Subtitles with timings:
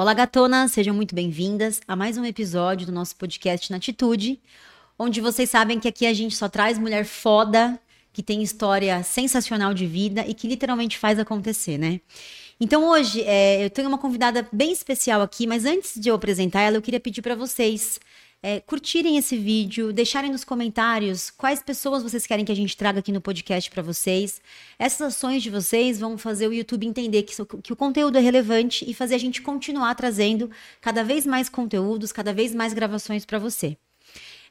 [0.00, 4.40] Olá, gatonas, sejam muito bem-vindas a mais um episódio do nosso podcast Na Atitude,
[4.98, 7.78] onde vocês sabem que aqui a gente só traz mulher foda,
[8.10, 12.00] que tem história sensacional de vida e que literalmente faz acontecer, né?
[12.58, 16.62] Então hoje é, eu tenho uma convidada bem especial aqui, mas antes de eu apresentar
[16.62, 18.00] ela, eu queria pedir para vocês
[18.42, 23.00] é, curtirem esse vídeo, deixarem nos comentários quais pessoas vocês querem que a gente traga
[23.00, 24.40] aqui no podcast para vocês.
[24.78, 28.88] Essas ações de vocês vão fazer o YouTube entender que, que o conteúdo é relevante
[28.88, 30.50] e fazer a gente continuar trazendo
[30.80, 33.76] cada vez mais conteúdos, cada vez mais gravações para você.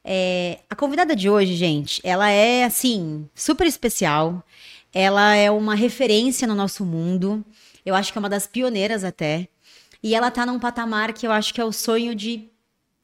[0.04, 4.44] É, a convidada de hoje, gente, ela é assim super especial.
[4.94, 7.44] Ela é uma referência no nosso mundo.
[7.86, 9.48] Eu acho que é uma das pioneiras até.
[10.02, 12.50] E ela tá num patamar que eu acho que é o sonho de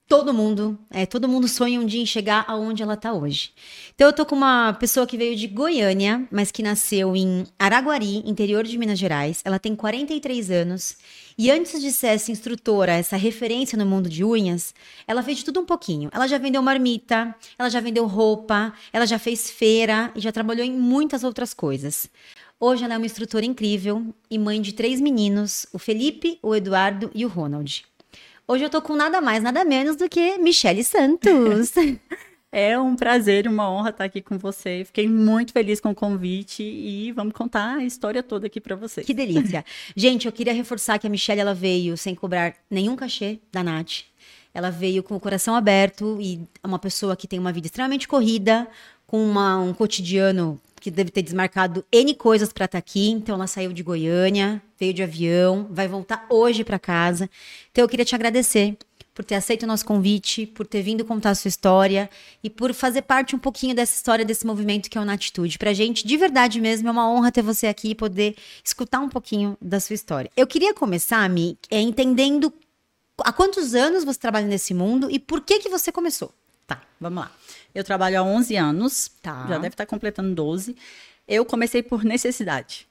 [0.07, 3.51] todo mundo, é, todo mundo sonha um dia em chegar aonde ela está hoje.
[3.95, 8.17] Então eu tô com uma pessoa que veio de Goiânia, mas que nasceu em Araguari,
[8.25, 9.41] interior de Minas Gerais.
[9.43, 10.97] Ela tem 43 anos
[11.37, 14.73] e antes de ser essa instrutora, essa referência no mundo de unhas,
[15.07, 16.09] ela fez de tudo um pouquinho.
[16.13, 20.65] Ela já vendeu marmita, ela já vendeu roupa, ela já fez feira e já trabalhou
[20.65, 22.09] em muitas outras coisas.
[22.59, 27.11] Hoje ela é uma instrutora incrível e mãe de três meninos, o Felipe, o Eduardo
[27.13, 27.85] e o Ronald.
[28.47, 31.73] Hoje eu tô com nada mais, nada menos do que Michele Santos.
[32.57, 34.83] É um prazer e uma honra estar aqui com você.
[34.85, 39.05] Fiquei muito feliz com o convite e vamos contar a história toda aqui para vocês.
[39.05, 39.65] Que delícia.
[39.93, 44.03] Gente, eu queria reforçar que a Michelle ela veio sem cobrar nenhum cachê da Nath.
[44.53, 48.07] Ela veio com o coração aberto e é uma pessoa que tem uma vida extremamente
[48.07, 48.65] corrida,
[49.05, 53.09] com uma, um cotidiano que deve ter desmarcado N coisas para estar tá aqui.
[53.09, 57.27] Então ela saiu de Goiânia, veio de avião, vai voltar hoje para casa.
[57.71, 58.77] Então eu queria te agradecer
[59.11, 62.07] por ter aceito o nosso convite, por ter vindo contar a sua história
[62.43, 65.57] e por fazer parte um pouquinho dessa história, desse movimento que é o Natitude.
[65.57, 69.09] Pra gente, de verdade mesmo, é uma honra ter você aqui e poder escutar um
[69.09, 70.29] pouquinho da sua história.
[70.37, 72.53] Eu queria começar, Mi, é, entendendo
[73.21, 76.31] há quantos anos você trabalha nesse mundo e por que que você começou.
[76.67, 77.31] Tá, vamos lá.
[77.75, 79.45] Eu trabalho há 11 anos, tá.
[79.49, 80.75] já deve estar completando 12.
[81.27, 82.87] Eu comecei por necessidade.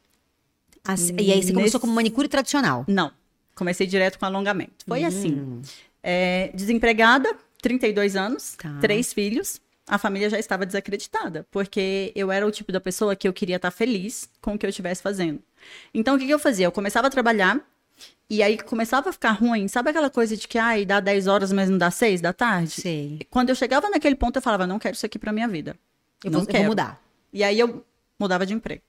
[0.85, 2.85] Assim, e aí você começou como manicure tradicional?
[2.87, 3.11] Não,
[3.55, 4.85] comecei direto com alongamento.
[4.87, 5.07] Foi hum.
[5.07, 5.63] assim,
[6.03, 8.77] é, desempregada, 32 anos, tá.
[8.81, 9.59] três filhos.
[9.87, 13.57] A família já estava desacreditada, porque eu era o tipo da pessoa que eu queria
[13.57, 15.43] estar feliz com o que eu estivesse fazendo.
[15.93, 16.67] Então, o que, que eu fazia?
[16.67, 17.61] Eu começava a trabalhar,
[18.29, 19.69] e aí começava a ficar ruim.
[19.69, 22.71] Sabe aquela coisa de que, ai, dá 10 horas, mas não dá 6 da tarde?
[22.71, 23.19] Sim.
[23.31, 25.77] Quando eu chegava naquele ponto, eu falava, não quero isso aqui pra minha vida.
[26.23, 26.59] Eu não vou, quero.
[26.59, 27.01] Eu vou mudar.
[27.33, 27.85] E aí eu
[28.19, 28.83] mudava de emprego.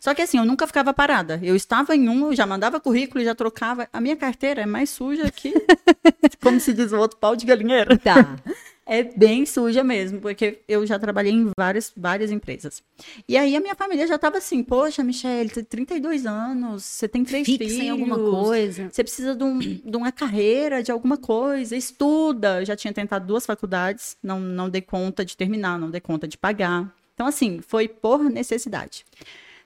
[0.00, 1.40] Só que assim, eu nunca ficava parada.
[1.42, 3.88] Eu estava em um, já mandava currículo e já trocava.
[3.92, 5.54] A minha carteira é mais suja que,
[6.42, 7.96] como se diz o outro, pau de galinheiro.
[7.98, 8.36] Tá.
[8.84, 12.82] É bem suja mesmo, porque eu já trabalhei em várias, várias empresas.
[13.28, 17.08] E aí a minha família já estava assim, poxa, Michelle, você tem 32 anos, você
[17.08, 17.78] tem três Fixa filhos.
[17.78, 18.88] em alguma coisa.
[18.90, 22.60] Você precisa de, um, de, uma carreira, de alguma coisa, estuda.
[22.60, 26.26] Eu já tinha tentado duas faculdades, não, não dei conta de terminar, não dei conta
[26.26, 26.92] de pagar.
[27.14, 29.04] Então, assim, foi por necessidade.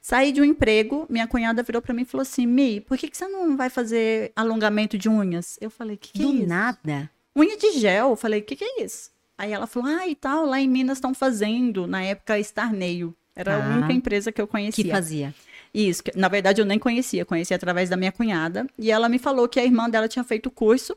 [0.07, 3.09] Saí de um emprego, minha cunhada virou para mim e falou assim: Mi, por que,
[3.09, 5.59] que você não vai fazer alongamento de unhas?
[5.61, 7.11] Eu falei: que, que Do é nada.
[7.37, 8.11] Unha de gel.
[8.11, 9.11] Eu falei, o que, que é isso?
[9.37, 13.15] Aí ela falou, ah, e tal, lá em Minas estão fazendo, na época, Starneio.
[13.35, 14.83] Era ah, a única empresa que eu conhecia.
[14.83, 15.35] Que fazia.
[15.75, 18.67] Isso, que, na verdade eu nem conhecia, conheci através da minha cunhada.
[18.79, 20.97] E ela me falou que a irmã dela tinha feito o curso.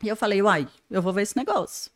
[0.00, 1.90] E eu falei, uai, eu vou ver esse negócio.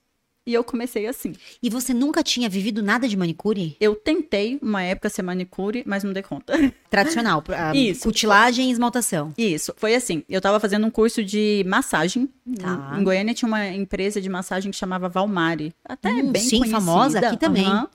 [0.46, 1.32] E eu comecei assim.
[1.62, 3.76] E você nunca tinha vivido nada de manicure?
[3.80, 6.52] Eu tentei uma época ser manicure, mas não dei conta.
[6.90, 7.42] Tradicional,
[7.74, 8.02] Isso.
[8.02, 9.32] cutilagem e esmaltação.
[9.38, 10.22] Isso, foi assim.
[10.28, 12.28] Eu tava fazendo um curso de massagem.
[12.60, 12.94] Tá.
[12.96, 15.74] Em Goiânia tinha uma empresa de massagem que chamava Valmari.
[15.82, 16.78] Até hum, bem sim, conhecida.
[16.78, 17.66] famosa aqui também.
[17.66, 17.86] Uhum.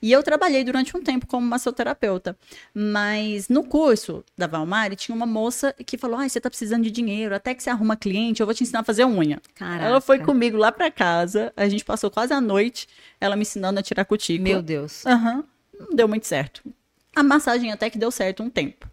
[0.00, 2.36] E eu trabalhei durante um tempo como massoterapeuta.
[2.72, 6.90] Mas no curso da Valmari tinha uma moça que falou: "Ah, você tá precisando de
[6.90, 9.40] dinheiro, até que você arruma cliente, eu vou te ensinar a fazer unha".
[9.54, 9.84] Caraca.
[9.84, 12.88] Ela foi comigo lá para casa, a gente passou quase a noite
[13.20, 14.48] ela me ensinando a tirar cutícula.
[14.48, 15.04] Meu Deus.
[15.06, 15.36] Aham.
[15.36, 15.44] Uhum.
[15.78, 16.62] Não deu muito certo.
[17.14, 18.88] A massagem até que deu certo um tempo.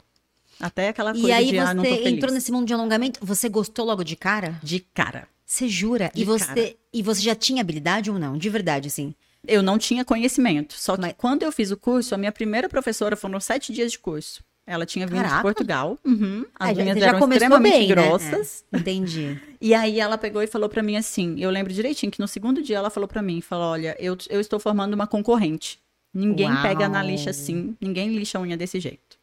[0.60, 2.08] Até aquela coisa e aí de, você ah, feliz.
[2.08, 4.60] entrou nesse mundo de alongamento, você gostou logo de cara?
[4.64, 5.28] De cara.
[5.46, 6.12] Você jura?
[6.14, 6.76] De e você cara.
[6.94, 8.38] e você já tinha habilidade ou não?
[8.38, 9.14] De verdade, assim?
[9.46, 10.74] Eu não tinha conhecimento.
[10.78, 11.16] Só que Mas...
[11.18, 14.44] quando eu fiz o curso, a minha primeira professora foram sete dias de curso.
[14.66, 15.36] Ela tinha vindo Caraca.
[15.36, 16.00] de Portugal.
[16.06, 16.46] Uhum.
[16.58, 18.64] As ah, unhas já eram extremamente bem, grossas.
[18.72, 18.78] Né?
[18.78, 19.40] É, entendi.
[19.64, 22.62] E aí ela pegou e falou para mim assim, eu lembro direitinho que no segundo
[22.62, 25.80] dia ela falou para mim, falou, olha, eu, eu estou formando uma concorrente.
[26.14, 26.62] Ninguém Uau.
[26.62, 29.18] pega na lixa assim, ninguém lixa a unha desse jeito.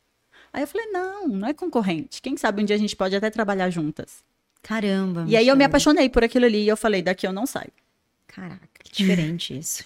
[0.50, 2.22] Aí eu falei, não, não é concorrente.
[2.22, 4.25] Quem sabe um dia a gente pode até trabalhar juntas.
[4.62, 5.26] Caramba.
[5.28, 7.70] E aí eu me apaixonei por aquilo ali e eu falei, daqui eu não saio.
[8.26, 9.84] Caraca, que diferente isso.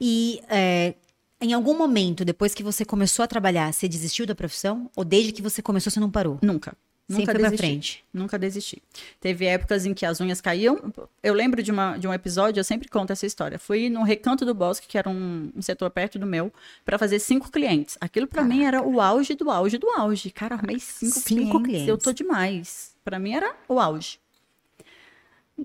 [0.00, 0.94] E é,
[1.44, 4.90] em algum momento, depois que você começou a trabalhar, você desistiu da profissão?
[4.96, 6.38] Ou desde que você começou, você não parou?
[6.42, 6.74] Nunca.
[7.06, 7.66] Nunca Sempre pra desisti.
[7.66, 8.04] frente.
[8.14, 8.82] Nunca desisti.
[9.20, 10.90] Teve épocas em que as unhas caíam.
[11.22, 13.58] Eu lembro de, uma, de um episódio, eu sempre conto essa história.
[13.58, 16.50] Fui no Recanto do Bosque, que era um, um setor perto do meu,
[16.82, 17.98] para fazer cinco clientes.
[18.00, 20.30] Aquilo para mim era o auge do auge do auge.
[20.30, 21.88] Cara, arrumei cinco, Cinco clientes.
[21.88, 22.04] Eu clientes.
[22.04, 22.94] tô demais.
[23.04, 24.18] Para mim era o auge.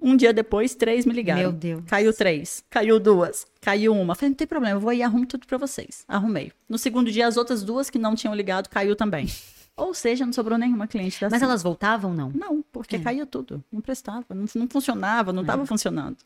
[0.01, 1.41] Um dia depois, três me ligaram.
[1.41, 1.83] Meu Deus.
[1.87, 4.13] Caiu três, caiu duas, caiu uma.
[4.15, 6.03] Falei, não tem problema, eu vou aí e arrumo tudo pra vocês.
[6.07, 6.51] Arrumei.
[6.67, 9.27] No segundo dia, as outras duas que não tinham ligado, caiu também.
[9.75, 12.29] Ou seja, não sobrou nenhuma cliente da Mas elas voltavam, não?
[12.35, 12.99] Não, porque É.
[12.99, 13.63] caía tudo.
[13.71, 16.17] Não prestava, não, não funcionava, não estava funcionando.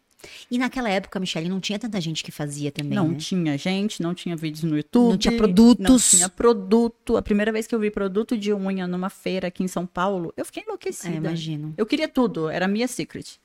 [0.49, 3.15] E naquela época, Michelle, não tinha tanta gente que fazia também, não né?
[3.17, 5.09] tinha gente, não tinha vídeos no YouTube.
[5.11, 5.83] Não tinha produtos.
[5.89, 7.17] Não tinha produto.
[7.17, 10.33] A primeira vez que eu vi produto de unha numa feira aqui em São Paulo,
[10.37, 11.15] eu fiquei É, enlouquecida.
[11.15, 11.73] imagino.
[11.77, 13.39] Eu queria tudo, era a Mia Secret.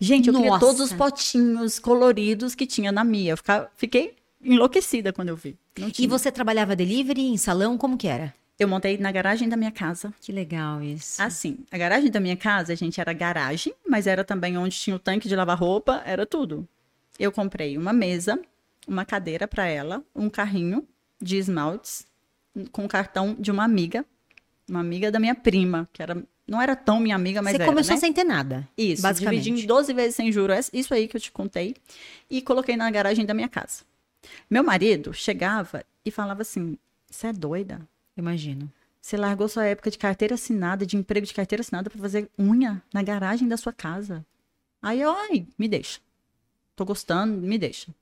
[0.00, 0.60] Gente, eu queria Nossa.
[0.66, 3.32] todos os potinhos coloridos que tinha na Mia.
[3.34, 5.56] Eu fiquei enlouquecida quando eu vi.
[5.98, 7.78] E você trabalhava delivery em salão?
[7.78, 8.34] Como que era?
[8.58, 10.12] Eu montei na garagem da minha casa.
[10.20, 11.20] Que legal isso.
[11.20, 14.98] Assim, a garagem da minha casa, gente, era garagem, mas era também onde tinha o
[14.98, 16.68] tanque de lavar roupa, era tudo.
[17.18, 18.40] Eu comprei uma mesa,
[18.86, 20.86] uma cadeira para ela, um carrinho
[21.20, 22.06] de esmaltes
[22.70, 24.04] com cartão de uma amiga,
[24.68, 27.66] uma amiga da minha prima, que era não era tão minha amiga, mas você era,
[27.66, 28.00] começou né?
[28.00, 28.68] sem ter nada.
[28.76, 29.42] Isso, basicamente.
[29.44, 31.74] dividi em 12 vezes sem juros, isso aí que eu te contei,
[32.28, 33.84] e coloquei na garagem da minha casa.
[34.50, 36.76] Meu marido chegava e falava assim:
[37.08, 37.80] "Você é doida?
[38.16, 38.70] Imagino.
[39.00, 42.80] Você largou sua época de carteira assinada, de emprego de carteira assinada pra fazer unha
[42.94, 44.24] na garagem da sua casa.
[44.80, 46.00] Aí eu, ai, me deixa.
[46.76, 47.92] Tô gostando, me deixa.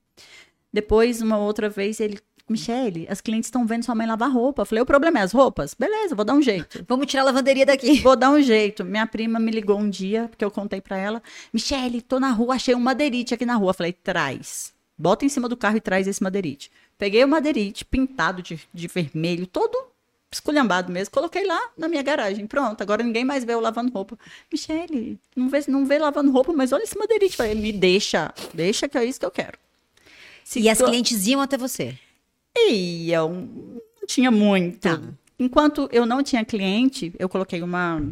[0.73, 2.19] Depois, uma outra vez, ele,
[2.49, 4.63] Michele, as clientes estão vendo sua mãe lavar roupa.
[4.63, 5.75] Eu falei, o problema é as roupas?
[5.75, 6.85] Beleza, vou dar um jeito.
[6.89, 8.01] Vamos tirar a lavanderia daqui.
[8.03, 8.85] Vou dar um jeito.
[8.85, 11.23] Minha prima me ligou um dia, porque eu contei pra ela,
[11.53, 13.71] Michele, tô na rua, achei um madeirite aqui na rua.
[13.71, 14.73] Eu falei, traz.
[14.99, 16.71] Bota em cima do carro e traz esse madeirite.
[16.99, 19.90] Peguei o madeirite, pintado de, de vermelho, todo
[20.33, 22.47] esculhambado mesmo, coloquei lá na minha garagem.
[22.47, 24.19] Pronto, agora ninguém mais vê eu lavando roupa.
[24.53, 27.37] Michele, não vê, não vê lavando roupa, mas olha esse madeirite.
[27.37, 29.59] Falei, me deixa, deixa que é isso que eu quero.
[30.45, 31.97] Se E as clientes iam até você.
[32.57, 34.81] eu não tinha muito.
[34.81, 35.01] Tá.
[35.39, 38.03] Enquanto eu não tinha cliente, eu coloquei uma,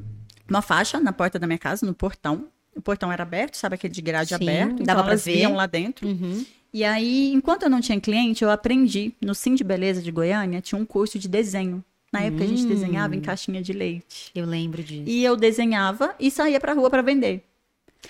[0.48, 2.46] uma faixa na porta da minha casa, no portão.
[2.74, 4.72] O portão era aberto, sabe aquele de grade Sim, aberto?
[4.74, 5.36] Então dava pra elas ver.
[5.36, 6.06] viam lá dentro.
[6.06, 6.44] Uhum.
[6.72, 9.14] E aí, enquanto eu não tinha cliente, eu aprendi.
[9.20, 11.82] No Sim de Beleza de Goiânia, tinha um curso de desenho.
[12.12, 12.68] Na época, a gente Hum.
[12.68, 14.30] desenhava em caixinha de leite.
[14.34, 15.04] Eu lembro disso.
[15.06, 17.44] E eu desenhava e saía pra rua pra vender.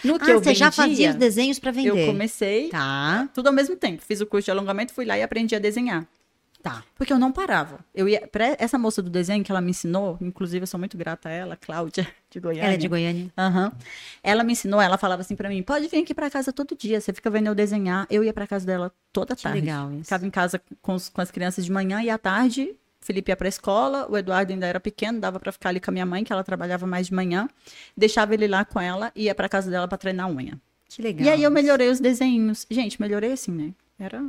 [0.05, 1.99] No que ah, eu você já vendia, fazia os desenhos pra vender.
[2.03, 4.03] eu comecei Tá, tudo ao mesmo tempo.
[4.03, 6.07] Fiz o curso de alongamento, fui lá e aprendi a desenhar.
[6.63, 6.83] tá.
[6.97, 7.79] Porque eu não parava.
[7.95, 10.97] Eu ia pra essa moça do desenho que ela me ensinou, inclusive eu sou muito
[10.99, 12.65] grata a ela, Cláudia de Goiânia.
[12.65, 13.33] Ela é de Goiânia.
[13.39, 13.73] Aham.
[14.23, 17.01] Ela me ensinou, ela falava assim pra mim: "Pode vir aqui pra casa todo dia,
[17.01, 18.07] você fica vendo eu desenhar".
[18.11, 19.61] Eu ia pra casa dela toda Que tarde.
[19.61, 20.05] legal isso.
[20.05, 22.75] Ficava em casa com, os- com as crianças de manhã e à tarde
[23.09, 25.93] Felipe ia pra escola, o Eduardo ainda era pequeno, dava pra ficar ali com a
[25.93, 27.49] minha mãe, que ela trabalhava mais de manhã.
[27.97, 30.61] Deixava ele lá com ela e ia pra casa dela pra treinar unha.
[30.87, 31.27] Que legal.
[31.27, 32.67] E aí eu melhorei os desenhos.
[32.71, 33.73] Gente, melhorei assim, né?
[33.99, 34.23] Era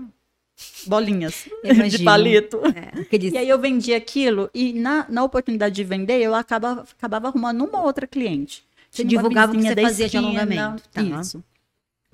[0.87, 2.05] bolinhas Eu de imagino.
[2.05, 2.61] palito.
[2.67, 7.27] É, E aí eu vendia aquilo e na, na oportunidade de vender, eu acabava, acabava
[7.27, 8.63] arrumando uma outra cliente.
[8.89, 11.01] Você divulgava o que você fazia de esquina, alongamento, tá.
[11.01, 11.43] Isso.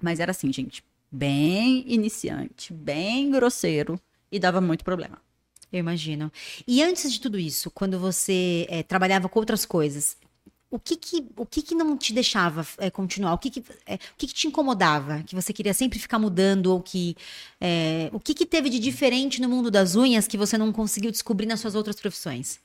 [0.01, 3.99] Mas era assim, gente, bem iniciante, bem grosseiro
[4.31, 5.23] e dava muito problema.
[5.75, 6.31] Eu imagino.
[6.65, 10.15] E antes de tudo isso, quando você eh, trabalhava com outras coisas,
[10.71, 13.33] o que que, o que, que não te deixava eh, continuar?
[13.33, 15.21] O que que, eh, o que que te incomodava?
[15.23, 16.67] Que você queria sempre ficar mudando?
[16.67, 17.17] Ou que,
[17.59, 21.11] eh, o que que teve de diferente no mundo das unhas que você não conseguiu
[21.11, 22.61] descobrir nas suas outras profissões?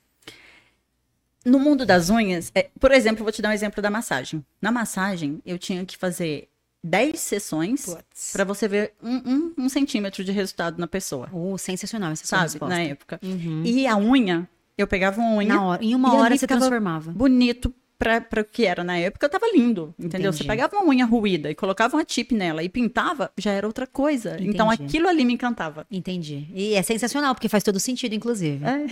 [1.45, 4.45] No mundo das unhas, é, por exemplo, vou te dar um exemplo da massagem.
[4.63, 6.50] Na massagem, eu tinha que fazer
[6.83, 7.87] 10 sessões
[8.33, 12.43] para você ver um, um- um centímetro de resultado na pessoa, Oh, sensacional essa sabe?
[12.45, 12.75] resposta.
[12.75, 13.21] Na época.
[13.23, 13.63] Uhum.
[13.65, 17.11] E a unha, eu pegava uma unha Na hora, em uma E hora você transformava.
[17.13, 20.33] bonito para o que era na época, tava lindo, entendeu?
[20.33, 20.49] Você Entendi.
[20.49, 24.39] pegava uma unha ruída e colocava uma tip nela e pintava, já era outra coisa.
[24.41, 24.89] Então Entendi.
[24.89, 25.87] aquilo ali me encantava.
[25.91, 26.49] Entendi.
[26.55, 28.65] E é sensacional, porque faz todo sentido, inclusive.
[28.65, 28.87] É.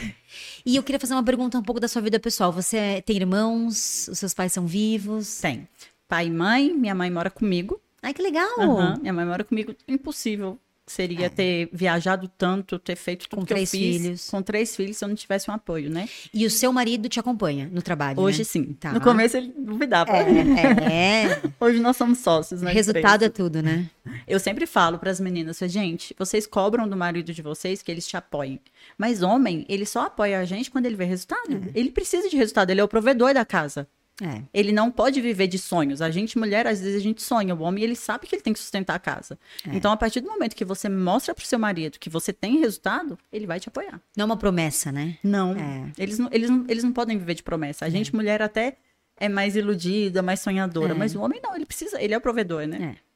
[0.67, 2.53] E eu queria fazer uma pergunta um pouco da sua vida pessoal.
[2.53, 4.09] Você tem irmãos?
[4.09, 5.39] Os seus pais são vivos?
[5.41, 5.67] Tem.
[6.09, 7.81] Pai e mãe, minha mãe mora comigo.
[8.03, 8.59] Ai, que legal!
[8.59, 9.75] Aham, Minha mãe mora comigo.
[9.87, 13.41] Impossível seria ter viajado tanto, ter feito tudo É.
[13.43, 14.03] Com que três eu fiz.
[14.03, 14.31] filhos.
[14.31, 16.09] Com três filhos, se eu não tivesse um apoio, né?
[16.33, 18.45] E o seu marido te acompanha no trabalho, Hoje né?
[18.45, 18.73] sim.
[18.73, 18.93] Tá.
[18.93, 20.11] No começo ele duvidava.
[20.17, 21.43] É, é.
[21.61, 22.73] Hoje nós somos sócios, né?
[22.73, 23.91] resultado é tudo, né?
[24.27, 28.07] Eu sempre falo para as meninas, gente, vocês cobram do marido de vocês que eles
[28.07, 28.59] te apoiem.
[28.97, 31.53] Mas homem, ele só apoia a gente quando ele vê resultado.
[31.53, 31.79] É.
[31.79, 33.87] Ele precisa de resultado, ele é o provedor da casa.
[34.23, 34.43] É.
[34.53, 36.03] Ele não pode viver de sonhos.
[36.03, 37.55] A gente, mulher, às vezes a gente sonha.
[37.55, 39.39] O homem, ele sabe que ele tem que sustentar a casa.
[39.67, 39.75] É.
[39.75, 43.19] Então, a partir do momento que você mostra pro seu marido que você tem resultado,
[43.33, 44.01] ele vai te apoiar.
[44.17, 45.17] Não é uma promessa, né?
[45.23, 45.53] Não.
[45.53, 45.93] É.
[45.97, 47.85] Eles, não eles, não eles não podem viver de promessa.
[47.85, 48.77] A gente, mulher, até
[49.17, 50.93] é mais iludida, mais sonhadora.
[50.93, 50.97] É.
[50.97, 52.97] Mas o homem não, ele precisa, ele é o provedor, né?
[52.97, 53.08] É.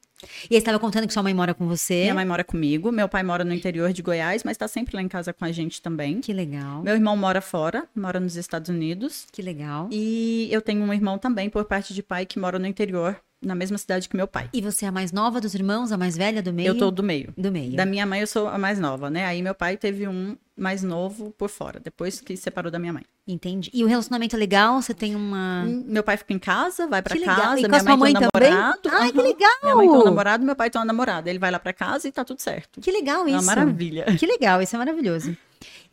[0.49, 2.01] E aí estava contando que sua mãe mora com você.
[2.01, 5.01] Minha mãe mora comigo, meu pai mora no interior de Goiás, mas tá sempre lá
[5.01, 6.21] em casa com a gente também.
[6.21, 6.83] Que legal.
[6.83, 9.25] Meu irmão mora fora, mora nos Estados Unidos.
[9.31, 9.89] Que legal.
[9.91, 13.55] E eu tenho um irmão também, por parte de pai, que mora no interior, na
[13.55, 14.49] mesma cidade que meu pai.
[14.53, 16.67] E você é a mais nova dos irmãos, a mais velha do meio?
[16.69, 17.33] Eu tô do meio.
[17.37, 17.75] do meio.
[17.75, 19.25] Da minha mãe, eu sou a mais nova, né?
[19.25, 23.03] Aí meu pai teve um mais novo por fora, depois que separou da minha mãe.
[23.27, 23.71] Entendi.
[23.73, 24.81] E o relacionamento é legal?
[24.81, 25.63] Você tem uma.
[25.65, 27.35] Hum, Meu pai fica em casa, vai pra Que legal.
[27.37, 28.51] casa, E com minha mãe mãe tem um também?
[28.51, 28.81] namorado.
[28.91, 29.27] Ai, que Aham.
[29.27, 29.51] legal!
[29.63, 31.29] Minha mãe tem um namorado, meu pai tem uma namorada.
[31.29, 32.81] Ele vai lá pra casa e tá tudo certo.
[32.81, 33.37] Que legal É isso.
[33.37, 34.05] uma maravilha.
[34.19, 35.35] Que legal, isso é maravilhoso.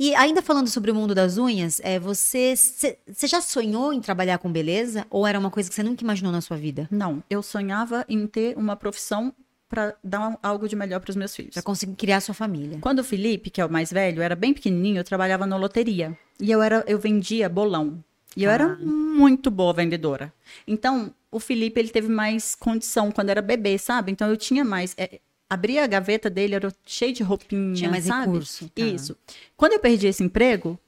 [0.03, 4.39] E ainda falando sobre o mundo das unhas, é, você, você já sonhou em trabalhar
[4.39, 5.07] com beleza?
[5.11, 6.89] Ou era uma coisa que você nunca imaginou na sua vida?
[6.91, 9.31] Não, eu sonhava em ter uma profissão
[9.69, 11.53] pra dar algo de melhor pros meus filhos.
[11.53, 12.79] Pra conseguir criar sua família?
[12.81, 16.17] Quando o Felipe, que é o mais velho, era bem pequenininho, eu trabalhava na loteria.
[16.41, 18.03] E eu, era, eu vendia bolão.
[18.35, 18.55] E eu Ah.
[18.55, 20.33] era muito boa vendedora.
[20.67, 24.11] Então, o Felipe, ele teve mais condição quando era bebê, sabe?
[24.11, 24.95] Então, eu tinha mais...
[24.97, 28.27] É, abria a gaveta dele, era cheio de roupinha, Tinha mais sabe?
[28.27, 28.83] recurso, tá.
[28.83, 29.17] Isso.
[29.57, 30.79] Quando eu perdi esse emprego,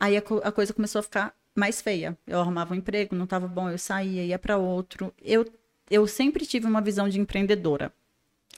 [0.00, 2.16] aí a, co- a coisa começou a ficar mais feia.
[2.26, 5.12] Eu arrumava um emprego, não estava bom, eu saía, ia para outro.
[5.22, 5.44] Eu,
[5.90, 7.92] eu sempre tive uma visão de empreendedora.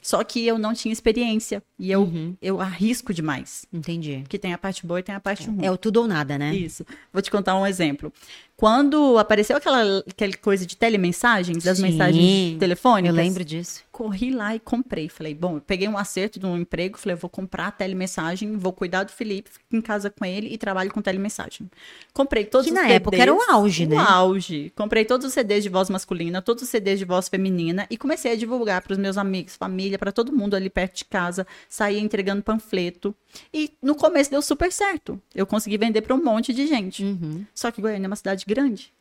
[0.01, 1.61] Só que eu não tinha experiência.
[1.77, 2.37] E eu, Uhum.
[2.41, 3.65] eu arrisco demais.
[3.73, 4.19] Entendi.
[4.21, 5.65] Porque tem a parte boa e tem a parte ruim.
[5.65, 6.55] É o tudo ou nada, né?
[6.55, 6.85] Isso.
[7.11, 8.13] Vou te contar um exemplo.
[8.57, 11.83] Quando apareceu aquela, aquela coisa de telemensagens, das Sim.
[11.83, 13.83] mensagens telefônicas, Eu lembro disso.
[13.91, 15.07] corri lá e comprei.
[15.09, 19.03] Falei, bom, peguei um acerto de um emprego, falei, vou comprar a telemensagem, vou cuidar
[19.03, 21.69] do Felipe, fico em casa com ele e trabalho com telemensagem.
[22.15, 22.95] Comprei todos Que os na CDs.
[22.95, 23.95] época era o auge, né?
[23.95, 24.71] O auge.
[24.75, 28.31] Comprei todos os CDs de voz masculina, todos os CDs de voz feminina e comecei
[28.31, 31.45] a divulgar para os meus amigos, família, para todo mundo ali perto de casa.
[31.69, 33.13] Saía entregando panfleto.
[33.53, 35.21] E no começo deu super certo.
[35.35, 37.03] Eu consegui vender para um monte de gente.
[37.03, 37.45] Uhum.
[37.53, 38.91] Só que Goiânia é uma cidade grande.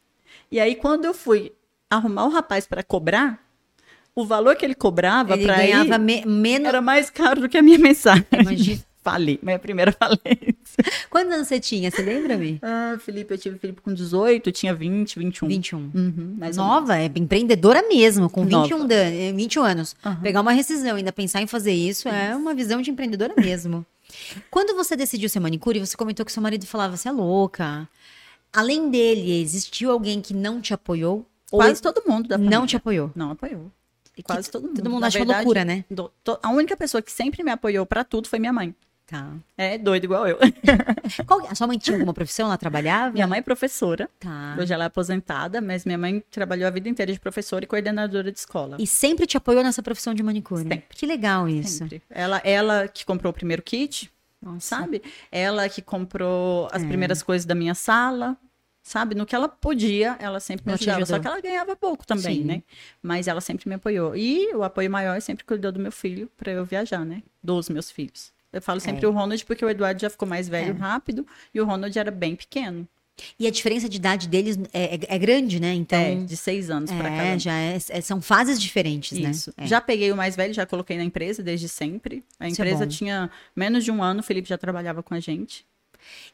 [0.50, 1.52] E aí, quando eu fui
[1.88, 3.38] arrumar o rapaz para cobrar,
[4.14, 6.68] o valor que ele cobrava Ele para ganhava ir me- menos.
[6.68, 8.24] era mais caro do que a minha mensagem.
[8.32, 8.80] Imagina.
[9.06, 10.82] Falei, minha primeira falência.
[11.08, 11.92] Quantos anos você tinha?
[11.92, 12.58] Você lembra-me?
[12.60, 15.46] Ah, Felipe, eu tive Felipe com 18, tinha 20, 21.
[15.46, 15.78] 21.
[15.94, 18.88] Uhum, mais Nova, é empreendedora mesmo, com 21, Nova.
[18.88, 19.94] dan- eh, 21 anos.
[20.04, 20.20] Aham.
[20.22, 23.86] Pegar uma rescisão e ainda pensar em fazer isso é uma visão de empreendedora mesmo.
[24.50, 27.88] Quando você decidiu ser manicure, você comentou que seu marido falava, você é louca.
[28.56, 31.24] Além dele, existiu alguém que não te apoiou?
[31.52, 32.58] Ou Quase todo mundo da família.
[32.58, 33.12] não te apoiou?
[33.14, 33.70] Não apoiou.
[34.16, 34.76] E que Quase todo mundo.
[34.76, 35.84] Todo mundo acha verdade, loucura, né?
[35.90, 38.74] do- to- a única pessoa que sempre me apoiou pra tudo foi minha mãe.
[39.06, 39.30] Tá.
[39.56, 40.36] É doido igual eu.
[41.28, 42.46] Qual- a sua mãe tinha alguma profissão?
[42.46, 43.12] Ela trabalhava?
[43.12, 44.10] minha mãe é professora.
[44.18, 44.56] Tá.
[44.58, 48.32] Hoje ela é aposentada, mas minha mãe trabalhou a vida inteira de professora e coordenadora
[48.32, 48.76] de escola.
[48.80, 50.62] E sempre te apoiou nessa profissão de manicure?
[50.62, 50.82] Sempre.
[50.90, 51.78] Que legal isso.
[51.78, 52.02] Sempre.
[52.10, 54.10] Ela, ela que comprou o primeiro kit,
[54.42, 54.60] Nossa.
[54.76, 55.00] sabe?
[55.30, 56.86] Ela que comprou as É.
[56.88, 58.36] primeiras coisas da minha sala,
[58.86, 59.16] sabe?
[59.16, 61.04] No que ela podia, ela sempre me ajudava.
[61.04, 62.44] Só que ela ganhava pouco também, Sim.
[62.44, 62.62] né?
[63.02, 64.14] Mas ela sempre me apoiou.
[64.16, 67.22] E o apoio maior sempre cuidou do meu filho para eu viajar, né?
[67.42, 68.32] Dos meus filhos.
[68.52, 69.08] Eu falo sempre É.
[69.08, 70.78] o Ronald porque o Eduardo já ficou mais velho É.
[70.78, 72.86] rápido e o Ronald era bem pequeno.
[73.40, 75.72] E a diferença de idade deles é, é- é grande, né?
[75.74, 75.98] Então.
[75.98, 77.38] É, de seis anos para É, cada.
[77.40, 79.50] já é- é- são fases diferentes, Isso.
[79.56, 79.64] né?
[79.64, 79.66] É.
[79.66, 82.22] Já peguei o mais velho, já coloquei na empresa desde sempre.
[82.38, 85.66] A é empresa tinha menos de um ano, o Felipe já trabalhava com a gente.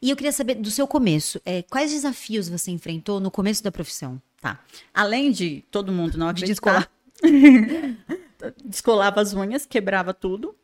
[0.00, 3.70] E eu queria saber do seu começo, é, quais desafios você enfrentou no começo da
[3.70, 4.20] profissão?
[4.40, 4.58] Tá.
[4.92, 6.90] Além de todo mundo não De acreditar.
[8.64, 10.54] Descolava as unhas, quebrava tudo.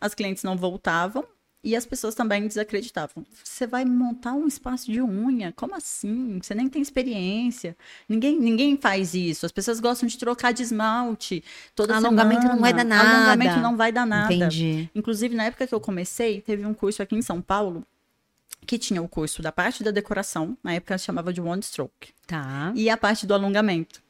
[0.00, 1.24] As clientes não voltavam.
[1.62, 3.26] E as pessoas também desacreditavam.
[3.42, 5.52] Você vai montar um espaço de unha?
[5.56, 6.38] Como assim?
[6.40, 7.76] Você nem tem experiência.
[8.08, 9.44] Ninguém, ninguém faz isso.
[9.44, 11.42] As pessoas gostam de trocar de esmalte
[11.74, 12.54] toda Alongamento semana.
[12.54, 13.10] não vai dar nada.
[13.10, 14.32] Alongamento não vai dar nada.
[14.32, 14.88] Entendi.
[14.94, 17.84] Inclusive, na época que eu comecei, teve um curso aqui em São Paulo
[18.68, 22.70] que tinha o curso da parte da decoração, na época chamava de One Stroke Tá.
[22.76, 24.02] e a parte do alongamento.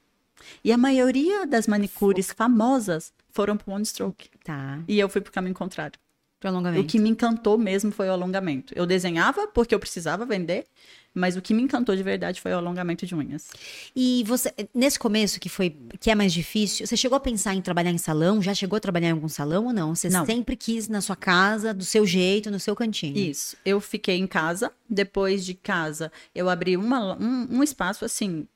[0.64, 4.28] E a maioria das manicures famosas foram pro one stroke.
[4.44, 4.80] Tá.
[4.88, 5.98] E eu fui pro caminho contrário.
[6.42, 6.86] O alongamento.
[6.86, 8.72] que me encantou mesmo foi o alongamento.
[8.76, 10.66] Eu desenhava porque eu precisava vender,
[11.12, 13.48] mas o que me encantou de verdade foi o alongamento de unhas.
[13.96, 17.60] E você, nesse começo que foi, que é mais difícil, você chegou a pensar em
[17.60, 18.40] trabalhar em salão?
[18.40, 19.96] Já chegou a trabalhar em algum salão ou não?
[19.96, 20.24] Você Não.
[20.24, 23.16] sempre quis na sua casa, do seu jeito, no seu cantinho?
[23.18, 23.56] Isso.
[23.64, 24.70] Eu fiquei em casa.
[24.88, 28.46] Depois de casa, eu abri uma, um, um espaço assim.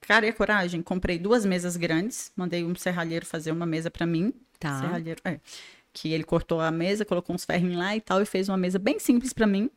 [0.00, 0.80] Cara e coragem.
[0.80, 2.30] Comprei duas mesas grandes.
[2.36, 4.32] Mandei um serralheiro fazer uma mesa para mim.
[4.60, 4.80] Tá.
[4.80, 5.40] Serralheiro, é.
[5.92, 8.78] Que ele cortou a mesa, colocou uns ferrinhos lá e tal, e fez uma mesa
[8.78, 9.70] bem simples para mim.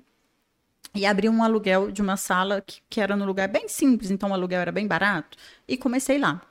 [0.94, 4.30] E abri um aluguel de uma sala que, que era no lugar bem simples, então
[4.30, 5.38] o aluguel era bem barato.
[5.68, 6.42] E comecei lá.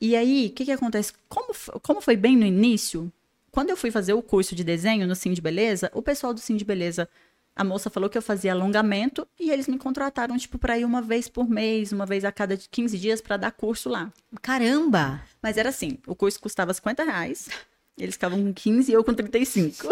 [0.00, 1.12] E aí, o que, que acontece?
[1.28, 3.12] Como, como foi bem no início,
[3.52, 6.40] quando eu fui fazer o curso de desenho no Sim de Beleza, o pessoal do
[6.40, 7.08] Sim de Beleza
[7.54, 11.02] A moça falou que eu fazia alongamento e eles me contrataram, tipo, pra ir uma
[11.02, 14.12] vez por mês, uma vez a cada 15 dias para dar curso lá.
[14.40, 15.22] Caramba!
[15.42, 17.48] Mas era assim, o curso custava 50 reais,
[17.96, 19.88] eles ficavam com 15 e eu com 35.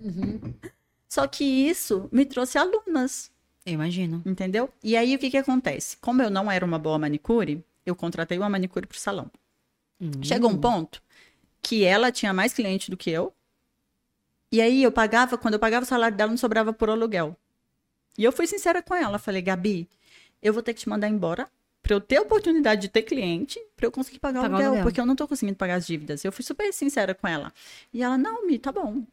[0.00, 0.54] uhum.
[1.08, 3.30] Só que isso me trouxe alunas.
[3.64, 4.22] Eu imagino.
[4.24, 4.68] Entendeu?
[4.82, 5.96] E aí o que que acontece?
[5.98, 9.30] Como eu não era uma boa manicure, eu contratei uma manicure pro salão.
[10.00, 10.22] Uhum.
[10.22, 11.02] Chegou um ponto
[11.62, 13.32] que ela tinha mais cliente do que eu,
[14.52, 17.36] e aí eu pagava, quando eu pagava o salário dela, não sobrava por aluguel.
[18.16, 19.18] E eu fui sincera com ela.
[19.18, 19.88] Falei, Gabi,
[20.40, 21.48] eu vou ter que te mandar embora
[21.86, 24.82] para eu ter a oportunidade de ter cliente, para eu conseguir pagar, o aluguel, aluguel,
[24.82, 26.24] porque eu não tô conseguindo pagar as dívidas.
[26.24, 27.52] Eu fui super sincera com ela.
[27.94, 29.04] E ela, não, Mi, tá bom.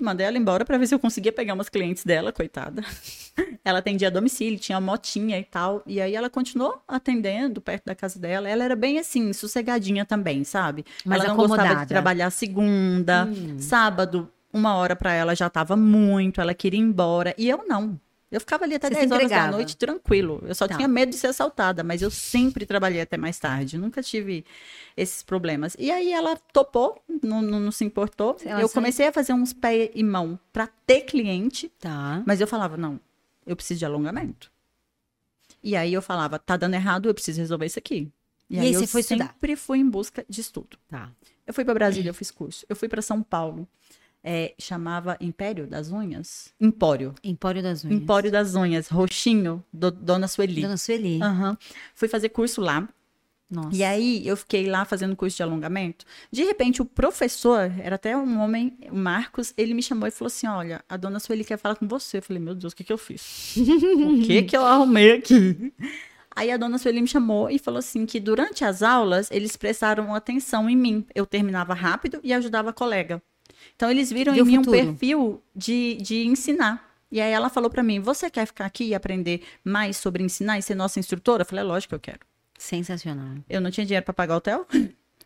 [0.00, 2.82] Mandei ela embora para ver se eu conseguia pegar umas clientes dela, coitada.
[3.62, 5.82] ela atendia a domicílio, tinha motinha e tal.
[5.86, 8.48] E aí ela continuou atendendo perto da casa dela.
[8.48, 10.86] Ela era bem assim, sossegadinha também, sabe?
[11.04, 11.62] Mas ela não acomodada.
[11.68, 13.58] gostava de trabalhar segunda, hum.
[13.58, 17.34] sábado uma hora para ela já tava muito, ela queria ir embora.
[17.38, 17.98] E eu não.
[18.32, 20.42] Eu ficava ali até Você 10 horas da noite tranquilo.
[20.46, 20.74] Eu só tá.
[20.74, 23.76] tinha medo de ser assaltada, mas eu sempre trabalhei até mais tarde.
[23.76, 24.42] Nunca tive
[24.96, 25.76] esses problemas.
[25.78, 28.38] E aí ela topou, não, não, não se importou.
[28.42, 31.70] Ela eu comecei a fazer uns pé e mão para ter cliente.
[31.78, 32.22] Tá.
[32.26, 32.98] Mas eu falava, não,
[33.46, 34.50] eu preciso de alongamento.
[35.62, 38.10] E aí eu falava, tá dando errado, eu preciso resolver isso aqui.
[38.48, 39.56] E, e aí, aí eu foi sempre estudar?
[39.58, 40.78] fui em busca de estudo.
[40.88, 41.10] Tá.
[41.46, 42.64] Eu fui para Brasília, eu fiz curso.
[42.66, 43.68] Eu fui para São Paulo
[44.22, 46.52] é, chamava Império das Unhas?
[46.60, 47.14] Empório.
[47.22, 48.00] Empório das Unhas.
[48.00, 50.62] Empório das Unhas, roxinho, do, Dona Sueli.
[50.62, 51.20] Dona Sueli.
[51.22, 51.56] Uhum.
[51.94, 52.88] Fui fazer curso lá.
[53.50, 53.76] Nossa.
[53.76, 56.06] E aí eu fiquei lá fazendo curso de alongamento.
[56.30, 60.28] De repente o professor, era até um homem, o Marcos, ele me chamou e falou
[60.28, 62.16] assim: "Olha, a dona Sueli quer falar com você".
[62.16, 63.54] Eu falei: "Meu Deus, o que que eu fiz?
[63.58, 65.70] o que que eu arrumei aqui?"
[66.34, 70.14] Aí a dona Sueli me chamou e falou assim que durante as aulas eles prestaram
[70.14, 71.04] atenção em mim.
[71.14, 73.22] Eu terminava rápido e ajudava a colega.
[73.76, 76.90] Então eles viram em mim um perfil de, de ensinar.
[77.10, 80.58] E aí ela falou para mim: "Você quer ficar aqui e aprender mais sobre ensinar
[80.58, 82.20] e ser nossa instrutora?" Eu falei: é "Lógico que eu quero."
[82.58, 83.36] Sensacional.
[83.48, 84.66] Eu não tinha dinheiro para pagar o hotel.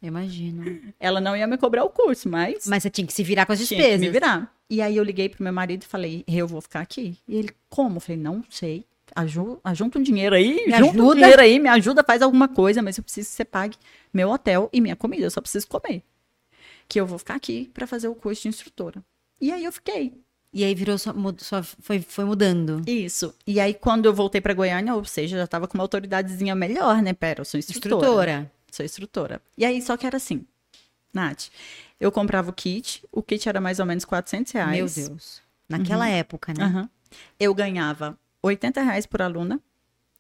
[0.03, 0.81] Imagino.
[0.99, 3.53] Ela não ia me cobrar o curso, mas Mas você tinha que se virar com
[3.53, 3.85] as despesas.
[3.85, 4.53] Tinha que me virar.
[4.69, 7.51] E aí eu liguei pro meu marido e falei: "Eu vou ficar aqui." E ele:
[7.69, 8.85] "Como?" Eu falei: "Não sei."
[9.65, 11.03] Ajunta um dinheiro aí, me junta ajuda.
[11.03, 13.77] um dinheiro aí, me ajuda, faz alguma coisa, mas eu preciso que você pague
[14.13, 16.03] meu hotel e minha comida, eu só preciso comer
[16.89, 19.03] que eu vou ficar aqui para fazer o curso de instrutora.
[19.41, 20.15] E aí eu fiquei.
[20.53, 22.83] E aí virou só, só foi, foi mudando.
[22.87, 23.35] Isso.
[23.47, 27.03] E aí quando eu voltei para Goiânia, ou seja, já estava com uma autoridadezinha melhor,
[27.03, 27.13] né?
[27.13, 27.97] Pera, eu sou instrutora.
[27.97, 28.53] Instrutora.
[28.71, 29.43] Sou instrutora.
[29.57, 30.47] E aí só que era assim,
[31.13, 31.49] Nath,
[32.01, 34.97] eu comprava o kit, o kit era mais ou menos 400 reais.
[34.97, 35.43] Meu Deus.
[35.69, 36.13] Naquela uhum.
[36.13, 36.65] época, né?
[36.65, 36.89] Uhum.
[37.39, 39.61] Eu ganhava 80 reais por aluna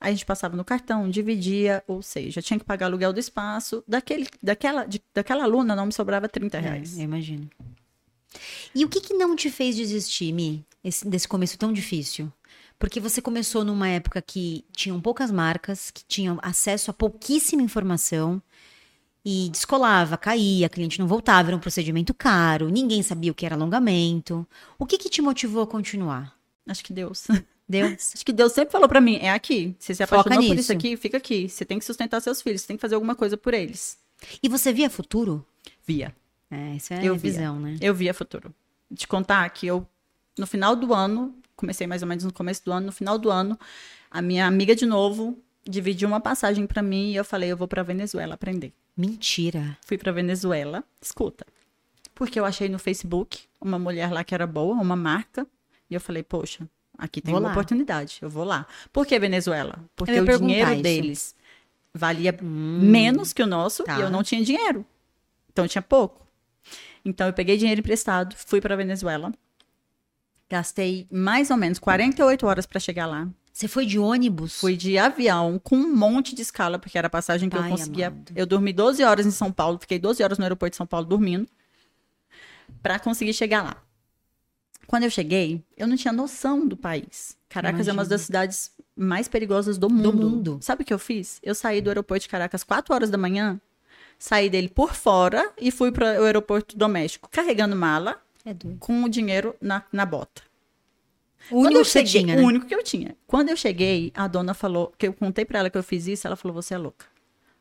[0.00, 3.82] a gente passava no cartão, dividia, ou seja, tinha que pagar aluguel do espaço.
[3.88, 6.96] Daquele, daquela, de, daquela aluna não me sobrava 30 é, reais.
[6.96, 7.48] É, eu imagino.
[8.74, 12.30] E o que, que não te fez desistir, Mi, esse, desse começo tão difícil?
[12.78, 18.42] Porque você começou numa época que tinham poucas marcas, que tinham acesso a pouquíssima informação
[19.24, 23.54] e descolava, caía, cliente não voltava, era um procedimento caro, ninguém sabia o que era
[23.54, 24.46] alongamento.
[24.78, 26.36] O que, que te motivou a continuar?
[26.68, 27.26] Acho que Deus.
[27.68, 28.12] Deus.
[28.14, 29.74] Acho que Deus sempre falou para mim, é aqui.
[29.78, 31.48] Você se apaixonou por isso aqui, fica aqui.
[31.48, 33.98] Você tem que sustentar seus filhos, você tem que fazer alguma coisa por eles.
[34.42, 35.44] E você via futuro?
[35.86, 36.14] Via.
[36.50, 37.72] É, isso é eu a visão, via.
[37.72, 37.78] né?
[37.80, 38.54] Eu via futuro.
[38.94, 39.86] Te contar que eu,
[40.38, 43.30] no final do ano, comecei mais ou menos no começo do ano, no final do
[43.30, 43.58] ano,
[44.10, 47.66] a minha amiga de novo dividiu uma passagem para mim e eu falei, eu vou
[47.66, 48.72] para Venezuela aprender.
[48.96, 49.76] Mentira.
[49.84, 51.44] Fui para Venezuela, escuta.
[52.14, 55.46] Porque eu achei no Facebook uma mulher lá que era boa, uma marca,
[55.90, 56.66] e eu falei, poxa,
[56.98, 57.52] Aqui tem vou uma lá.
[57.52, 58.66] oportunidade, eu vou lá.
[58.92, 59.78] Por que Venezuela?
[59.94, 60.82] Porque o dinheiro isso.
[60.82, 61.36] deles
[61.92, 63.98] valia hum, menos que o nosso tá.
[63.98, 64.84] e eu não tinha dinheiro.
[65.52, 66.26] Então tinha pouco.
[67.04, 69.32] Então eu peguei dinheiro emprestado, fui para Venezuela.
[70.48, 73.28] Gastei mais ou menos 48 horas para chegar lá.
[73.52, 74.60] Você foi de ônibus?
[74.60, 77.70] Fui de avião com um monte de escala, porque era a passagem que Ai, eu
[77.70, 78.08] conseguia.
[78.08, 78.32] Amado.
[78.36, 81.06] Eu dormi 12 horas em São Paulo, fiquei 12 horas no aeroporto de São Paulo
[81.06, 81.48] dormindo
[82.82, 83.82] para conseguir chegar lá.
[84.86, 87.36] Quando eu cheguei, eu não tinha noção do país.
[87.48, 87.92] Caracas Imagina.
[87.92, 90.12] é uma das cidades mais perigosas do mundo.
[90.12, 90.58] do mundo.
[90.60, 91.38] Sabe o que eu fiz?
[91.42, 93.60] Eu saí do aeroporto de Caracas 4 horas da manhã,
[94.18, 99.08] saí dele por fora e fui para o aeroporto doméstico, carregando mala, é com o
[99.08, 100.42] dinheiro na, na bota.
[101.50, 102.42] O único que cheguei, tinha, né?
[102.42, 103.16] O único que eu tinha.
[103.26, 106.26] Quando eu cheguei, a dona falou, que eu contei para ela que eu fiz isso,
[106.26, 107.06] ela falou, você é louca.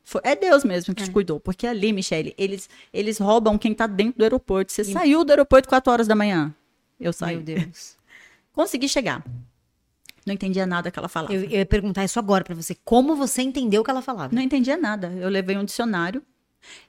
[0.03, 1.05] Foi, é Deus mesmo que é.
[1.05, 1.39] te cuidou.
[1.39, 4.71] Porque ali, Michele, eles, eles roubam quem tá dentro do aeroporto.
[4.71, 4.85] Você e...
[4.85, 6.53] saiu do aeroporto 4 horas da manhã.
[6.99, 7.35] Eu saí.
[7.35, 7.97] Meu Deus.
[8.53, 9.23] Consegui chegar.
[10.25, 11.33] Não entendia nada que ela falava.
[11.33, 12.75] Eu, eu ia perguntar isso agora para você.
[12.83, 14.33] Como você entendeu o que ela falava?
[14.33, 15.11] Não entendia nada.
[15.11, 16.21] Eu levei um dicionário.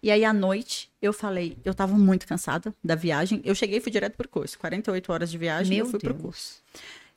[0.02, 3.42] E aí, à noite, eu falei, eu tava muito cansada da viagem.
[3.44, 4.58] Eu cheguei e fui direto pro curso.
[4.58, 6.12] 48 horas de viagem, Meu eu fui Deus.
[6.14, 6.62] pro curso.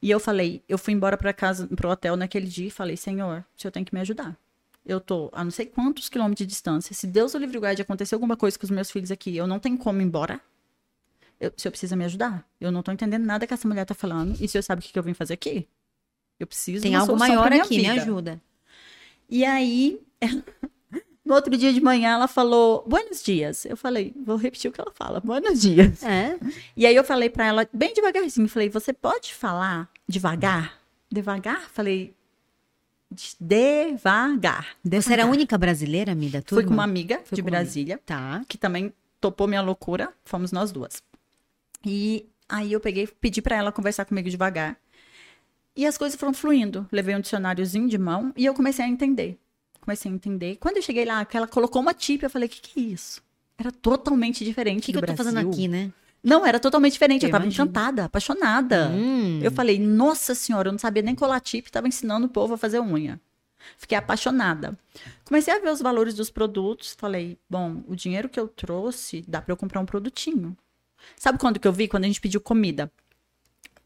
[0.01, 3.45] E eu falei, eu fui embora pra casa, pro hotel naquele dia e falei, Senhor,
[3.57, 4.35] o senhor tem que me ajudar.
[4.85, 6.93] Eu tô a não sei quantos quilômetros de distância.
[6.93, 9.59] Se Deus o livre guarde acontecer alguma coisa com os meus filhos aqui, eu não
[9.59, 10.41] tenho como ir embora.
[11.39, 12.45] Eu, o senhor precisa me ajudar.
[12.59, 14.35] Eu não tô entendendo nada que essa mulher tá falando.
[14.41, 15.67] E o senhor sabe o que, que eu vim fazer aqui?
[16.39, 18.01] Eu preciso Tem de uma algo maior aqui, me vida.
[18.01, 18.41] ajuda.
[19.29, 19.99] E aí,
[21.25, 23.65] no outro dia de manhã, ela falou, buenos dias.
[23.65, 26.03] Eu falei, vou repetir o que ela fala, buenos dias.
[26.03, 26.37] É.
[26.75, 30.79] E aí eu falei pra ela, bem devagarzinho, falei, você pode falar devagar?
[31.11, 31.69] Devagar?
[31.71, 32.15] Falei,
[33.39, 34.67] devagar.
[34.83, 36.43] Você era a única brasileira, turma?
[36.45, 37.49] Fui com uma amiga de amiga.
[37.49, 38.43] Brasília, Tá.
[38.47, 41.01] que também topou minha loucura, fomos nós duas.
[41.85, 44.77] E aí eu peguei, pedi pra ela conversar comigo devagar.
[45.75, 46.87] E as coisas foram fluindo.
[46.91, 49.37] Levei um dicionáriozinho de mão e eu comecei a entender.
[49.79, 50.57] Comecei a entender.
[50.57, 52.83] Quando eu cheguei lá, que ela colocou uma tip, eu falei, o que, que é
[52.83, 53.21] isso?
[53.57, 55.33] Era totalmente diferente O que, do que eu tô Brasil.
[55.41, 55.91] fazendo aqui, né?
[56.21, 57.23] Não, era totalmente diferente.
[57.23, 57.63] Eu, Eu tava imagino.
[57.63, 58.89] encantada, apaixonada.
[58.89, 59.39] Hum.
[59.41, 62.57] Eu falei, nossa senhora, eu não sabia nem colar tip, tava ensinando o povo a
[62.57, 63.19] fazer unha.
[63.77, 64.77] Fiquei apaixonada.
[65.23, 69.41] Comecei a ver os valores dos produtos, falei, bom, o dinheiro que eu trouxe, dá
[69.41, 70.57] pra eu comprar um produtinho.
[71.17, 71.87] Sabe quando que eu vi?
[71.87, 72.91] Quando a gente pediu comida.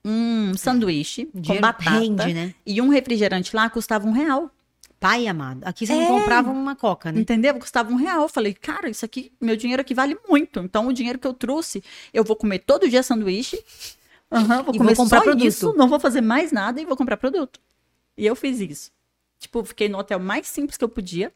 [0.06, 2.54] Um sanduíche com batata rende, né?
[2.66, 4.52] e um refrigerante lá custava um real.
[5.00, 5.64] Pai amado.
[5.66, 5.96] Aqui você É.
[5.98, 7.20] não comprava uma coca, né?
[7.22, 7.54] Entendeu?
[7.56, 8.22] Custava um real.
[8.24, 10.60] Eu falei, cara, isso aqui, meu dinheiro aqui vale muito.
[10.62, 13.62] Então, o dinheiro que eu trouxe, eu vou comer todo dia sanduíche.
[14.32, 15.46] Aham, vou E comer vou comprar produto.
[15.46, 17.60] isso, não vou fazer mais nada e vou comprar produto.
[18.18, 18.92] E eu fiz isso.
[19.40, 21.34] Tipo, fiquei no hotel mais simples que eu podia.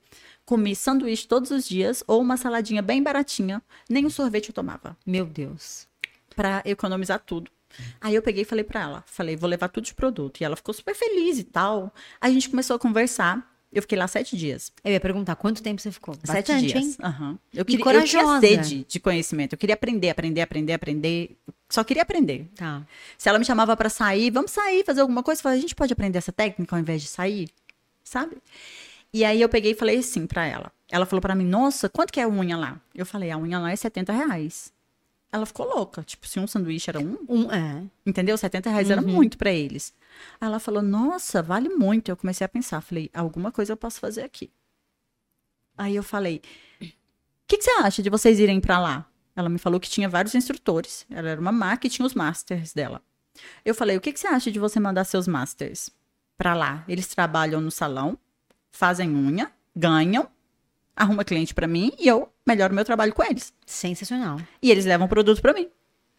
[0.47, 3.61] Comi sanduíche todos os dias ou uma saladinha bem baratinha.
[3.89, 4.95] Nem um sorvete eu tomava.
[5.05, 5.85] Meu Deus.
[6.33, 7.51] Pra economizar tudo.
[7.99, 10.39] Aí eu peguei e falei pra ela, falei, vou levar tudo de produto.
[10.39, 11.93] E ela ficou super feliz e tal.
[12.21, 13.45] Aí a gente começou a conversar.
[13.73, 14.71] Eu fiquei lá sete dias.
[14.85, 16.15] Eu ia perguntar, quanto tempo você ficou?
[16.15, 16.83] Sete Bastante, dias.
[16.83, 16.95] hein?
[17.03, 17.37] Aham.
[17.53, 18.39] Eu, queria, eu corajosa.
[18.39, 19.51] tinha sede de conhecimento.
[19.51, 21.37] Eu queria aprender, aprender, aprender, aprender.
[21.67, 22.49] Só queria aprender.
[22.55, 22.87] Tá.
[23.17, 25.75] Se ela me chamava pra sair, vamos sair, fazer alguma coisa, eu falei, a gente
[25.75, 27.49] pode aprender essa técnica ao invés de sair?
[28.01, 28.37] Sabe?
[29.13, 30.71] E aí eu peguei e falei assim pra ela.
[30.89, 32.79] Ela falou pra mim, nossa, quanto que é a unha lá?
[32.93, 34.71] Eu falei, a unha lá é 70 reais.
[35.31, 36.03] Ela ficou louca.
[36.03, 37.83] Tipo, se um sanduíche era um, Um, é.
[38.05, 38.37] entendeu?
[38.37, 39.93] 70 reais era muito pra eles.
[40.39, 42.09] Aí ela falou, nossa, vale muito.
[42.09, 44.49] Eu comecei a pensar, falei, alguma coisa eu posso fazer aqui.
[45.77, 46.41] Aí eu falei,
[46.81, 46.85] o
[47.47, 49.05] que, que você acha de vocês irem pra lá?
[49.35, 51.05] Ela me falou que tinha vários instrutores.
[51.09, 53.01] Ela era uma marca e tinha os masters dela.
[53.63, 55.91] Eu falei, o que, que você acha de você mandar seus masters
[56.37, 56.83] pra lá?
[56.87, 58.17] Eles trabalham no salão,
[58.71, 60.27] fazem unha, ganham,
[60.95, 63.53] arruma cliente pra mim e eu melhoro meu trabalho com eles.
[63.65, 64.39] Sensacional.
[64.61, 65.69] E eles levam produto pra mim.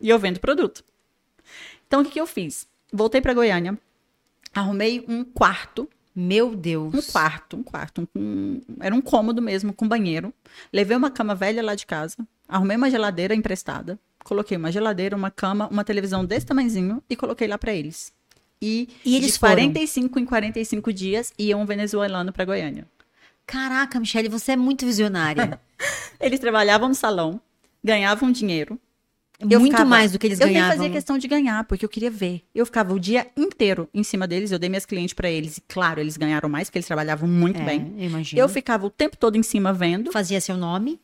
[0.00, 0.84] E eu vendo produto.
[1.86, 2.68] Então, o que, que eu fiz?
[2.92, 3.78] Voltei pra Goiânia,
[4.54, 6.94] arrumei um quarto, Meu Deus.
[6.94, 10.32] um quarto, um quarto, um- era um cômodo mesmo, com banheiro.
[10.72, 12.16] Levei uma cama velha lá de casa,
[12.48, 17.46] arrumei uma geladeira emprestada, coloquei uma geladeira, uma cama, uma televisão desse tamanhozinho e coloquei
[17.48, 18.12] lá pra eles.
[18.60, 19.54] E, E de foram?
[19.54, 22.86] 45 em 45 dias ia um venezuelano pra Goiânia.
[23.46, 25.60] Caraca, Michelle, você é muito visionária.
[26.20, 27.40] Eles trabalhavam no salão,
[27.82, 28.78] ganhavam dinheiro,
[29.40, 30.76] Eu muito ficava- mais do que eles eu nem ganhavam.
[30.76, 32.42] fazia questão de ganhar, porque eu queria ver.
[32.52, 35.60] Eu ficava o dia inteiro em cima deles, eu dei minhas clientes pra eles, e
[35.68, 37.94] claro, eles ganharam mais, porque eles trabalhavam muito É, bem.
[37.96, 38.42] eu imagino.
[38.42, 41.00] Eu ficava o tempo todo em cima vendo, Fazia seu nome.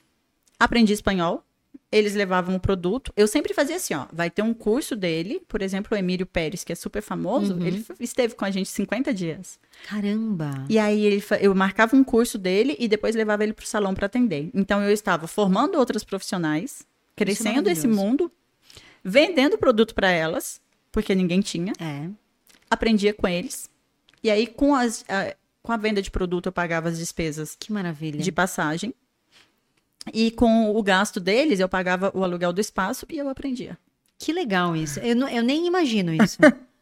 [0.59, 1.45] aprendi espanhol,
[1.91, 3.13] eles levavam o produto.
[3.17, 6.65] Eu sempre fazia assim, ó, vai ter um curso dele, por exemplo, o Emílio Pérez,
[6.65, 7.65] que é super famoso, Uhum.
[7.67, 9.59] ele esteve com a gente 50 dias.
[9.87, 10.65] Caramba.
[10.69, 14.07] E aí ele, eu marcava um curso dele e depois levava ele pro salão para
[14.07, 14.51] atender.
[14.55, 18.11] Então eu estava formando outras profissionais, crescendo esse maravilhoso.
[18.11, 18.33] mundo,
[19.03, 20.61] vendendo produto para elas,
[20.91, 22.09] porque ninguém tinha, É.
[22.71, 23.69] aprendia com eles.
[24.23, 27.73] E aí com as a, com a venda de produto eu pagava as despesas Que
[27.73, 28.21] maravilha.
[28.23, 28.95] de passagem.
[30.13, 33.79] E com o gasto deles eu pagava o aluguel do espaço e eu aprendia.
[34.19, 35.01] Que legal isso.
[35.01, 36.39] Eu, não- eu nem imagino isso.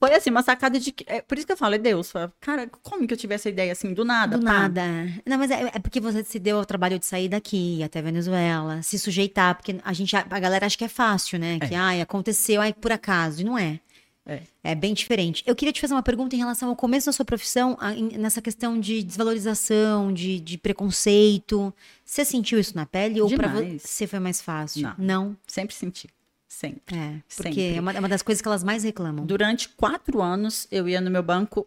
[0.00, 0.92] Foi assim, uma sacada de.
[1.06, 2.12] É, por isso que eu falo, é Deus.
[2.40, 4.36] Cara, como que eu tive essa ideia assim, do nada?
[4.36, 4.52] Do pá?
[4.52, 4.82] nada.
[5.24, 8.82] Não, mas é, é porque você se deu ao trabalho de sair daqui até Venezuela,
[8.82, 11.60] se sujeitar, porque a gente, a galera acha que é fácil, né?
[11.60, 13.78] Que, ai, aconteceu, ai, por acaso, e não é.
[14.24, 14.42] É.
[14.62, 15.42] É bem diferente.
[15.46, 18.16] Eu queria te fazer uma pergunta em relação ao começo da sua profissão, a- em-
[18.18, 21.74] nessa questão de desvalorização, de, de preconceito.
[22.04, 23.82] Você sentiu isso na pele ou Demais.
[23.82, 24.82] você foi mais fácil?
[24.82, 24.94] Não.
[24.98, 25.36] Não.
[25.46, 26.08] Sempre senti.
[26.48, 26.96] Sempre.
[26.96, 27.74] É, porque Sempre.
[27.76, 29.24] é uma, é uma das coisas que elas mais reclamam.
[29.26, 31.66] Durante quatro anos, eu ia no meu banco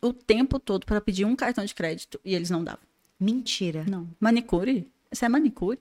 [0.00, 2.82] o tempo todo para pedir um cartão de crédito e eles não davam.
[3.20, 3.84] Mentira.
[3.88, 4.08] Não.
[4.18, 4.90] Manicure?
[5.12, 5.78] Isso é manicure?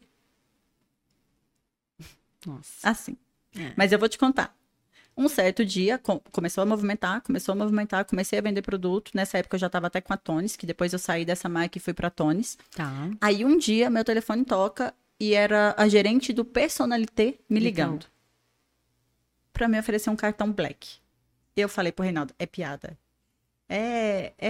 [2.45, 2.87] Nossa.
[2.87, 3.17] Assim.
[3.57, 3.73] É.
[3.75, 4.55] Mas eu vou te contar.
[5.15, 9.11] Um certo dia, com, começou a movimentar, começou a movimentar, comecei a vender produto.
[9.13, 11.77] Nessa época eu já estava até com a Tones, que depois eu saí dessa marca
[11.77, 12.57] e fui para Tones.
[12.75, 13.09] Tá.
[13.21, 18.05] Aí um dia meu telefone toca e era a gerente do Personalité me ligando.
[18.05, 18.13] Então.
[19.53, 20.97] Para me oferecer um cartão Black.
[21.55, 22.97] Eu falei pro Reinaldo, é piada.
[23.69, 24.49] É, é,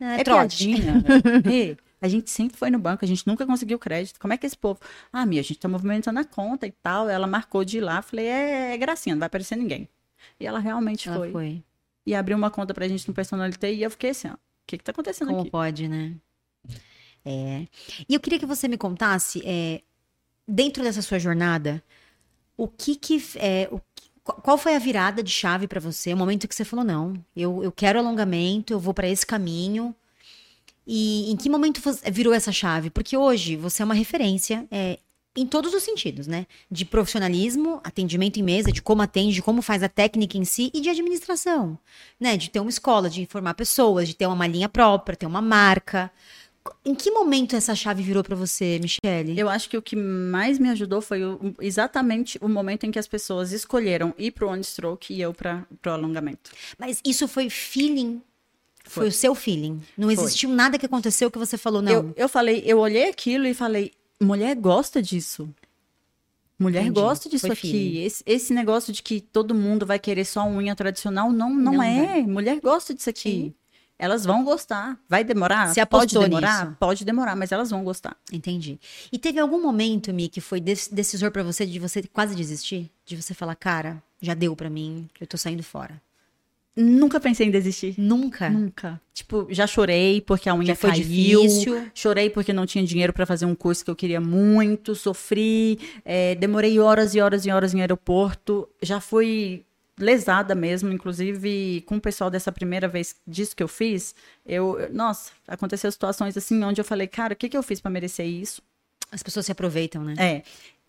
[0.00, 1.04] é, é piadinha.
[1.52, 1.76] é.
[2.00, 4.20] A gente sempre foi no banco, a gente nunca conseguiu crédito.
[4.20, 4.78] Como é que esse povo.
[5.12, 7.08] Ah, minha, a gente tá movimentando a conta e tal.
[7.08, 8.02] Ela marcou de ir lá.
[8.02, 9.88] Falei, é, é gracinha, não vai aparecer ninguém.
[10.38, 11.32] E ela realmente ela foi.
[11.32, 11.62] foi.
[12.06, 14.34] E abriu uma conta pra gente no Personalité e eu fiquei assim, ó.
[14.34, 15.50] O que que tá acontecendo Como aqui?
[15.50, 16.14] Como pode, né?
[17.24, 17.66] É.
[18.08, 19.82] E eu queria que você me contasse, é,
[20.46, 21.82] dentro dessa sua jornada,
[22.56, 23.22] o que que.
[23.36, 23.80] É, o,
[24.22, 26.12] qual foi a virada de chave para você?
[26.14, 29.94] O momento que você falou, não, eu, eu quero alongamento, eu vou para esse caminho.
[30.86, 32.90] E em que momento virou essa chave?
[32.90, 34.98] Porque hoje você é uma referência é,
[35.36, 36.46] em todos os sentidos, né?
[36.70, 40.70] De profissionalismo, atendimento em mesa, de como atende, de como faz a técnica em si
[40.72, 41.78] e de administração,
[42.20, 42.36] né?
[42.36, 46.10] De ter uma escola, de informar pessoas, de ter uma linha própria, ter uma marca.
[46.84, 49.38] Em que momento essa chave virou para você, Michele?
[49.38, 52.98] Eu acho que o que mais me ajudou foi o, exatamente o momento em que
[52.98, 56.52] as pessoas escolheram ir pro one stroke e eu para pro alongamento.
[56.78, 58.22] Mas isso foi feeling
[58.84, 59.02] foi.
[59.02, 59.82] foi, o seu feeling.
[59.96, 60.24] Não foi.
[60.24, 61.92] existiu nada que aconteceu que você falou, não.
[61.92, 65.48] Eu, eu falei, eu olhei aquilo e falei, mulher gosta disso.
[66.58, 67.00] Mulher Entendi.
[67.00, 67.98] gosta disso foi aqui.
[67.98, 71.82] Esse, esse, negócio de que todo mundo vai querer só unha tradicional, não, não, não
[71.82, 72.22] é.
[72.22, 73.20] Mulher gosta disso aqui.
[73.20, 73.54] Sim.
[73.98, 74.98] Elas vão gostar.
[75.08, 75.72] Vai demorar?
[75.72, 76.66] Se pode demorar?
[76.66, 76.76] Nisso.
[76.78, 78.16] Pode demorar, mas elas vão gostar.
[78.32, 78.78] Entendi.
[79.12, 82.90] E teve algum momento, Mi, que foi decisor para você de você quase desistir?
[83.04, 86.00] De você falar, cara, já deu para mim, eu tô saindo fora.
[86.76, 87.94] Nunca pensei em desistir.
[87.96, 88.50] Nunca?
[88.50, 89.00] Nunca.
[89.12, 91.02] Tipo, já chorei porque a unha já foi caiu.
[91.42, 91.90] difícil.
[91.94, 94.94] Chorei porque não tinha dinheiro para fazer um curso que eu queria muito.
[94.94, 95.78] Sofri.
[96.04, 98.68] É, demorei horas e horas e horas em aeroporto.
[98.82, 99.64] Já fui
[99.96, 104.12] lesada mesmo, inclusive com o pessoal dessa primeira vez disso que eu fiz.
[104.44, 107.90] Eu, nossa, aconteceu situações assim onde eu falei, cara, o que, que eu fiz para
[107.92, 108.60] merecer isso?
[109.12, 110.14] As pessoas se aproveitam, né?
[110.18, 110.42] É.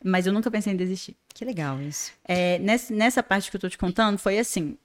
[0.03, 1.15] Mas eu nunca pensei em desistir.
[1.33, 2.11] Que legal isso.
[2.27, 4.77] É, nessa, nessa parte que eu tô te contando, foi assim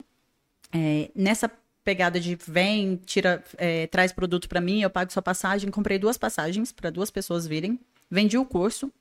[0.72, 1.50] é, nessa
[1.84, 5.70] pegada de vem, tira, é, traz produto para mim, eu pago sua passagem.
[5.70, 7.78] Comprei duas passagens para duas pessoas virem.
[8.10, 8.92] Vendi o curso.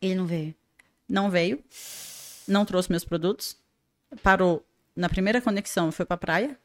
[0.00, 0.54] Ele não veio.
[1.08, 1.62] Não veio.
[2.46, 3.56] Não trouxe meus produtos.
[4.22, 6.58] Parou na primeira conexão, foi pra praia.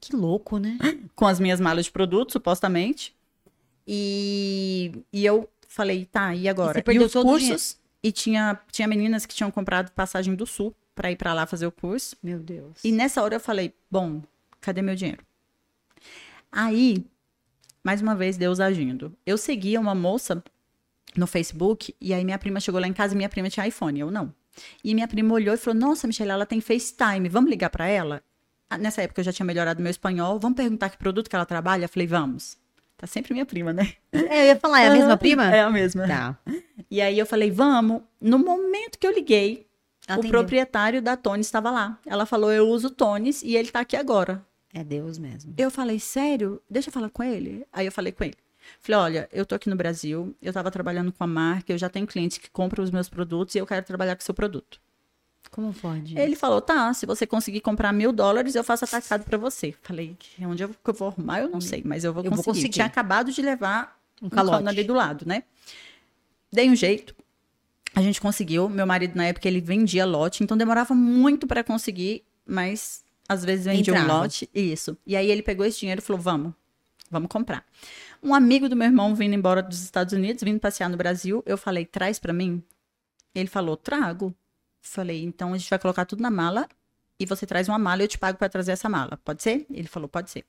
[0.00, 0.78] Que louco, né?
[1.14, 3.14] Com as minhas malas de produto, supostamente.
[3.86, 6.72] E, e eu falei, tá, e agora?
[6.72, 7.78] E, você perdeu e os cursos?
[8.02, 11.66] E tinha, tinha meninas que tinham comprado passagem do sul para ir para lá fazer
[11.66, 12.16] o curso.
[12.22, 12.78] Meu Deus.
[12.84, 14.22] E nessa hora eu falei: bom,
[14.60, 15.24] cadê meu dinheiro?
[16.50, 17.04] Aí,
[17.82, 19.16] mais uma vez, Deus agindo.
[19.24, 20.42] Eu seguia uma moça
[21.16, 24.00] no Facebook e aí minha prima chegou lá em casa e minha prima tinha iPhone,
[24.00, 24.34] eu não.
[24.84, 28.22] E minha prima olhou e falou: Nossa, Michelle, ela tem FaceTime, vamos ligar para ela?
[28.68, 31.46] Ah, nessa época eu já tinha melhorado meu espanhol, vamos perguntar que produto que ela
[31.46, 31.84] trabalha?
[31.84, 32.56] Eu falei: Vamos.
[32.96, 33.94] Tá sempre minha prima, né?
[34.12, 35.52] É, eu ia falar, é a mesma prima?
[35.52, 36.06] É a mesma.
[36.06, 36.38] Tá.
[36.88, 38.02] E aí eu falei: Vamos.
[38.20, 39.66] No momento que eu liguei,
[40.06, 40.28] Atendeu.
[40.28, 41.98] O proprietário da Tones estava lá.
[42.04, 44.44] Ela falou: Eu uso Tones e ele está aqui agora.
[44.74, 45.54] É Deus mesmo.
[45.56, 46.60] Eu falei: Sério?
[46.68, 47.66] Deixa eu falar com ele.
[47.72, 48.34] Aí eu falei com ele.
[48.80, 51.88] Falei: Olha, eu tô aqui no Brasil, eu estava trabalhando com a marca, eu já
[51.88, 54.80] tenho clientes que compram os meus produtos e eu quero trabalhar com o seu produto.
[55.50, 56.18] Como pode?
[56.18, 59.74] Ele falou: Tá, se você conseguir comprar mil dólares, eu faço atacado para você.
[59.82, 62.44] Falei: Onde eu vou arrumar, eu não sei, mas eu vou eu conseguir.
[62.44, 62.72] Vou conseguir.
[62.72, 65.44] Tinha acabado de levar um calote um ali do lado, né?
[66.50, 67.14] Dei um jeito
[67.94, 68.68] a gente conseguiu.
[68.68, 73.66] Meu marido, na época, ele vendia lote, então demorava muito para conseguir, mas às vezes
[73.66, 74.12] vendia Entrava.
[74.12, 74.48] um lote.
[74.54, 74.96] Isso.
[75.06, 76.52] E aí ele pegou esse dinheiro e falou: vamos,
[77.10, 77.64] vamos comprar.
[78.22, 81.56] Um amigo do meu irmão vindo embora dos Estados Unidos, vindo passear no Brasil, eu
[81.58, 82.62] falei: traz para mim.
[83.34, 84.34] Ele falou: trago.
[84.80, 86.68] Falei: então a gente vai colocar tudo na mala
[87.18, 89.18] e você traz uma mala e eu te pago para trazer essa mala.
[89.24, 89.66] Pode ser?
[89.70, 90.44] Ele falou: pode ser.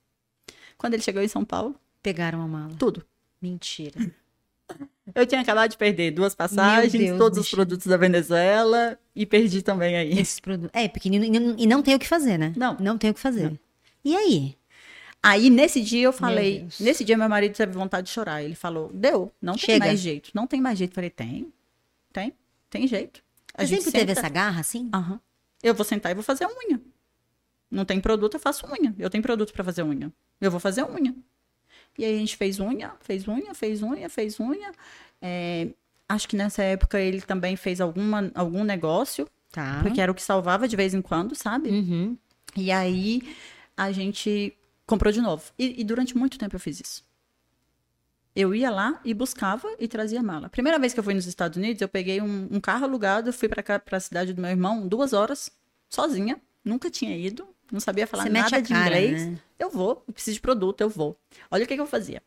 [0.76, 1.78] Quando ele chegou em São Paulo.
[2.02, 2.74] Pegaram a mala.
[2.78, 3.04] Tudo.
[3.40, 4.12] Mentira.
[5.14, 7.40] Eu tinha acabado de perder duas passagens, todos bicho.
[7.40, 10.18] os produtos da Venezuela e perdi também aí.
[10.18, 10.70] Esses produtos.
[10.72, 12.52] É, pequenino e não tem o que fazer, né?
[12.56, 12.76] Não.
[12.80, 13.50] Não tem o que fazer.
[13.50, 13.58] Não.
[14.04, 14.56] E aí?
[15.22, 16.66] Aí, nesse dia, eu falei.
[16.78, 18.42] Nesse dia, meu marido teve vontade de chorar.
[18.42, 19.72] Ele falou: Deu, não Chega.
[19.72, 20.30] tem mais jeito.
[20.34, 20.90] Não tem mais jeito.
[20.90, 21.52] Eu falei: Tem,
[22.12, 22.32] tem,
[22.68, 23.22] tem jeito.
[23.54, 23.98] A Você sempre senta...
[23.98, 24.90] teve essa garra assim?
[24.92, 25.14] Aham.
[25.14, 25.20] Uhum.
[25.62, 26.78] Eu vou sentar e vou fazer unha.
[27.70, 28.94] Não tem produto, eu faço unha.
[28.98, 30.12] Eu tenho produto para fazer unha.
[30.40, 31.14] Eu vou fazer unha.
[31.98, 34.72] E aí a gente fez unha, fez unha, fez unha, fez unha.
[35.22, 35.68] É,
[36.08, 39.28] acho que nessa época ele também fez alguma, algum negócio.
[39.52, 39.80] Tá.
[39.82, 41.70] Porque era o que salvava de vez em quando, sabe?
[41.70, 42.18] Uhum.
[42.56, 43.22] E aí
[43.76, 45.44] a gente comprou de novo.
[45.58, 47.04] E, e, durante muito tempo eu fiz isso.
[48.34, 50.48] Eu ia lá e buscava e trazia mala.
[50.48, 53.48] Primeira vez que eu fui nos Estados Unidos, eu peguei um, um carro alugado, fui
[53.48, 55.50] para a cidade do meu irmão, duas horas,
[55.88, 56.40] sozinha.
[56.64, 59.26] Nunca tinha ido, não sabia falar Você nada de cara, inglês.
[59.26, 59.38] né?
[59.58, 61.16] Eu vou, eu preciso de produto, eu vou.
[61.50, 62.22] Olha o que, que eu fazia.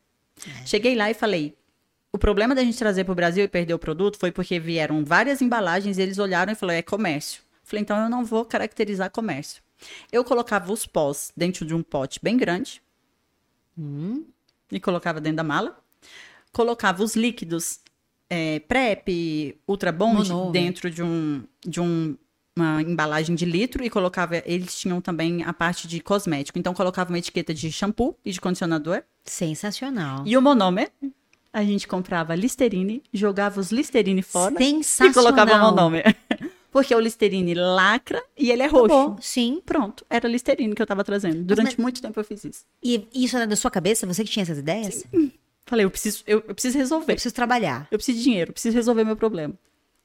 [0.66, 1.56] Cheguei lá e falei:
[2.12, 5.04] o problema da gente trazer para o Brasil e perder o produto foi porque vieram
[5.06, 7.42] várias embalagens e eles olharam e falaram: é comércio.
[7.64, 9.62] Falei: então eu não vou caracterizar comércio.
[10.12, 12.82] Eu colocava os pós dentro de um pote bem grande
[13.78, 14.26] Hum,
[14.72, 15.80] e colocava dentro da mala.
[16.52, 17.80] Colocava os líquidos
[18.30, 22.18] é, PrEP, Ultra Bond dentro de, um, de um-
[22.58, 24.42] uma embalagem de litro e colocava.
[24.46, 26.58] Eles tinham também a parte de cosmético.
[26.60, 29.04] Então colocava uma etiqueta de shampoo e de condicionador.
[29.24, 30.24] sensacional.
[30.26, 30.92] E o monômer,
[31.54, 35.12] a gente comprava Listerine, jogava os Listerine fora Sensacional.
[35.12, 36.16] e colocava monômer.
[36.72, 38.86] Porque o Listerine lacra e ele é roxo.
[38.86, 39.18] Acabou.
[39.22, 39.62] Sim.
[39.66, 41.42] Pronto, era Listerine que eu tava trazendo.
[41.44, 42.66] Durante mas- muito tempo eu fiz isso.
[42.84, 44.06] E isso era da sua cabeça?
[44.06, 45.04] Você que tinha essas ideias?
[45.66, 47.14] Falei, eu preciso, eu, eu preciso Eu resolver.
[47.14, 47.88] preciso trabalhar.
[47.92, 49.54] Eu preciso de dinheiro, eu preciso resolver meu problema.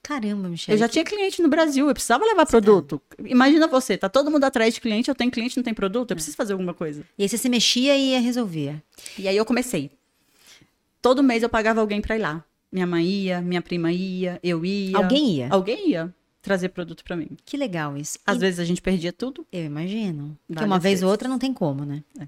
[0.03, 0.75] Caramba, Michelle.
[0.75, 3.01] Eu já tinha cliente no Brasil, eu precisava levar produto.
[3.25, 6.17] Imagina você, tá todo mundo atrás de cliente, eu tenho cliente, não tem produto, eu
[6.17, 7.05] preciso fazer alguma coisa.
[7.17, 8.83] E aí você se mexia e resolvia.
[9.17, 9.93] E aí eu comecei.
[11.01, 12.45] Todo mês eu pagava alguém pra ir lá.
[12.71, 14.97] Minha mãe ia, minha prima ia, eu ia.
[14.97, 15.49] Alguém ia?
[15.51, 17.29] Alguém ia trazer produto pra mim.
[17.45, 18.19] Que legal isso.
[18.27, 19.47] Às E- vezes a gente perdia tudo.
[19.53, 20.37] Eu imagino.
[20.47, 22.03] Porque uma vez ou outra não tem como, né?
[22.21, 22.27] É.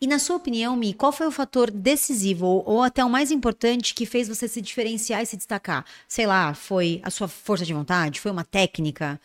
[0.00, 3.30] E na sua opinião, Mi, qual foi o fator decisivo ou, ou até o mais
[3.30, 5.84] importante que fez você se diferenciar e se destacar?
[6.06, 8.20] Sei lá, foi a sua força de vontade?
[8.20, 9.20] Foi uma técnica?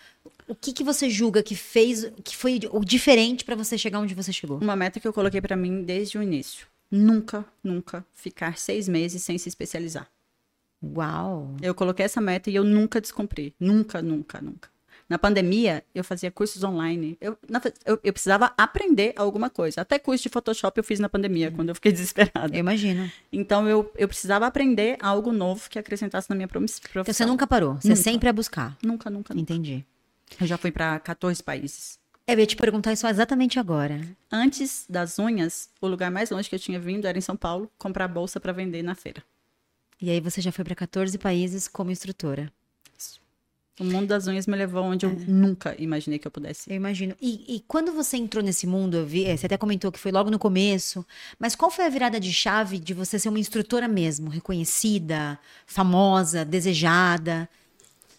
[0.47, 4.13] O que, que você julga que fez, que foi o diferente pra você chegar onde
[4.13, 4.57] você chegou?
[4.57, 6.67] Uma meta que eu coloquei pra mim desde o início.
[6.91, 10.07] Nunca, nunca ficar seis meses sem se especializar.
[10.83, 11.55] Uau!
[11.61, 13.53] Eu coloquei essa meta e eu nunca descumpri.
[13.59, 14.69] Nunca, nunca, nunca.
[15.09, 17.17] Na pandemia, eu fazia cursos online.
[17.21, 19.81] Eu, na- eu, eu precisava aprender alguma coisa.
[19.81, 22.55] Até curso de Photoshop eu fiz na pandemia, quando eu fiquei desesperada.
[22.55, 23.11] Eu imagino.
[23.31, 26.89] Então, eu, eu precisava aprender algo novo que acrescentasse na minha profissão.
[27.01, 28.01] Então você nunca parou, você Nunca.
[28.01, 28.77] sempre ia buscar.
[28.81, 29.41] Nunca, nunca, nunca.
[29.41, 29.85] Entendi.
[30.39, 31.99] Eu já fui para 14 países.
[32.25, 33.99] Eu ia te perguntar isso exatamente agora.
[34.31, 37.69] Antes das unhas, o lugar mais longe que eu tinha vindo era em São Paulo,
[37.77, 39.21] comprar bolsa para vender na feira.
[40.03, 42.51] E aí você já foi pra 14 países como instrutora.
[43.79, 45.15] O mundo das unhas me levou onde eu É.
[45.15, 46.69] nunca imaginei que eu pudesse.
[46.69, 47.15] Eu imagino.
[47.21, 50.29] E, e quando você entrou nesse mundo, vi, eh, você até comentou que foi logo
[50.29, 51.05] no começo,
[51.39, 56.43] mas qual foi a virada de chave de você ser uma instrutora mesmo, reconhecida, famosa,
[56.43, 57.49] desejada?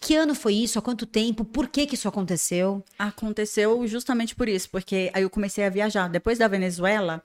[0.01, 0.79] Que ano foi isso?
[0.79, 1.45] Há quanto tempo?
[1.45, 2.83] Por que que isso aconteceu?
[2.97, 6.07] Aconteceu justamente por isso, porque aí eu comecei a viajar.
[6.09, 7.23] Depois da Venezuela,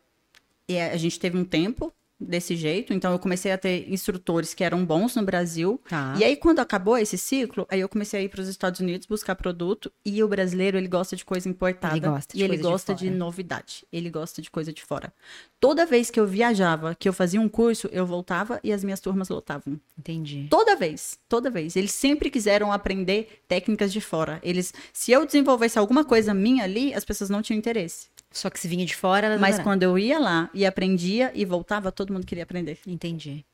[0.69, 4.63] e a gente teve um tempo desse jeito, então eu comecei a ter instrutores que
[4.63, 5.81] eram bons no Brasil.
[5.89, 6.15] Tá.
[6.19, 9.07] E aí, quando acabou esse ciclo, aí eu comecei a ir para os Estados Unidos
[9.07, 9.91] buscar produto.
[10.05, 11.97] E o brasileiro, ele gosta de coisa importada.
[11.97, 13.17] Ele gosta de E ele de gosta de, fora.
[13.17, 13.87] novidade.
[13.93, 15.13] Ele gosta de coisa de fora.
[15.59, 19.01] Toda vez que eu viajava, que eu fazia um curso, eu voltava e as minhas
[19.01, 19.81] turmas lotavam.
[19.99, 20.47] Entendi.
[20.51, 21.77] Toda vez, toda vez.
[21.77, 24.39] Eles sempre quiseram aprender técnicas de fora.
[24.43, 28.09] Eles, se eu desenvolvesse alguma coisa minha ali, as pessoas não tinham interesse.
[28.33, 31.91] Só que se vinha de fora, Mas quando eu ia lá e aprendia e voltava,
[31.91, 32.79] todo mundo queria aprender.
[32.87, 33.45] Entendi.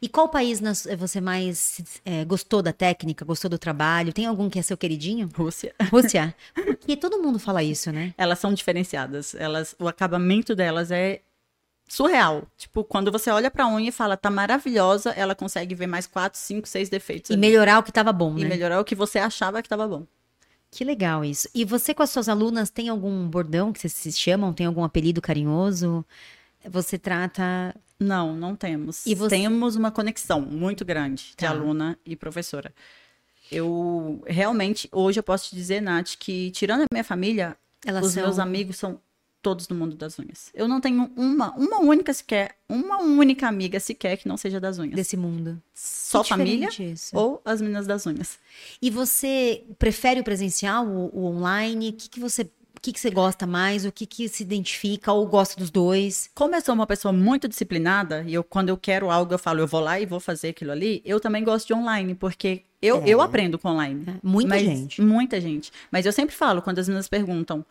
[0.00, 0.60] E qual país
[0.96, 4.12] você mais eh, gostou da técnica, gostou do trabalho?
[4.12, 5.28] Tem algum que é seu queridinho?
[5.34, 5.74] Rússia.
[5.90, 6.34] Rússia?
[6.54, 8.14] Porque todo mundo fala isso, né?
[8.16, 9.34] Elas são diferenciadas.
[9.34, 11.20] Elas, o acabamento delas é
[11.88, 12.46] surreal.
[12.56, 16.38] Tipo, quando você olha pra unha e fala, tá maravilhosa, ela consegue ver mais quatro,
[16.38, 17.30] cinco, seis defeitos.
[17.30, 17.40] E ali.
[17.40, 18.48] melhorar o que tava bom, E né?
[18.48, 20.06] melhorar o que você achava que tava bom.
[20.70, 21.48] Que legal isso.
[21.54, 24.52] E você com as suas alunas tem algum bordão que vocês se chamam?
[24.52, 26.04] Tem algum apelido carinhoso?
[26.68, 27.74] Você trata.
[27.98, 29.06] Não, não temos.
[29.06, 31.50] E você- Temos uma conexão muito grande de Tá.
[31.50, 32.74] aluna e professora.
[33.50, 38.12] Eu realmente, hoje eu posso te dizer, Nath, que tirando a minha família, Elas os
[38.12, 39.00] são- meus amigos são
[39.46, 40.50] todos do mundo das unhas.
[40.52, 44.76] Eu não tenho uma, uma única sequer, uma única amiga sequer que não seja das
[44.76, 44.96] unhas.
[44.96, 45.62] desse mundo.
[45.72, 47.16] Só Que família isso.
[47.16, 48.40] ou as meninas das unhas.
[48.82, 51.90] E você prefere o presencial, o, o online?
[51.90, 52.42] O que, que você.
[52.42, 53.84] O que, que você gosta mais?
[53.86, 55.12] O que, que se identifica?
[55.12, 56.28] Ou gosta dos dois?
[56.34, 59.60] Como eu sou uma pessoa muito disciplinada, e eu, quando eu quero algo, eu falo,
[59.60, 62.98] eu vou lá e vou fazer aquilo ali, eu também gosto de online, porque eu,
[63.02, 63.08] É.
[63.08, 64.04] eu aprendo com online.
[64.08, 65.00] É, muita gente.
[65.00, 65.72] Muita gente.
[65.90, 67.64] Mas eu sempre falo, quando as meninas perguntam,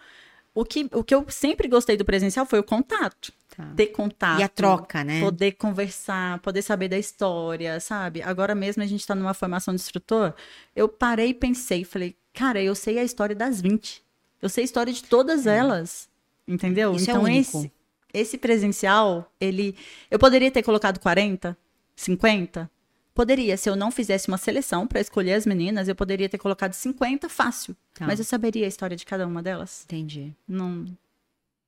[0.55, 3.33] o que, o que eu sempre gostei do presencial foi o contato.
[3.55, 3.73] Tá.
[3.75, 4.39] Ter contato.
[4.39, 5.19] E a troca, né?
[5.19, 8.21] Poder conversar, poder saber da história, sabe?
[8.21, 10.33] Agora mesmo a gente está numa formação de instrutor,
[10.73, 14.01] eu parei e pensei, falei, cara, eu sei a história das 20.
[14.41, 16.07] Eu sei a história de todas elas.
[16.47, 16.93] Entendeu?
[16.93, 16.95] É.
[16.95, 17.57] Isso é então, único.
[17.57, 17.71] esse,
[18.13, 19.75] esse presencial, ele.
[20.09, 21.57] Eu poderia ter colocado 40,
[21.95, 22.71] 50?
[23.15, 23.55] Poderia.
[23.55, 27.29] Se eu não fizesse uma seleção para escolher as meninas, eu poderia ter colocado 50
[27.29, 27.75] fácil.
[27.93, 28.05] Tá.
[28.05, 29.83] Mas eu saberia a história de cada uma delas?
[29.85, 30.35] Entendi.
[30.45, 30.85] Não.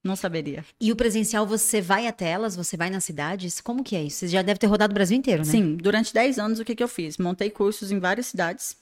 [0.04, 0.64] Não saberia.
[0.80, 2.56] E o presencial, você vai até elas?
[2.56, 3.62] Você vai nas cidades?
[3.62, 4.20] Como que é isso?
[4.20, 5.52] Você já deve ter rodado o Brasil inteiro, né?
[5.52, 7.18] Sim, durante 10 anos o que, que eu fiz?
[7.18, 8.76] Montei cursos em várias cidades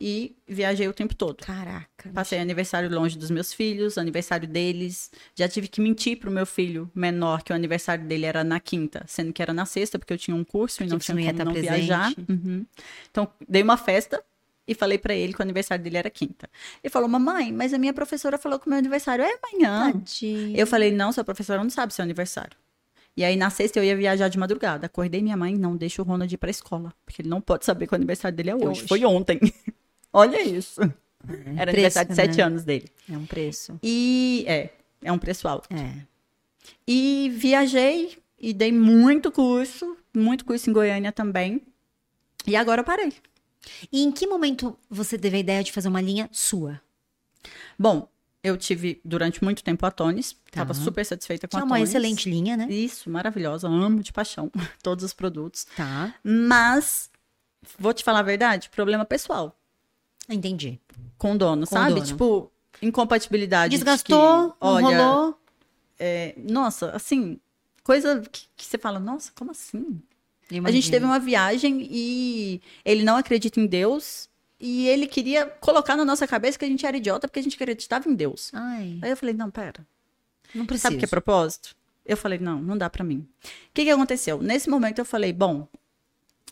[0.00, 1.44] e viajei o tempo todo.
[1.44, 2.10] Caraca.
[2.14, 5.10] Passei aniversário longe dos meus filhos, aniversário deles.
[5.34, 9.04] Já tive que mentir pro meu filho menor que o aniversário dele era na quinta,
[9.06, 11.36] sendo que era na sexta, porque eu tinha um curso e não tinha não como
[11.38, 11.72] tá não presente.
[11.72, 12.12] viajar.
[12.28, 12.64] Uhum.
[13.10, 14.24] Então, dei uma festa
[14.66, 16.48] e falei pra ele que o aniversário dele era quinta.
[16.82, 19.92] Ele falou, mamãe, mas a minha professora falou que o meu aniversário é amanhã.
[19.92, 20.56] Tadinho.
[20.56, 22.56] Eu falei, não, sua professora não sabe seu aniversário.
[23.16, 24.86] E aí, na sexta, eu ia viajar de madrugada.
[24.86, 26.94] Acordei minha mãe, não, deixa o Ronald ir pra escola.
[27.04, 28.66] Porque ele não pode saber que o aniversário dele é hoje.
[28.66, 28.86] hoje.
[28.86, 29.40] Foi ontem.
[30.12, 30.80] Olha isso.
[31.28, 32.44] Era preço, aniversário de sete né?
[32.44, 32.88] anos dele.
[33.08, 33.78] É um preço.
[33.82, 34.70] E, é,
[35.02, 35.68] é um preço alto.
[35.74, 36.06] É.
[36.86, 41.62] E viajei e dei muito curso, muito curso em Goiânia também.
[42.46, 43.12] E agora eu parei.
[43.92, 46.80] E em que momento você teve a ideia de fazer uma linha sua?
[47.78, 48.08] Bom,
[48.42, 50.32] eu tive durante muito tempo a Tones.
[50.32, 50.62] Tá.
[50.62, 51.90] Tava super satisfeita com Que é a uma Tones.
[51.90, 52.66] excelente linha, né?
[52.70, 53.68] Isso, maravilhosa.
[53.68, 54.50] Amo de paixão
[54.82, 55.66] todos os produtos.
[55.76, 56.14] Tá.
[56.24, 57.10] Mas,
[57.78, 59.59] vou te falar a verdade, problema pessoal
[60.30, 60.80] Entendi.
[61.18, 61.94] com dono, Com sabe?
[61.94, 62.06] dono.
[62.06, 62.50] Tipo,
[62.80, 63.70] incompatibilidade.
[63.70, 65.38] de Desgastou, que, olha, rolou.
[65.98, 67.38] é, nossa, assim,
[67.84, 70.00] coisa que, que você fala, nossa, como assim?
[70.64, 74.28] A gente teve uma viagem e ele não acredita em Deus
[74.58, 77.54] e ele queria colocar na nossa cabeça que a gente era idiota porque a gente
[77.54, 78.50] acreditava em Deus.
[78.52, 79.86] Ai, Aí eu falei, não, pera.
[80.54, 80.88] não precisa.
[80.88, 81.76] Sabe o que é propósito?
[82.04, 83.18] Eu falei, não, não dá pra mim.
[83.44, 84.42] O que, que aconteceu?
[84.42, 85.68] Nesse momento eu falei, bom.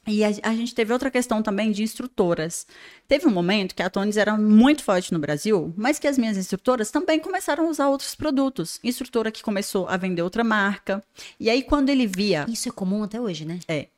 [0.09, 2.67] E a, a gente teve outra questão também de instrutoras.
[3.07, 6.37] Teve um momento que a Tones era muito forte no Brasil, mas que as minhas
[6.37, 8.81] instrutoras também começaram a usar outros produtos.
[8.83, 11.05] Instrutora que começou a vender outra marca.
[11.39, 13.61] E aí, quando ele via Isso é comum até hoje, né?
[13.69, 13.89] é.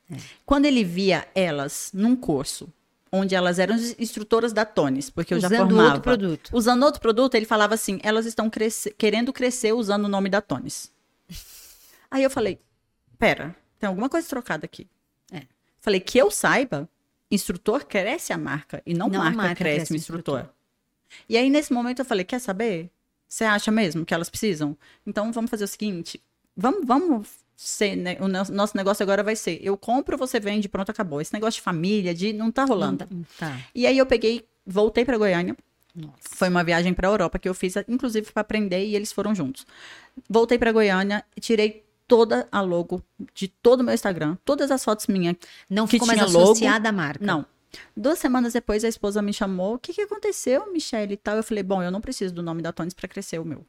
[0.45, 2.69] Quando ele via elas num curso,
[3.13, 5.87] onde elas eram as instrutoras da Tones, porque eu já Usando formava.
[5.89, 6.51] outro produto.
[6.53, 10.41] Usando outro produto, ele falava assim: elas estão cresce- querendo crescer usando o nome da
[10.41, 10.91] Tones.
[12.11, 12.59] Aí eu falei:
[13.19, 14.89] pera, tem alguma coisa trocada aqui.
[15.81, 16.89] Falei: que eu saiba,
[17.31, 20.49] instrutor cresce a marca e não, Não a marca, marca cresce, cresce o o instrutor.
[21.29, 22.91] E aí, nesse momento, eu falei: quer saber?
[23.29, 24.77] Você acha mesmo que elas precisam?
[25.07, 26.21] Então vamos fazer o seguinte:
[26.57, 30.69] vamos, vamos ser, né, o no- nosso negócio agora vai ser: eu compro, você vende,
[30.69, 31.21] pronto, acabou.
[31.21, 33.07] Esse negócio de família, de não tá rolando.
[33.11, 33.61] Não dá- Tá.
[33.75, 35.57] E aí eu peguei, voltei para Goiânia.
[35.95, 36.15] Nossa.
[36.21, 39.67] Foi uma viagem para Europa que eu fiz, inclusive para aprender e eles foram juntos.
[40.29, 43.01] Voltei para Goiânia, tirei toda a logo
[43.33, 45.37] de todo o meu Instagram, todas as fotos minhas.
[45.71, 46.43] Não Que ficou mais logo.
[46.51, 47.25] associada à marca.
[47.25, 47.47] Não.
[47.97, 51.37] Duas semanas depois a esposa me chamou, o que que aconteceu, Michelle e tal?
[51.37, 53.65] Eu falei, bom, eu não preciso do nome da Tones para crescer o meu.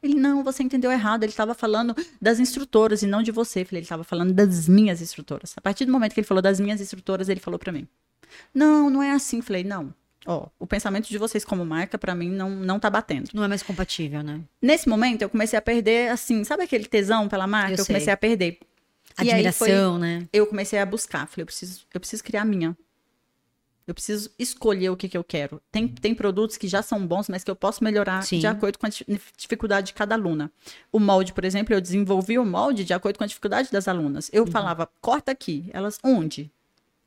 [0.00, 1.24] Ele, não, você entendeu errado.
[1.24, 3.62] Ele estava falando das instrutoras e não de você.
[3.62, 5.52] Eu falei, ele estava falando das minhas instrutoras.
[5.56, 7.88] A partir do momento que ele falou das minhas instrutoras, ele falou para mim.
[8.54, 9.38] Não, não é assim.
[9.38, 9.92] Eu falei, não.
[10.26, 13.28] Ó, o pensamento de vocês como marca, para mim, não, não tá batendo.
[13.34, 14.40] Não é mais compatível, né?
[14.60, 17.72] Nesse momento, eu comecei a perder, assim, sabe aquele tesão pela marca?
[17.74, 18.58] Eu Eu, comecei a perder.
[19.16, 20.26] Aí foi- Admiração, né?
[20.32, 21.26] eu comecei a buscar.
[21.26, 22.76] Falei, eu preciso, eu preciso criar a minha.
[23.84, 25.60] Eu preciso escolher o que, que eu quero.
[25.72, 28.38] Tem, tem produtos que já são bons, mas que eu posso melhorar Sim.
[28.38, 29.04] de acordo com a di-
[29.36, 30.52] dificuldade de cada aluna.
[30.92, 34.30] O molde, por exemplo, eu desenvolvi o molde de acordo com a dificuldade das alunas.
[34.32, 35.68] Eu falava, corta aqui.
[35.72, 36.48] Elas, onde?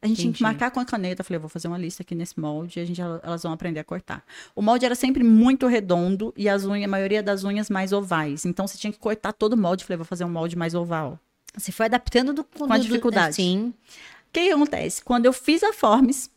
[0.06, 0.38] A gente tinha Entendi.
[0.38, 1.24] que marcar com a caneta.
[1.24, 3.80] Falei, eu vou fazer uma lista aqui nesse molde e a gente, elas vão aprender
[3.80, 4.24] a cortar.
[4.56, 8.46] O molde era sempre muito redondo e as unhas, a maioria das unhas mais ovais.
[8.46, 9.84] Então você tinha que cortar todo o molde.
[9.84, 11.20] Falei, vou fazer um molde mais oval.
[11.58, 13.38] Você foi adaptando do, com a dificuldade.
[13.38, 13.74] Sim.
[14.30, 15.04] O que que acontece?
[15.04, 16.30] Quando eu fiz a Forms,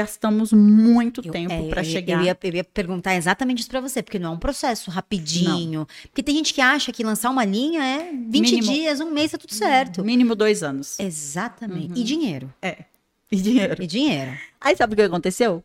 [0.00, 2.18] gastamos muito Eu- tempo é, para chegar.
[2.20, 5.86] Eu ia, eu ia perguntar exatamente isso pra você, porque não é um processo rapidinho.
[6.04, 8.72] Porque tem gente que acha que lançar uma linha é 20 Mínimo.
[8.72, 10.02] dias, um mês, tá tudo certo.
[10.04, 10.98] Mínimo dois anos.
[10.98, 11.92] Exatamente.
[11.92, 11.96] Uhum.
[11.96, 12.54] E dinheiro.
[12.62, 12.84] É.
[13.30, 13.82] E dinheiro.
[13.82, 14.32] E dinheiro.
[14.60, 15.62] Aí sabe o que aconteceu?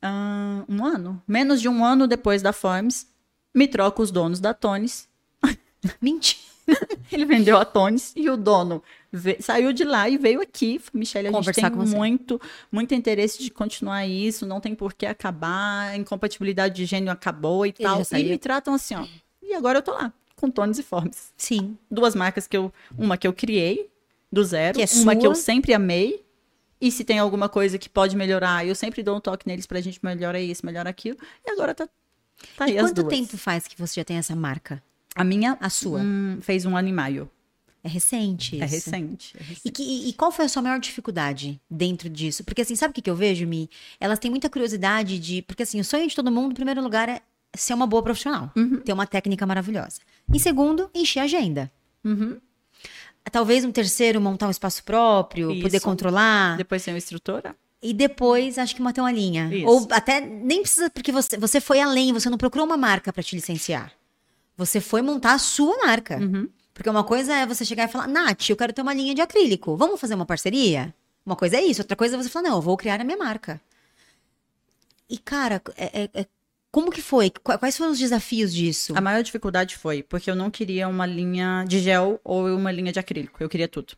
[0.00, 1.20] Ah, um ano.
[1.26, 3.06] Menos de um ano depois da Forms,
[3.54, 5.08] me troca os donos da Tones.
[6.00, 6.47] Mentira.
[7.10, 10.80] Ele vendeu a Tones e o dono ve- saiu de lá e veio aqui.
[10.92, 11.96] Michelle, a gente Conversar tem com você.
[11.96, 12.40] muito,
[12.70, 17.64] muito interesse de continuar isso, não tem por que acabar, a incompatibilidade de gênio acabou
[17.66, 18.02] e tal.
[18.12, 19.06] E me tratam assim, ó.
[19.42, 21.32] E agora eu tô lá, com Tones e Forms.
[21.36, 21.76] Sim.
[21.90, 22.72] duas marcas que eu.
[22.96, 23.88] Uma que eu criei
[24.30, 25.42] do zero, Que é uma que eu sua.
[25.42, 26.22] sempre amei.
[26.80, 29.80] E se tem alguma coisa que pode melhorar, eu sempre dou um toque neles pra
[29.80, 31.16] gente melhorar isso, melhorar aquilo.
[31.44, 31.88] E agora tá,
[32.56, 33.08] tá e quanto duas.
[33.08, 34.80] tempo faz que você já tem essa marca?
[35.20, 36.00] A minha A sua?
[36.00, 37.30] hum, fez um ano e maio.
[37.82, 38.74] É recente É isso.
[38.74, 39.36] recente.
[39.38, 39.60] é recente.
[39.64, 42.42] E, que- e qual foi a sua maior dificuldade dentro disso?
[42.44, 43.70] Porque assim, sabe o que, que eu vejo, Mi?
[44.00, 45.42] Elas têm muita curiosidade de.
[45.42, 47.20] Porque assim, o sonho de todo mundo, em primeiro lugar, é
[47.56, 48.50] ser uma boa profissional.
[48.56, 48.80] Uhum.
[48.80, 50.00] Ter uma técnica maravilhosa.
[50.32, 51.70] Em segundo, encher a agenda.
[52.04, 52.36] Uhum.
[53.30, 55.62] Talvez um terceiro, montar um espaço próprio, Isso.
[55.62, 56.56] poder controlar.
[56.56, 57.54] Depois tem uma instrutora.
[57.82, 59.50] E depois, acho que manter uma linha.
[59.54, 59.66] Isso.
[59.66, 63.22] Ou até nem precisa, porque você, você foi além, você não procurou uma marca para
[63.22, 63.92] te licenciar.
[64.58, 66.18] Você foi montar a sua marca.
[66.18, 66.48] Uhum.
[66.74, 69.20] Porque uma coisa é você chegar e falar, Nath, eu quero ter uma linha de
[69.20, 69.76] acrílico.
[69.76, 70.92] Vamos fazer uma parceria?
[71.24, 73.16] Uma coisa é isso, outra coisa é você falar, não, eu vou criar a minha
[73.16, 73.60] marca.
[75.08, 76.26] E, cara, é, é, é,
[76.70, 77.30] como que foi?
[77.30, 78.92] Quais foram os desafios disso?
[78.96, 82.92] A maior dificuldade foi porque eu não queria uma linha de gel ou uma linha
[82.92, 83.42] de acrílico.
[83.42, 83.94] Eu queria tudo.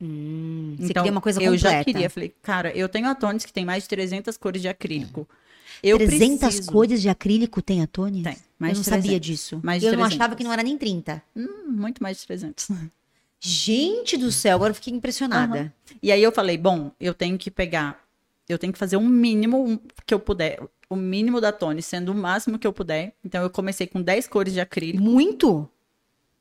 [0.00, 1.54] Hum, você queria uma coisa completa.
[1.54, 2.10] Eu já queria.
[2.10, 5.28] Falei, cara, eu tenho a Tones que tem mais de 300 cores de acrílico.
[5.82, 6.70] Eu 300 preciso...
[6.70, 8.22] cores de acrílico tem a Tones?
[8.22, 8.36] Tem.
[8.58, 8.84] Mais eu não 300.
[8.84, 9.60] sabia disso.
[9.62, 9.98] Mais eu 300.
[9.98, 11.22] não achava que não era nem 30.
[11.36, 12.68] Hum, muito mais de 300.
[13.40, 15.62] Gente do céu, agora eu fiquei impressionada.
[15.62, 15.96] Uhum.
[16.00, 18.00] E aí eu falei, bom, eu tenho que pegar,
[18.48, 22.12] eu tenho que fazer o um mínimo que eu puder, o mínimo da Tone, sendo
[22.12, 23.14] o máximo que eu puder.
[23.24, 25.02] Então eu comecei com 10 cores de acrílico.
[25.02, 25.68] Muito?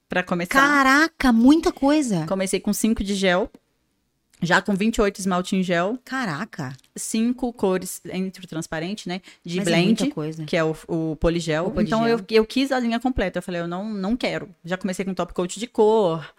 [0.07, 0.51] Para começar.
[0.51, 2.27] Caraca, muita coisa.
[2.27, 3.49] Comecei com 5 de gel,
[4.41, 5.97] já com 28 esmalte em gel.
[6.03, 6.75] Caraca.
[6.95, 9.21] Cinco cores entre o transparente, né?
[9.45, 10.45] De Mas blend, é coisa.
[10.45, 11.67] que é o, o, poligel.
[11.67, 11.97] o, poligel.
[11.99, 13.39] Então eu, eu quis a linha completa.
[13.39, 14.49] Eu falei, eu não, não quero.
[14.65, 16.33] Já comecei com top coat de cor.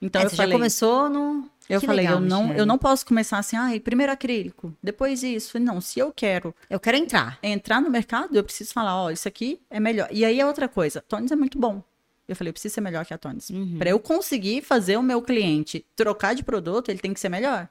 [0.00, 1.50] Então é, eu você falei, já começou no.
[1.68, 2.60] Eu que falei, legal, eu não, Michelle.
[2.60, 5.58] eu não posso começar assim, ai, primeiro acrílico, depois isso.
[5.58, 7.38] Não, se eu quero Eu quero entrar.
[7.42, 10.08] entrar no mercado, eu preciso falar, ó, isso aqui é melhor.
[10.10, 11.82] E aí é outra coisa, Tones é muito bom.
[12.28, 13.48] Eu falei, eu preciso ser melhor que a Tones.
[13.50, 13.78] Uhum.
[13.78, 17.68] Para eu conseguir fazer o meu cliente trocar de produto, ele tem que ser melhor.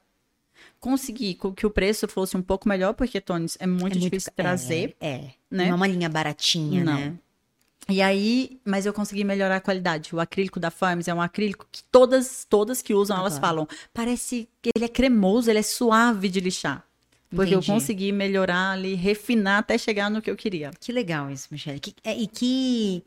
[0.79, 4.95] Conseguir que o preço fosse um pouco melhor, porque Tones é muito É difícil trazer.
[4.99, 5.19] É, é.
[5.49, 5.65] né?
[5.65, 6.93] Não é uma linha baratinha, Não.
[6.95, 7.13] né?
[7.89, 10.13] E aí, mas eu consegui melhorar a qualidade.
[10.13, 13.47] O acrílico da Farms é um acrílico que todas, todas que usam, elas Claro.
[13.65, 16.83] falam, parece que ele é cremoso, ele é suave de lixar.
[17.29, 17.69] Porque Entendi.
[17.69, 20.71] eu consegui melhorar ali, refinar até chegar no que eu queria.
[20.79, 21.79] Que legal isso, Michelle.
[21.79, 23.03] Que- é, e que,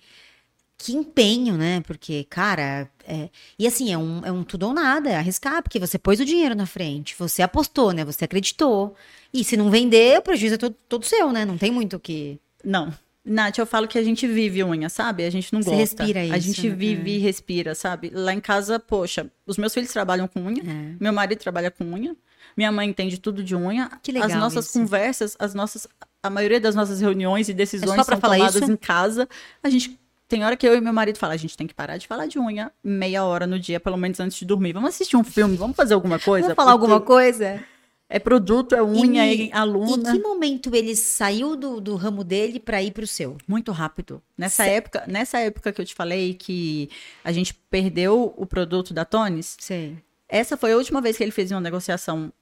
[0.82, 1.82] que empenho, né?
[1.82, 3.28] Porque, cara, é-
[3.58, 6.24] e assim, é um, é um tudo ou nada, é arriscar, porque você pôs o
[6.24, 8.02] dinheiro na frente, você apostou, né?
[8.02, 8.94] Você acreditou.
[9.32, 11.44] E se não vender, o prejuízo é todo, todo seu, né?
[11.44, 12.40] Não tem muito o que.
[12.64, 12.90] Não.
[13.22, 15.24] Nath, eu falo que a gente vive unha, sabe?
[15.26, 15.80] A gente não Você gosta.
[16.04, 16.74] respira A isso, gente né?
[16.74, 18.10] vive e respira, sabe?
[18.14, 20.94] Lá em casa, poxa, os meus filhos trabalham com unha, É.
[20.98, 22.16] meu marido trabalha com unha,
[22.56, 23.90] minha mãe entende tudo de unha.
[24.02, 24.78] Que legal As nossas isso.
[24.80, 25.86] conversas, as nossas,
[26.22, 28.72] a maioria das nossas reuniões e decisões É só pra são tomadas isso?
[28.72, 29.28] em casa.
[29.62, 30.00] A gente
[30.30, 32.26] tem hora que eu e meu marido falam, a gente tem que parar de falar
[32.26, 34.72] de unha meia hora no dia, pelo menos antes de dormir.
[34.72, 36.46] Vamos assistir um filme, vamos fazer alguma coisa.
[36.48, 37.62] Vamos falar alguma coisa?
[38.08, 40.10] É produto, é unha, E- é aluna.
[40.10, 43.36] Em que momento ele saiu do, do ramo dele pra ir pro seu?
[43.46, 44.20] Muito rápido.
[44.38, 46.88] Nessa época, nessa época que eu te falei que
[47.22, 49.96] a gente perdeu o produto da Tones, Sei.
[50.28, 52.32] essa foi a última vez que ele fez uma negociação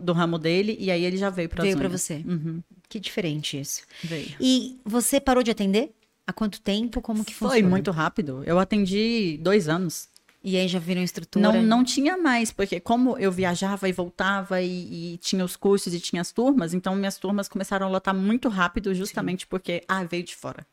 [0.00, 2.22] do ramo dele e aí ele já veio para Veio pra você.
[2.26, 3.82] Uhum, Que diferente isso.
[4.02, 4.34] veio.
[4.40, 5.90] E você parou de atender?
[6.28, 7.00] Há quanto tempo?
[7.00, 7.68] Como que Foi funciona?
[7.70, 8.42] muito rápido.
[8.44, 10.08] Eu atendi dois anos.
[10.44, 11.52] E aí já virou instrutora?
[11.54, 15.94] Não, não tinha mais, porque como eu viajava e voltava e, e tinha os cursos
[15.94, 20.04] e tinha as turmas, então minhas turmas começaram a lotar muito rápido, justamente porque, ah,
[20.04, 20.66] veio de fora.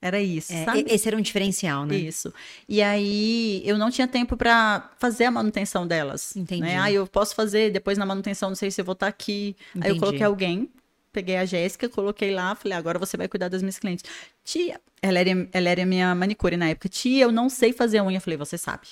[0.00, 0.84] Era isso, É, sabe?
[0.88, 1.96] esse era um diferencial, né?
[1.96, 2.32] Isso.
[2.66, 6.34] E aí eu não tinha tempo para fazer a manutenção delas.
[6.34, 6.62] Entendi.
[6.62, 6.78] Né?
[6.78, 9.54] Ah, eu posso fazer depois na manutenção, não sei se eu vou estar aqui.
[9.74, 9.94] Aí Entendi.
[9.96, 10.68] eu coloquei alguém,
[11.14, 14.04] peguei a Jéssica, coloquei lá, falei, agora você vai cuidar das minhas clientes.
[14.44, 16.88] Tia, ela era, ela era minha manicure na época.
[16.88, 18.18] Tia, eu não sei fazer unha.
[18.18, 18.88] Eu falei, você sabe.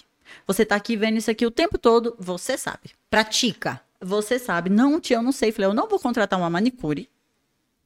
[0.47, 2.93] Você tá aqui vendo isso aqui o tempo todo, você sabe.
[3.11, 3.81] Pratica.
[4.01, 4.70] Você sabe.
[4.70, 5.53] Não, tia, eu não sei.
[5.53, 7.09] Falei, eu não vou contratar uma manicure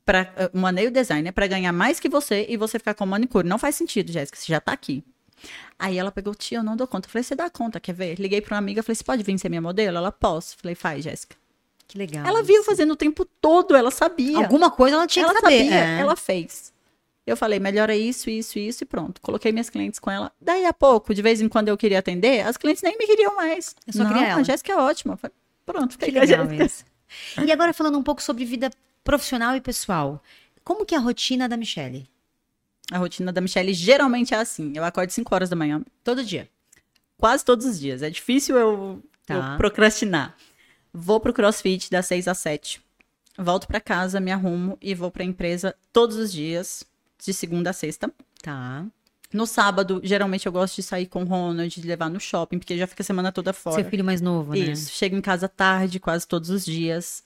[0.05, 3.49] para uma nail designer para ganhar mais que você e você ficar com manicure.
[3.49, 5.03] Não faz sentido, Jéssica, você já tá aqui.
[5.79, 7.09] Aí ela pegou, tia, eu não dou conta.
[7.09, 8.19] Eu falei, você dá conta, quer ver?
[8.19, 9.97] Liguei para uma amiga, falei, você pode vir ser minha modelo?
[9.99, 10.57] Ela, posso.
[10.57, 11.37] Falei, faz, Jéssica.
[11.89, 12.27] Que legal.
[12.27, 14.39] Ela viu fazendo o tempo todo, ela sabia.
[14.39, 15.65] Alguma coisa ela tinha ela que saber.
[15.65, 16.01] sabia, é.
[16.01, 16.73] ela fez.
[17.27, 19.21] Eu falei, melhora isso, isso, isso e pronto.
[19.21, 20.31] Coloquei minhas clientes com ela.
[20.41, 23.35] Daí a pouco, de vez em quando eu queria atender, as clientes nem me queriam
[23.35, 23.75] mais.
[23.87, 24.41] Eu só não, queria ela.
[24.41, 25.17] a Jéssica é ótima.
[25.17, 25.35] Falei,
[25.65, 26.85] pronto, fiquei Que legal isso.
[27.45, 28.71] E agora falando um pouco sobre vida
[29.03, 30.23] profissional e pessoal.
[30.63, 32.09] Como que é a rotina da Michelle?
[32.93, 34.73] A rotina da Michelle geralmente é assim.
[34.77, 36.49] Eu acordo 5 horas da manhã, Todo dia.
[37.19, 38.03] quase todos os dias.
[38.03, 39.35] É difícil eu, Tá.
[39.53, 40.37] eu procrastinar.
[40.99, 42.81] Vou pro CrossFit das 6 às 7.
[43.39, 46.87] Volto pra casa, me arrumo e vou pra empresa todos os dias,
[47.23, 48.11] de segunda a sexta.
[48.43, 48.87] Tá.
[49.31, 52.79] No sábado, geralmente eu gosto de sair com o Ronald, de levar no shopping, porque
[52.79, 53.77] já fica a semana toda fora.
[53.77, 54.59] Seu filho mais novo, né?
[54.61, 54.91] Isso.
[54.91, 57.23] Chego em casa tarde, quase todos os dias.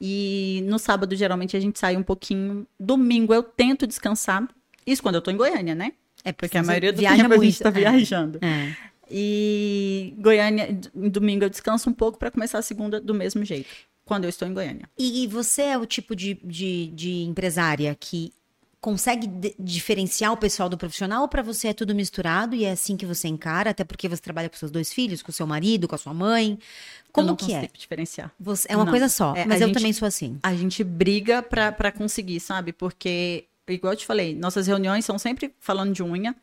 [0.00, 2.66] E no sábado, geralmente, a gente sai um pouquinho.
[2.80, 4.48] Domingo eu tento descansar.
[4.84, 5.92] Isso quando eu tô em Goiânia, né?
[6.24, 7.44] É Porque a maioria do tempo a muito.
[7.44, 7.72] gente tá é.
[7.72, 8.38] viajando.
[8.42, 8.74] É.
[9.12, 13.68] E Goiânia, em domingo eu descanso um pouco para começar a segunda do mesmo jeito,
[14.04, 14.88] quando eu estou em Goiânia.
[14.98, 18.32] E você é o tipo de, de, de empresária que
[18.80, 22.96] consegue diferenciar o pessoal do profissional ou pra você é tudo misturado e é assim
[22.96, 25.94] que você encara, até porque você trabalha com seus dois filhos, com seu marido, com
[25.94, 26.58] a sua mãe?
[26.58, 27.60] eu Como não que é?
[27.60, 28.32] consigo diferenciar.
[28.40, 28.90] Você, é uma Não.
[28.90, 30.36] coisa só, É, mas eu gente- também sou assim.
[30.42, 32.72] A gente briga pra conseguir, sabe?
[32.72, 36.34] Porque, igual eu te falei, nossas reuniões são sempre falando de unha.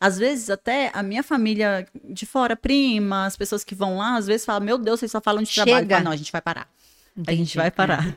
[0.00, 4.26] Às vezes, até a minha família de fora, prima, as pessoas que vão lá, às
[4.26, 5.78] vezes falam, meu Deus, vocês só falam de trabalho.
[5.78, 5.94] Chega.
[5.96, 6.68] Falo, não, a gente vai parar.
[7.16, 7.30] Entendi.
[7.30, 8.16] A gente vai parar.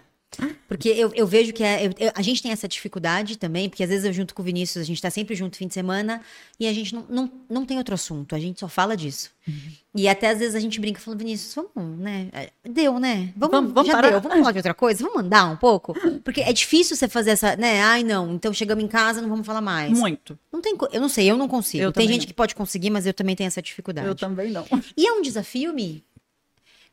[0.67, 3.83] Porque eu, eu vejo que é- eu- eu- a gente tem essa dificuldade também, porque
[3.83, 6.21] às vezes eu junto com o Vinícius, a gente tá sempre junto fim de semana
[6.59, 9.29] e a gente não, não, não tem outro assunto, a gente só fala disso.
[9.47, 9.53] Uhum.
[9.95, 12.29] E até às vezes a gente brinca falando, Vinícius, vamos, né?
[12.31, 13.33] É, Deu, né?
[13.35, 14.09] Vamos, Vamos- vamos já parar.
[14.11, 15.03] deu, vamos falar de outra coisa?
[15.03, 15.93] Vamos andar um pouco?
[16.23, 17.81] Porque é difícil você fazer essa, né?
[17.81, 19.91] Ai, não, então chegamos em casa, não vamos falar mais.
[19.91, 20.39] Muito.
[20.51, 21.83] Não tem, eu não sei, eu não consigo.
[21.83, 22.27] Eu tem gente não.
[22.27, 24.07] que pode conseguir, mas eu também tenho essa dificuldade.
[24.07, 24.65] Eu também não.
[24.95, 26.03] E é um desafio, Mi?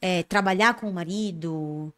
[0.03, 1.93] É, trabalhar com o marido?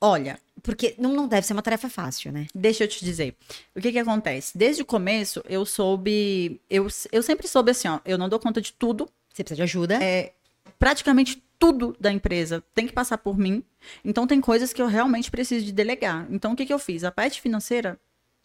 [0.00, 2.46] Olha, Porque não, não deve ser uma tarefa fácil, né?
[2.54, 3.36] Deixa eu te dizer.
[3.74, 4.56] O que que acontece?
[4.56, 6.60] Desde o começo, eu soube.
[6.68, 8.00] Eu, eu sempre soube assim, ó.
[8.04, 9.08] Eu não dou conta de tudo.
[9.32, 10.02] Você precisa de ajuda.
[10.02, 10.32] É,
[10.78, 13.62] praticamente tudo da empresa tem que passar por mim.
[14.04, 16.26] Então, tem coisas que eu realmente preciso de delegar.
[16.30, 17.04] Então, o que que eu fiz?
[17.04, 17.98] A parte financeira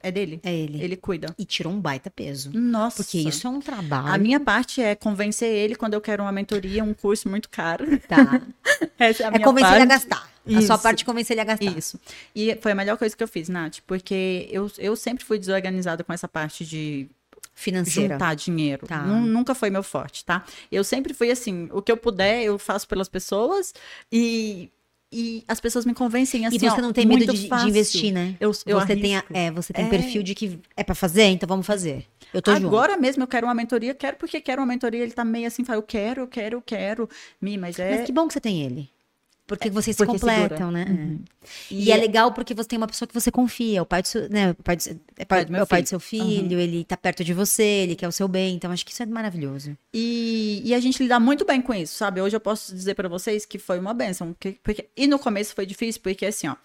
[0.04, 0.40] é dele.
[0.44, 0.82] É ele.
[0.82, 1.34] Ele cuida.
[1.38, 2.52] E tirou um baita peso.
[2.54, 3.04] Nossa.
[3.04, 4.08] Porque isso é um trabalho.
[4.08, 7.86] A minha parte é convencer ele quando eu quero uma mentoria, um curso muito caro.
[8.08, 8.42] Tá.
[9.00, 10.31] É É convencer ele a parte.
[10.46, 10.60] Gastar.
[10.60, 10.84] A sua Isso.
[10.84, 11.78] parte convencer ele a gastar.
[11.78, 12.00] Isso.
[12.36, 16.04] E foi a melhor coisa que eu fiz, Nath, porque eu, eu sempre fui desorganizada
[16.04, 17.08] com essa parte de
[17.54, 18.16] Financeira.
[18.16, 18.88] juntar dinheiro.
[18.88, 19.04] Tá.
[19.04, 20.44] Nu- Nunca foi meu forte, tá?
[20.72, 23.74] Eu sempre fui assim, o que eu puder, eu faço pelas pessoas
[24.12, 24.70] e,
[25.12, 27.68] e as pessoas me convencem assim, e você ó, não tem medo muito de, de
[27.70, 28.36] investir, né?
[28.40, 29.90] Eu, eu você tem, a- é, você tem É.
[29.90, 32.06] perfil de que é pra fazer, então vamos fazer.
[32.34, 32.66] Eu tô junto.
[32.68, 35.64] Agora mesmo eu quero uma mentoria, quero porque quero uma mentoria, ele tá meio assim,
[35.66, 37.10] fala, eu quero, eu quero, eu quero.
[37.42, 37.98] Mi, mas é...
[37.98, 38.90] Mas que bom que você tem ele.
[39.58, 40.86] Porque vocês porque se completam, né?
[40.90, 41.20] Uhum.
[41.44, 41.74] É.
[41.74, 44.30] E, é legal porque você tem uma pessoa que você confia, o pai do seu,
[44.30, 44.82] né, o pai do,
[45.18, 45.90] é, pai, do meu é o pai do filho.
[45.90, 48.92] seu filho, ele tá perto de você, ele quer o seu bem, então acho que
[48.92, 49.78] isso é maravilhoso.
[49.94, 52.22] E, e a gente lida muito bem com isso, sabe?
[52.22, 54.36] Hoje eu posso dizer pra vocês que foi uma benção.
[54.64, 56.56] Porque- e no começo foi difícil, porque assim, ó,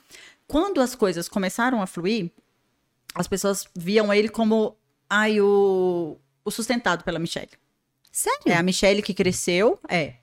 [0.47, 2.31] quando as coisas começaram a fluir,
[3.15, 4.77] as pessoas viam ele como
[5.09, 7.51] ai, o, o sustentado pela Michelle.
[8.13, 8.43] Sério?
[8.47, 10.15] É a Michelle que cresceu, é.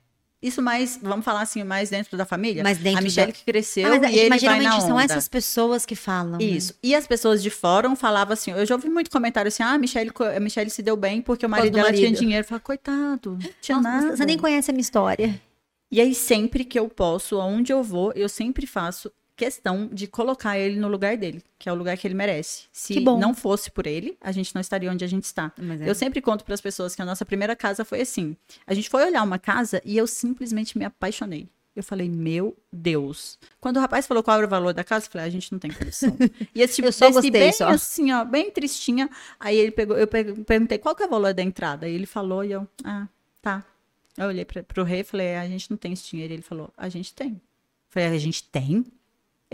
[0.46, 2.62] Isso mais, vamos falar assim, mais dentro da família?
[2.62, 4.86] Mais dentro a Michelle da- que cresceu Ah, mas, e ele mas vai na geralmente
[4.86, 5.04] são onda.
[5.04, 6.38] essas pessoas que falam.
[6.38, 6.44] né?
[6.44, 6.74] Isso.
[6.82, 9.78] E as pessoas de fórum falavam assim, eu já ouvi muito comentário assim, ah, a
[9.78, 12.18] Michelle, a Michelle se deu bem porque o marido do dela tinha marido.
[12.20, 12.44] dinheiro.
[12.44, 14.16] Eu falei, coitado, tinha Nossa, nada.
[14.16, 15.40] Você nem conhece a minha história.
[15.90, 20.58] E aí, sempre que eu posso, aonde eu vou, eu sempre faço questão de colocar
[20.58, 22.64] ele no lugar dele, que é o lugar que ele merece.
[22.72, 25.52] Se não fosse por ele, a gente não estaria onde a gente está.
[25.80, 25.88] É.
[25.88, 28.36] Eu sempre conto para as pessoas que a nossa primeira casa foi assim.
[28.66, 31.48] A gente foi olhar uma casa e eu simplesmente me apaixonei.
[31.74, 33.36] Eu falei, meu Deus.
[33.60, 35.50] Quando o rapaz falou qual era o valor da casa, eu falei, "Ah, a gente
[35.50, 36.16] não tem condição.
[36.54, 37.66] E esse tipo Eu só gostei, bem só.
[37.68, 39.10] assim, ó, bem tristinha.
[39.40, 41.86] Aí ele pegou, eu per- perguntei qual que é o valor da entrada.
[41.86, 43.08] Aí ele falou e eu, ah,
[43.42, 43.64] tá.
[44.16, 46.32] Eu olhei pra, pro rei e falei, a gente não tem esse dinheiro.
[46.32, 47.30] Ele falou, a gente tem.
[47.30, 47.40] Eu
[47.90, 48.84] falei, a gente tem?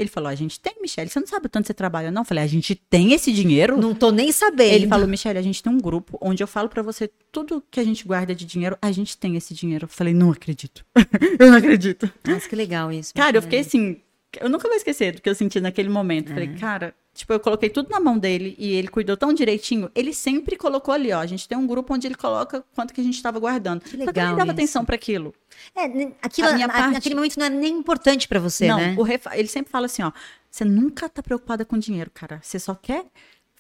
[0.01, 1.11] Ele falou, a gente tem, Michelle.
[1.11, 2.23] Você não sabe o tanto que você trabalha, não?
[2.23, 3.77] Eu falei, a gente tem esse dinheiro?
[3.77, 4.73] Não tô nem sabendo.
[4.73, 7.79] Ele falou, Michelle, a gente tem um grupo onde eu falo pra você tudo que
[7.79, 9.85] a gente guarda de dinheiro, a gente tem esse dinheiro.
[9.85, 10.85] Eu falei, não acredito.
[11.39, 12.11] eu não acredito.
[12.27, 13.13] Nossa, que legal isso.
[13.13, 14.01] Cara, eu fiquei assim,
[14.41, 16.31] eu nunca vou esquecer do que eu senti naquele momento.
[16.31, 16.35] É.
[16.35, 19.91] Falei, cara, tipo, eu coloquei tudo na mão dele e ele cuidou tão direitinho.
[19.95, 21.19] Ele sempre colocou ali, ó.
[21.21, 23.81] A gente tem um grupo onde ele coloca quanto que a gente tava guardando.
[23.83, 24.53] Que Só que legal nem dava isso.
[24.53, 25.35] atenção pra aquilo.
[25.77, 25.85] É,
[26.23, 28.95] aquilo, A minha na- parte- naquele momento não era nem importante pra você, não, né?
[28.99, 30.13] o rei fa- ele sempre fala assim, ó.
[30.51, 32.41] Você nunca tá preocupada com dinheiro, cara.
[32.43, 33.05] Você só quer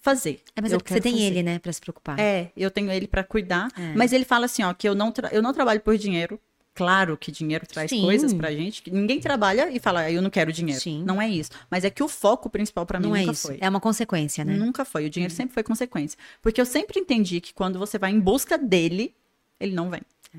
[0.03, 0.41] fazer.
[0.57, 1.25] É, mas Eu é porque você tem fazer.
[1.25, 2.19] ele, né, pra se preocupar.
[2.19, 3.69] É, eu tenho ele pra cuidar.
[3.79, 3.95] É.
[3.95, 6.41] Mas ele fala assim, ó, que eu não, eu não trabalho por dinheiro.
[6.75, 8.01] Claro que dinheiro traz Sim.
[8.03, 8.83] coisas pra gente.
[8.83, 10.81] Que ninguém trabalha e fala, "Ah, eu não quero dinheiro.
[10.81, 11.03] Sim.
[11.05, 11.51] Não é isso.
[11.71, 13.49] Mas é que o foco principal pra mim não é nunca isso.
[13.49, 13.59] foi.
[13.61, 14.57] É uma consequência, né?
[14.57, 15.07] Nunca foi.
[15.07, 16.19] O dinheiro sempre foi consequência.
[16.41, 19.15] Porque eu sempre entendi que quando você vai em busca dele,
[19.59, 20.01] ele não vem.
[20.35, 20.39] É.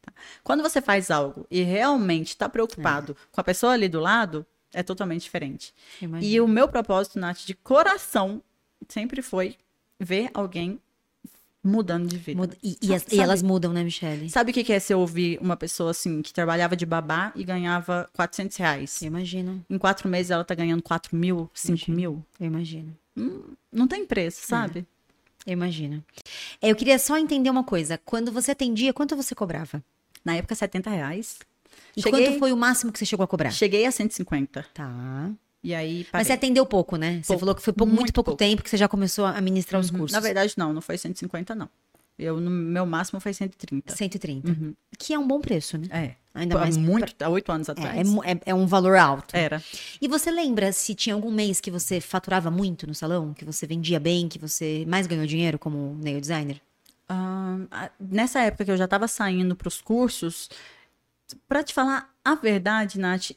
[0.00, 0.12] Tá?
[0.42, 4.82] Quando você faz algo e realmente está preocupado com a pessoa ali do lado, é
[4.82, 5.72] totalmente diferente.
[6.00, 6.32] Imagino.
[6.32, 8.42] E o meu propósito, Nath, de coração,
[8.88, 9.56] sempre foi
[10.00, 10.80] ver alguém
[11.64, 12.40] mudando de vida.
[12.40, 14.28] Muda- E, e e elas mudam, né, Michelle?
[14.30, 17.44] Sabe o que é se eu ouvir uma pessoa assim, que trabalhava de babá e
[17.44, 19.00] ganhava 400 reais?
[19.02, 22.24] Eu imagino, Em quatro meses ela tá ganhando 4 mil, 5 mil?
[22.40, 22.96] eu imagino.
[23.72, 24.86] Não tem preço, sabe?
[25.46, 26.02] Eu imagino.
[26.60, 27.98] É, Eu queria só entender uma coisa.
[28.04, 29.82] Quando você atendia, quanto você cobrava?
[30.24, 31.38] Na época, 70 reais.
[31.96, 33.50] E Cheguei- quanto foi o máximo que você chegou a cobrar?
[33.50, 34.64] Cheguei a 150.
[34.72, 35.30] Tá.
[35.64, 36.24] E aí, Mas parei.
[36.26, 37.20] você atendeu pouco, né?
[37.22, 37.40] Você Pouco.
[37.40, 38.38] falou que foi muito, Muito pouco, pouco.
[38.38, 39.98] tempo que você já começou a ministrar os Uhum.
[40.00, 40.12] cursos.
[40.12, 41.68] Na verdade, não, não foi 150, não.
[42.18, 43.94] Eu, no meu máximo foi 130.
[43.96, 44.48] 130.
[44.50, 44.74] Uhum.
[44.98, 45.86] Que é um bom preço, né?
[45.90, 46.14] É.
[46.34, 46.76] Ainda Há mais.
[46.76, 48.08] muito, há oito anos É, atrás.
[48.24, 49.34] é é- é um valor alto.
[49.36, 49.62] Era.
[50.00, 53.32] E você lembra se tinha algum mês que você faturava muito no salão?
[53.32, 56.60] Que você vendia bem, que você mais ganhou dinheiro como nail designer?
[57.08, 60.48] A- nessa época que eu já estava saindo para os cursos,
[61.48, 63.30] para te falar a verdade, Nath,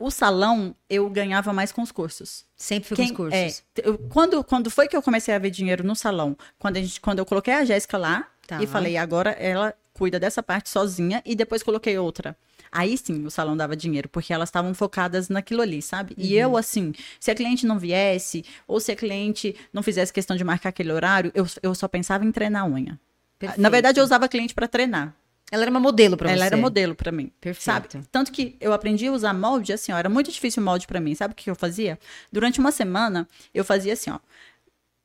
[0.00, 2.44] o salão eu ganhava mais com os cursos.
[2.56, 3.62] Sempre foi com os cursos.
[3.76, 6.36] é, eu- quando, quando foi que eu comecei a ver dinheiro no salão?
[6.58, 8.62] Quando, a gente, quando eu coloquei a Jéssica lá Tá.
[8.62, 12.36] e falei, agora ela cuida dessa parte sozinha e depois coloquei outra.
[12.70, 16.14] Aí sim o salão dava dinheiro, porque elas estavam focadas naquilo ali, sabe?
[16.18, 16.40] E Uhum.
[16.40, 20.44] eu, assim, se a cliente não viesse, ou se a cliente não fizesse questão de
[20.44, 22.98] marcar aquele horário, eu, eu só pensava em treinar a unha.
[23.38, 23.60] Perfeito.
[23.60, 25.14] Na verdade, eu usava a cliente para treinar.
[25.50, 26.46] Ela era uma modelo pra Ela você.
[26.46, 27.30] era modelo pra mim.
[27.40, 27.64] Perfeito.
[27.92, 28.06] Sabe?
[28.10, 31.00] Tanto que eu aprendi a usar molde assim, ó, era muito difícil o molde pra
[31.00, 31.14] mim.
[31.14, 31.98] Sabe o que eu fazia?
[32.32, 34.18] Durante uma semana, eu fazia assim, ó,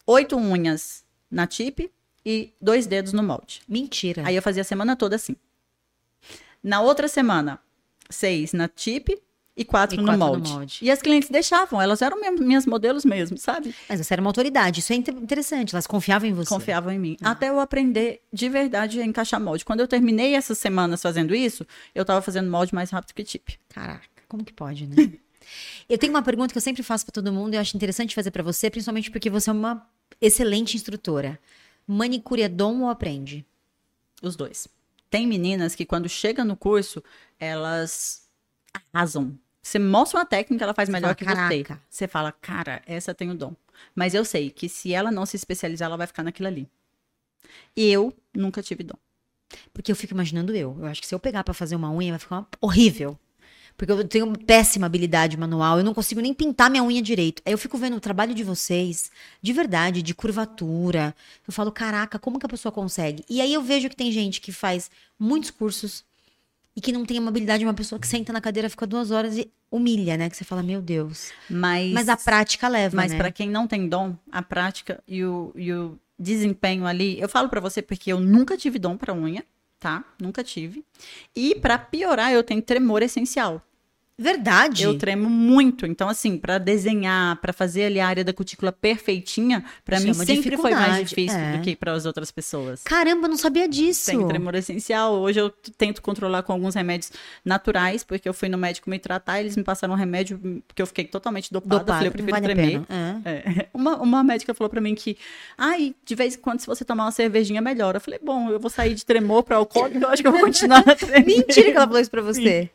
[0.08, 1.92] oito unhas na tip
[2.26, 3.62] e dois dedos no molde.
[3.68, 4.24] Mentira.
[4.26, 5.36] Aí eu fazia a semana toda assim.
[6.64, 7.60] Na outra semana,
[8.10, 9.10] seis na tip
[9.56, 10.50] e quatro, E no, quatro no molde.
[10.52, 10.80] molde.
[10.82, 13.76] E as clientes deixavam, elas eram minhas modelos mesmo, sabe?
[13.90, 14.80] Mas você era uma autoridade.
[14.80, 15.76] Isso é inter- interessante.
[15.76, 16.50] Elas confiavam em você.
[16.50, 17.18] Confiavam em mim.
[17.22, 17.32] Ah.
[17.32, 19.66] Até eu aprender de verdade a encaixar molde.
[19.66, 23.50] Quando eu terminei essas semanas fazendo isso, eu tava fazendo molde mais rápido que tip.
[23.70, 24.96] Caraca, como que pode, né?
[25.90, 28.16] eu tenho uma pergunta que eu sempre faço pra todo mundo e eu acho interessante
[28.16, 29.86] fazer pra você, principalmente porque você é uma
[30.22, 31.38] excelente instrutora.
[31.86, 33.46] Manicure é dom ou aprende?
[34.24, 34.68] Os dois.
[35.10, 37.04] Tem meninas que quando chega no curso,
[37.38, 38.22] elas
[38.94, 39.38] arrasam.
[39.62, 41.64] Você mostra uma técnica, ela faz Você melhor fala, que você.
[41.64, 43.54] "Caraca." Você fala, cara, essa tem o dom.
[43.96, 46.68] Mas eu sei que se ela não se especializar, ela vai ficar naquilo ali.
[47.76, 48.98] E eu nunca tive dom.
[49.74, 50.76] Porque eu fico imaginando eu.
[50.80, 53.18] Eu acho que se eu pegar pra fazer uma unha, vai ficar horrível.
[53.78, 57.42] Porque eu tenho uma péssima habilidade manual, eu não consigo nem pintar minha unha direito.
[57.46, 59.10] Aí eu fico vendo o trabalho de vocês,
[59.42, 61.16] de verdade, de curvatura.
[61.48, 63.24] Eu falo, caraca, como que a pessoa consegue?
[63.30, 66.04] E aí eu vejo que tem gente que faz muitos cursos
[66.76, 69.12] e que não tem uma habilidade de uma pessoa que senta na cadeira, fica duas
[69.12, 70.30] horas e humilha, né?
[70.30, 71.32] Que você fala, meu Deus.
[71.50, 73.18] Mas, Mas a prática leva, mas né?
[73.18, 77.50] para quem não tem dom, a prática e o, e o desempenho ali, eu falo
[77.50, 79.44] pra você porque eu nunca tive dom pra unha,
[79.80, 80.04] tá?
[80.22, 80.86] Nunca tive.
[81.36, 83.62] E pra piorar, eu tenho tremor essencial.
[84.18, 84.84] Verdade.
[84.84, 85.86] Eu tremo muito.
[85.86, 90.14] Então, assim, pra desenhar, pra fazer ali a área da cutícula perfeitinha, pra Isso mim
[90.14, 91.58] sempre foi mais difícil é.
[91.58, 92.84] do que para as outras pessoas.
[92.84, 94.12] Caramba, eu não sabia disso.
[94.12, 95.14] Tem tremor essencial.
[95.16, 97.12] Hoje eu tento controlar com alguns remédios
[97.44, 100.82] naturais, porque eu fui no médico me tratar, eles me passaram um remédio hum, que
[100.82, 101.80] eu fiquei totalmente dopada.
[101.80, 102.82] Dopado, falei, eu prefiro vale tremer.
[103.26, 103.62] É.
[103.62, 103.68] É.
[103.74, 105.18] Uma, uma médica falou pra mim que,
[105.58, 107.98] ai, de vez em quando, se você tomar uma cervejinha, melhora.
[107.98, 110.42] Eu falei, bom, eu vou sair de tremor pra alcoólico, eu acho que eu vou
[110.42, 110.84] continuar.
[111.26, 112.70] Mentira que ela falou isso pra você.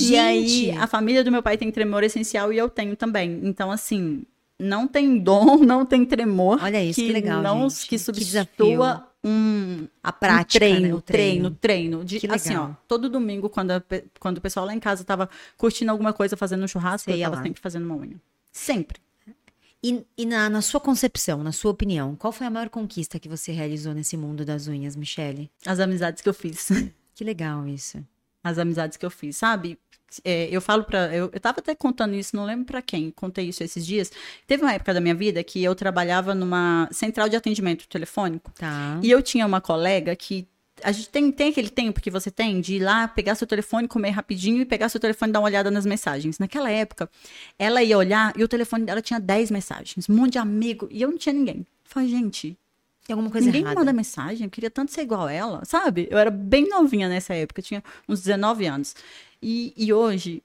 [0.00, 0.78] E aí, Gente.
[0.78, 3.40] a família do meu pai tem tremor essencial e eu tenho também.
[3.44, 4.24] Então, assim,
[4.58, 6.58] não tem dom, não tem tremor.
[6.62, 7.82] Olha isso, que legal, Não, gente.
[7.82, 10.94] que Que substitua um, A prática, um treino, né?
[10.94, 12.04] O treino, treino.
[12.04, 12.76] De, Que assim, ó, legal.
[12.86, 13.82] todo domingo, quando, a
[14.20, 17.22] quando o pessoal lá em casa tava curtindo alguma coisa, fazendo um churrasco, Você eu
[17.22, 17.42] tava lá.
[17.42, 18.20] sempre fazendo uma unha.
[18.52, 18.98] Sempre.
[19.82, 23.28] E, e na, na sua concepção, na sua opinião, qual foi a maior conquista que
[23.28, 25.50] você realizou nesse mundo das unhas, Michele?
[25.66, 26.70] As amizades que eu fiz.
[27.14, 28.04] Que legal isso.
[28.44, 29.78] As amizades que eu fiz, sabe?
[30.22, 31.12] É, eu falo pra.
[31.14, 34.12] Eu, eu tava até contando isso, não lembro pra quem, contei isso esses dias.
[34.46, 38.52] Teve uma época da minha vida que eu trabalhava numa central de atendimento telefônico.
[38.52, 39.00] Tá.
[39.02, 40.46] E eu tinha uma colega que.
[40.82, 43.86] A gente tem, tem aquele tempo que você tem de ir lá, pegar seu telefone,
[43.86, 46.38] comer rapidinho e pegar seu telefone e dar uma olhada nas mensagens.
[46.40, 47.08] Naquela época,
[47.56, 51.00] ela ia olhar e o telefone dela tinha 10 mensagens, um monte de amigo, e
[51.00, 51.64] eu não tinha ninguém.
[51.84, 52.58] Falei, gente,
[53.06, 53.80] Tem alguma coisa ninguém me errada.
[53.80, 56.08] manda mensagem, eu queria tanto ser igual a ela, sabe?
[56.10, 58.96] Eu era bem novinha nessa época, eu tinha uns 19 anos.
[59.42, 60.42] E, e hoje,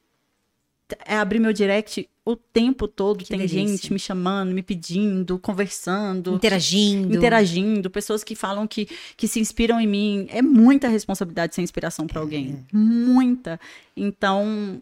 [1.06, 3.60] é abrir meu direct o tempo todo, Que tem delícia.
[3.60, 7.18] gente me chamando, me pedindo, conversando Interagindo.
[7.18, 8.88] interagindo, pessoas que falam que,
[9.18, 10.28] que se inspiram em mim.
[10.30, 12.66] É muita responsabilidade ser inspiração para alguém.
[12.72, 13.60] Muita.
[13.96, 14.82] Então.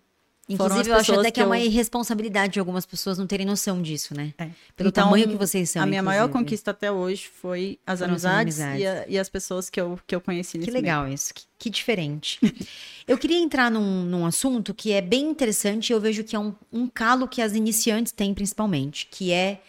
[0.49, 3.81] Inclusive, eu acho até que é eu- uma irresponsabilidade de algumas pessoas não terem noção
[3.81, 4.33] disso, né?
[4.37, 4.49] É.
[4.77, 5.81] Pelo Então, tamanho que vocês são.
[5.81, 6.45] A minha maior inclusive.
[6.45, 8.81] conquista até hoje foi as Foram amizades, amizades.
[8.81, 10.81] E, a- e as pessoas que eu, que eu conheci Que nesse meio.
[10.83, 12.39] legal isso, que, que diferente.
[13.05, 16.39] eu queria entrar num, num assunto que é bem interessante e eu vejo que é
[16.39, 19.61] um, um calo que as iniciantes têm principalmente, que é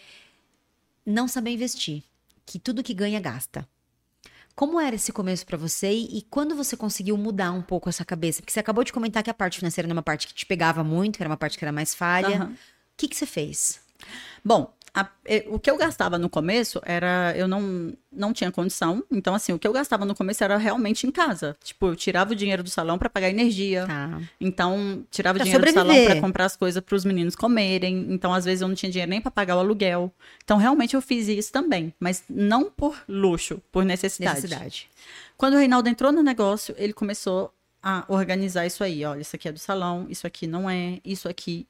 [1.05, 2.03] não saber investir,
[2.45, 3.67] que tudo que ganha gasta.
[4.59, 8.41] Como era esse começo pra você e, quando você conseguiu mudar um pouco essa cabeça?
[8.41, 10.83] Porque você acabou de comentar que a parte financeira era uma parte que te pegava
[10.83, 12.35] muito, que era uma parte que era mais falha.
[12.35, 12.51] Aham.
[12.51, 12.57] O
[12.97, 13.79] que, que você fez?
[14.43, 17.33] Bom, a- eh, o que eu gastava no começo era.
[17.35, 19.03] Eu não, não tinha condição.
[19.11, 21.55] Então, assim, o que eu gastava no começo era realmente em casa.
[21.63, 23.85] Tipo, eu tirava o dinheiro do salão para pagar energia.
[23.87, 24.21] Tá.
[24.39, 26.11] Então, tirava Pra dinheiro do salão sobreviver.
[26.15, 28.07] para comprar as coisas para os meninos comerem.
[28.09, 30.11] Então, às vezes eu não tinha dinheiro nem para pagar o aluguel.
[30.43, 34.41] Então, realmente eu fiz isso também, mas não por luxo, por necessidade.
[34.41, 34.89] Necessidade.
[35.37, 39.05] Quando o Reinaldo entrou no negócio, ele começou a organizar isso aí.
[39.05, 41.65] Olha, isso aqui é do salão, isso aqui não é, isso aqui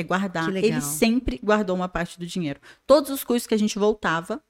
[0.00, 0.54] é guardar.
[0.54, 2.60] Ele sempre guardou uma parte do dinheiro.
[2.86, 4.42] Todos os custos que a gente voltava,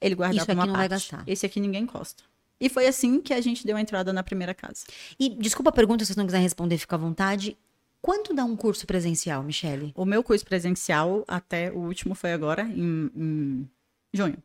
[0.00, 0.82] ele guardava Isso aqui uma não parte.
[0.82, 1.24] vai gastar.
[1.26, 2.22] Esse aqui ninguém encosta.
[2.60, 4.86] E foi assim que a gente deu a entrada na primeira casa.
[5.18, 7.56] E desculpa a pergunta, se você não quiser responder, fica à vontade.
[8.00, 9.92] Quanto dá um curso presencial, Michele?
[9.94, 13.68] O meu curso presencial, até o último foi agora, em, em
[14.12, 14.36] junho.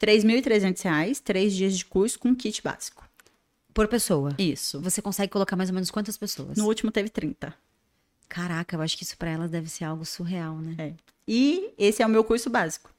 [0.00, 3.06] R$ 3.300, três dias de curso com kit básico.
[3.72, 4.34] Por pessoa?
[4.38, 4.80] Isso.
[4.80, 6.56] Você consegue colocar mais ou menos quantas pessoas?
[6.56, 7.54] No último teve 30.
[8.28, 10.74] Caraca, eu acho que isso para elas deve ser algo surreal, né?
[10.78, 10.92] É.
[11.28, 12.90] E esse é o meu curso básico.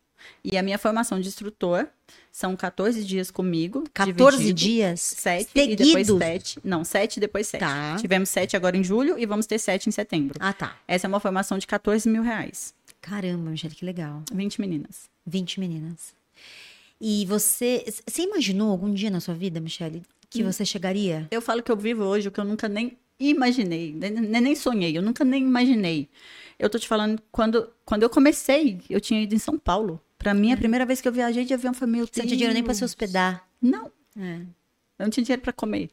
[0.44, 1.88] E a minha formação de instrutor
[2.32, 3.84] são 14 dias comigo.
[3.94, 5.00] 14 dividido, dias?
[5.02, 5.86] 7 Seguidos?
[5.88, 6.60] e depois 7.
[6.64, 7.60] Não, 7 e depois 7.
[7.60, 7.96] Tá.
[8.00, 10.38] Tivemos 7 agora em julho e vamos ter 7 em setembro.
[10.42, 10.76] Ah, tá.
[10.88, 12.74] Essa é uma formação de 14 mil reais.
[13.00, 14.24] Caramba, Michele, que legal.
[14.34, 15.08] 20 meninas.
[15.26, 16.14] 20 meninas.
[17.00, 17.86] E você.
[18.08, 20.52] Você imaginou algum dia na sua vida, Michele, que Hum.
[20.52, 21.28] você chegaria?
[21.30, 25.02] Eu falo que eu vivo hoje o que eu nunca nem imaginei, nem, sonhei, eu
[25.02, 26.10] nunca nem imaginei.
[26.60, 30.00] Eu tô te falando, quando, quando eu comecei, eu tinha ido em São Paulo.
[30.18, 32.08] Pra mim, a primeira vez que eu viajei de avião foi meu Uhum.
[32.12, 33.48] Você não tinha dinheiro nem pra se hospedar.
[33.62, 34.38] Não, É.
[35.00, 35.90] eu não tinha dinheiro pra comer.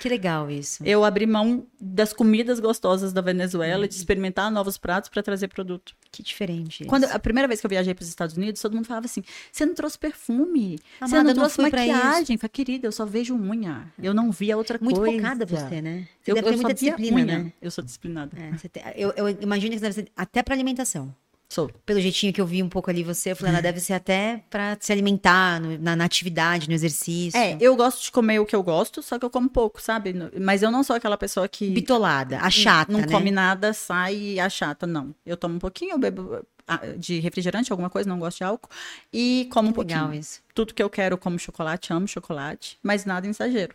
[0.00, 0.82] Que legal isso.
[0.84, 5.94] Eu abri mão das comidas gostosas da Venezuela, de experimentar novos pratos pra trazer produto.
[6.10, 6.80] Que diferente.
[6.82, 6.88] isso.
[6.88, 9.22] Quando a primeira vez que eu viajei para os Estados Unidos, todo mundo falava assim:
[9.52, 12.34] "Você não trouxe perfume, você não não trouxe maquiagem".
[12.34, 13.92] Eu falei, querida, eu só vejo unha.
[14.02, 15.16] Eu não via outra Muito coisa.
[15.18, 16.08] focada você, né?
[16.22, 17.38] Você Eu, deve eu ter muita disciplina, unha.
[17.44, 17.52] né?
[17.60, 18.36] Eu sou disciplinada.
[18.38, 21.14] É, tem- eu, eu imagino que você deve ser até pra alimentação.
[21.54, 21.70] Sou.
[21.86, 24.42] Pelo jeitinho que eu vi um pouco ali você, eu falei, ela deve ser até
[24.50, 27.38] pra se alimentar no- na, na atividade, no exercício.
[27.38, 30.14] É, eu gosto de comer o que eu gosto, só que eu como pouco, sabe?
[30.40, 33.06] Mas eu não sou aquela pessoa que Bitolada, a chata, não né?
[33.06, 35.14] come nada, sai e a chata, não.
[35.24, 38.68] Eu tomo um pouquinho, eu bebo ah, de refrigerante, alguma coisa, não gosto de álcool,
[39.12, 40.20] e como um Que legal pouquinho.
[40.20, 40.40] isso.
[40.54, 43.74] Tudo que eu quero, como chocolate, amo chocolate, mas nada em exagero.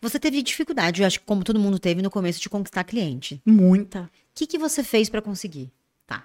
[0.00, 3.40] Você teve dificuldade, eu acho que como todo mundo teve no começo, de conquistar cliente.
[3.44, 4.02] Muita.
[4.02, 5.70] O que, que você fez pra conseguir?
[6.06, 6.24] Tá.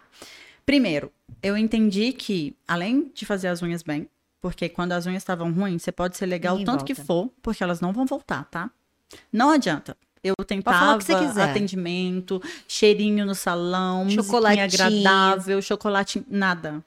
[0.67, 4.05] Primeiro, eu entendi que, além de fazer as unhas bem,
[4.41, 7.07] porque quando as unhas estavam ruins, você pode ser legal o Ninguém tanto que volta.
[7.07, 8.69] for, porque elas não vão voltar, tá?
[9.31, 9.95] Não adianta.
[10.21, 14.65] Eu tentava que atendimento, cheirinho no salão, Chocolatinho.
[14.65, 16.83] agradável, chocolate, nada.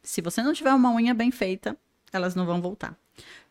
[0.00, 1.76] Se você não tiver uma unha bem feita,
[2.12, 2.96] elas não vão voltar.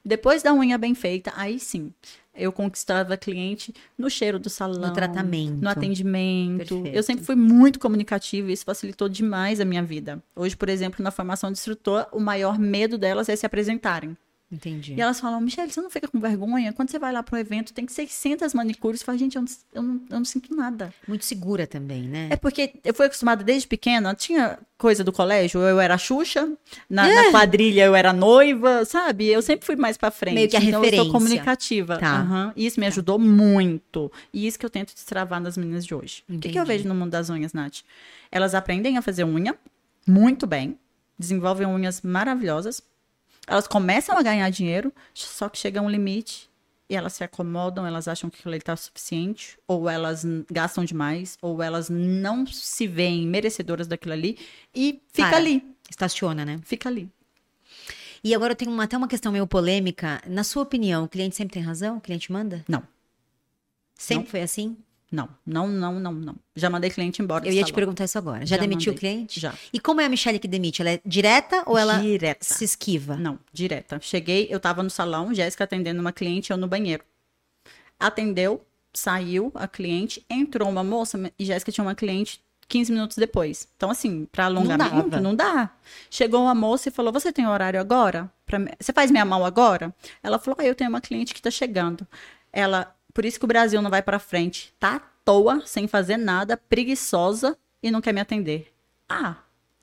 [0.06, 1.94] Depois da unha bem feita, aí sim,
[2.36, 5.62] eu conquistava cliente no cheiro do salão, No tratamento.
[5.62, 6.76] no atendimento.
[6.76, 6.96] Perfeito.
[6.96, 10.22] Eu sempre fui muito comunicativa e isso facilitou demais a minha vida.
[10.36, 14.18] Hoje, por exemplo, na formação de instrutor, o maior medo delas é se apresentarem.
[14.54, 14.94] Entendi.
[14.94, 16.72] E elas falam, Michelle, você não fica com vergonha?
[16.72, 19.00] Quando você vai lá para um evento, tem 600 manicures.
[19.00, 20.94] Você fala, gente, eu não, eu não, eu não sinto nada.
[21.08, 22.28] Muito segura também, né?
[22.30, 26.52] É porque eu fui acostumada desde pequena, tinha coisa do colégio, eu era Xuxa,
[26.90, 29.28] na, na quadrilha eu era noiva, sabe?
[29.28, 30.36] Eu sempre fui mais pra frente.
[30.36, 31.04] Meio que a então eu referência.
[31.06, 31.98] sou comunicativa.
[31.98, 32.54] Tá.
[32.56, 34.12] E isso me ajudou muito.
[34.32, 36.24] E isso que eu tento destravar nas meninas de hoje.
[36.30, 36.78] O que, que eu Entendi.
[36.78, 37.80] vejo no mundo das unhas, Nath?
[38.32, 39.56] Elas aprendem a fazer unha
[40.06, 40.78] muito bem,
[41.18, 42.82] desenvolvem unhas maravilhosas,
[43.48, 46.50] elas começam a ganhar dinheiro, só que chega um limite
[46.90, 51.62] e elas se acomodam, elas acham que aquilo está suficiente, ou elas gastam demais, ou
[51.62, 54.38] elas não se veem merecedoras daquilo ali
[54.76, 55.38] e fica Para.
[55.38, 56.60] ali, Estaciona, né?
[56.64, 57.10] fica ali.
[58.24, 60.22] E agora eu tenho uma- até uma questão meio polêmica.
[60.28, 61.98] Na sua opinião, o cliente sempre tem razão?
[61.98, 62.64] O cliente manda?
[62.68, 62.84] Não,
[63.96, 64.32] Sempre Não.
[64.32, 64.78] foi assim?
[65.14, 66.36] Não, não, não, não, não.
[66.56, 67.46] Já mandei cliente embora.
[67.48, 67.76] Eu ia te salão.
[67.76, 68.46] perguntar isso agora.
[68.46, 69.10] Já, Já demitiu o mandei.
[69.12, 69.40] cliente?
[69.40, 69.54] Já.
[69.72, 70.82] E como é a Michelle que demite?
[70.82, 72.44] Ela é direta ou ela Direta.
[72.44, 73.16] se esquiva?
[73.16, 74.00] Não, direta.
[74.02, 77.04] Cheguei, eu tava no salão, Jéssica atendendo uma cliente, eu no banheiro.
[78.00, 83.68] Atendeu, saiu a cliente, entrou uma moça e Jéssica tinha uma cliente 15 minutos depois.
[83.78, 85.22] Então, assim, pra alongamento, dava.
[85.22, 85.70] não, dá.
[86.10, 88.32] Chegou uma moça e falou: Você tem horário agora?
[88.46, 89.94] Pra Você faz minha mão agora?
[90.24, 92.08] Ela falou: ah, Eu tenho uma cliente que tá chegando.
[92.52, 94.74] Ela, por isso que o Brasil não vai pra frente.
[94.80, 98.74] Tá à toa, sem fazer nada, preguiçosa e não quer me atender.
[99.08, 99.36] Ah,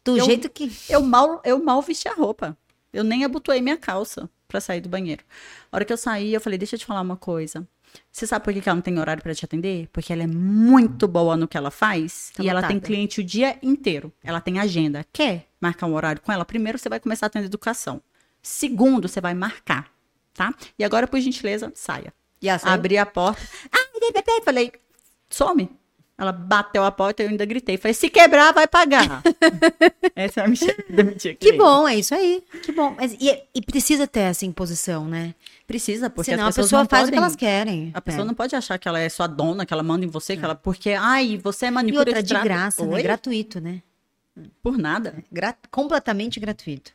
[0.05, 0.71] Do Eu- jeito que.
[0.89, 2.57] eu mal, eu mal vesti a roupa.
[2.93, 5.23] Eu nem abotoei minha calça pra sair do banheiro.
[5.71, 7.67] A hora que eu saí, eu falei, deixa eu te falar uma coisa.
[8.11, 9.89] Você sabe por que ela não tem horário pra te atender?
[9.93, 13.25] Porque ela é muito boa no que ela faz Tá e ela tem cliente o
[13.25, 14.13] dia inteiro.
[14.25, 15.05] Ela tem agenda.
[15.13, 16.45] Quer marcar um horário com ela?
[16.45, 18.01] Primeiro você vai começar a tendo educação.
[18.43, 19.91] Segundo, você vai marcar,
[20.33, 20.55] tá?
[20.79, 22.13] E agora, por gentileza, saia.
[22.43, 22.49] E?
[22.49, 23.41] Abri a porta.
[24.01, 24.41] Bebê.
[24.45, 24.73] falei,
[25.29, 25.71] some.
[26.19, 27.79] Ela bateu a porta e eu ainda gritei.
[27.79, 29.23] Falei, se quebrar, vai pagar.
[30.15, 32.43] Essa é a que demitia Que bom, é isso aí.
[32.63, 32.95] Que bom.
[32.95, 35.35] Mas, e, e precisa ter essa imposição, né?
[35.67, 37.91] Precisa, porque Senão a as pessoas pessoa não faz o que podem- elas querem.
[37.95, 38.27] A pessoa É.
[38.27, 40.55] não pode achar que ela é sua dona, que ela manda em você, que ela...
[40.55, 43.03] Porque, ai, você é manicure E outra, de graça, né?
[43.03, 43.81] Gratuito, né?
[44.63, 45.25] Por nada.
[45.33, 46.93] Gra- completamente gratuito.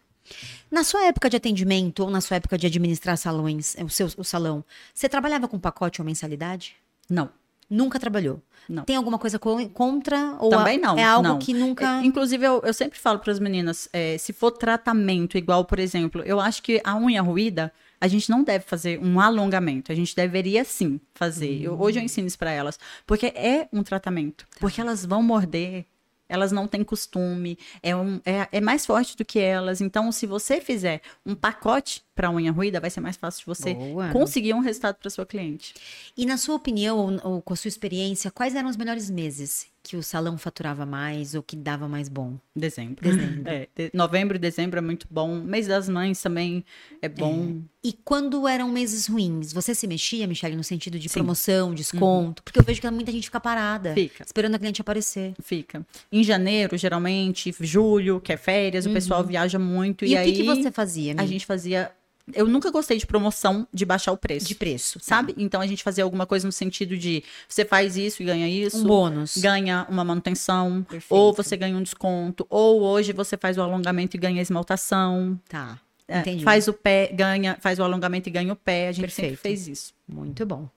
[0.71, 4.07] Na sua época de atendimento ou na sua época de administrar salões, é, o seu
[4.17, 4.63] o salão,
[4.93, 6.75] você trabalhava com pacote ou mensalidade?
[7.09, 7.29] Não.
[7.69, 8.41] Nunca trabalhou.
[8.69, 8.83] Não.
[8.83, 10.97] Tem alguma coisa co- contra ou Também não.
[10.97, 11.39] é algo não.
[11.39, 15.37] que nunca É, inclusive, eu, eu sempre falo para as meninas, é, se for tratamento
[15.37, 19.19] igual, por exemplo, eu acho que a unha ruída a gente não deve fazer um
[19.19, 19.91] alongamento.
[19.91, 21.61] A gente deveria sim fazer.
[21.63, 22.77] Eu, hoje eu ensino isso para elas.
[23.07, 24.45] Porque é um tratamento.
[24.45, 24.57] Tá.
[24.59, 25.85] Porque elas vão morder.
[26.27, 29.81] Elas não têm costume, é, um, é, é, mais forte do que elas.
[29.81, 33.73] Então, se você fizer um pacote para unha ruída, vai ser mais fácil de você
[33.73, 34.09] Boa.
[34.09, 35.73] conseguir um resultado para sua cliente.
[36.17, 39.67] E na sua opinião, ou, ou com a sua experiência, quais eram os melhores meses
[39.85, 42.39] que o salão faturava mais ou que dava mais bom?
[42.55, 43.03] Dezembro.
[43.03, 43.43] Dezembro.
[43.45, 45.35] É, de, novembro e dezembro é muito bom.
[45.35, 46.65] Mês das mães também
[47.03, 47.61] é bom.
[47.61, 47.89] É.
[47.89, 51.19] E quando eram meses ruins, você se mexia, Michelle, no sentido de Sim.
[51.19, 52.41] promoção, desconto?
[52.41, 52.43] Uhum.
[52.43, 53.93] Porque eu vejo que muita gente fica parada.
[53.93, 54.23] Fica.
[54.23, 55.35] Esperando a cliente aparecer.
[55.39, 55.85] Fica.
[56.11, 58.91] Em janeiro, geralmente, julho, que é férias, uhum.
[58.91, 60.03] o pessoal viaja muito.
[60.03, 61.13] E, e aí, o que, que você fazia?
[61.15, 61.91] A gente fazia
[62.33, 64.47] eu nunca gostei de promoção de baixar o preço.
[64.47, 64.99] De preço.
[65.01, 65.33] Sabe?
[65.33, 65.41] Tá.
[65.41, 68.77] Então a gente fazia alguma coisa no sentido de você faz isso e ganha isso.
[68.77, 69.37] Um bônus.
[69.37, 70.83] Ganha uma manutenção.
[70.89, 71.13] Perfeito.
[71.13, 72.45] Ou você ganha um desconto.
[72.49, 75.39] Ou hoje você faz o alongamento e ganha esmaltação.
[75.47, 75.79] Tá.
[76.07, 76.43] É, Entendi.
[76.43, 78.89] faz o pé, ganha, faz o alongamento e ganha o pé.
[78.89, 79.29] A gente Perfeito.
[79.31, 79.93] sempre fez isso.
[80.07, 80.69] Muito bom.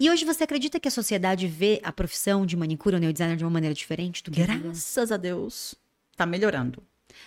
[0.00, 3.44] E hoje você acredita que a sociedade vê a profissão de manicure ou neodesigner de
[3.44, 5.74] uma maneira diferente do que Graças a Deus,
[6.16, 6.82] tá melhorando.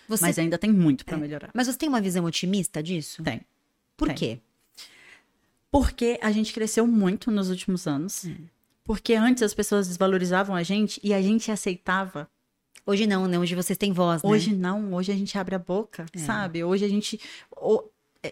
[0.07, 0.26] Você...
[0.26, 1.20] Mas ainda tem muito para é.
[1.20, 1.49] melhorar.
[1.53, 3.22] Mas você tem uma visão otimista disso?
[3.22, 3.41] Tem.
[3.95, 4.15] Por tem.
[4.15, 4.39] quê?
[5.71, 8.25] Porque a gente cresceu muito nos últimos anos.
[8.25, 8.35] É.
[8.83, 12.29] Porque antes as pessoas desvalorizavam a gente e a gente aceitava
[12.85, 13.39] Hoje não, né?
[13.39, 14.29] Hoje vocês têm voz, né?
[14.29, 16.19] Hoje não, hoje a gente abre a boca, é.
[16.19, 16.63] sabe?
[16.63, 17.19] Hoje a gente.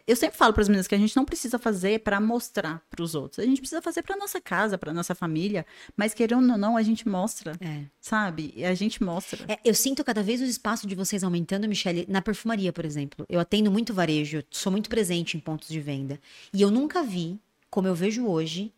[0.08, 3.04] Eu sempre falo para as meninas que a gente não precisa fazer para mostrar para
[3.04, 3.40] os outros.
[3.40, 5.66] A gente precisa fazer para nossa casa, para nossa família.
[5.96, 7.84] Mas querendo ou não, a gente mostra, é.
[8.00, 8.64] sabe?
[8.66, 9.46] A gente mostra.
[9.48, 13.26] É, eu sinto cada vez o espaço de vocês aumentando, Michelle, na perfumaria, por exemplo.
[13.30, 16.20] Eu atendo muito varejo, sou muito presente em pontos de venda.
[16.54, 17.40] E eu nunca vi,
[17.70, 18.74] como eu vejo hoje,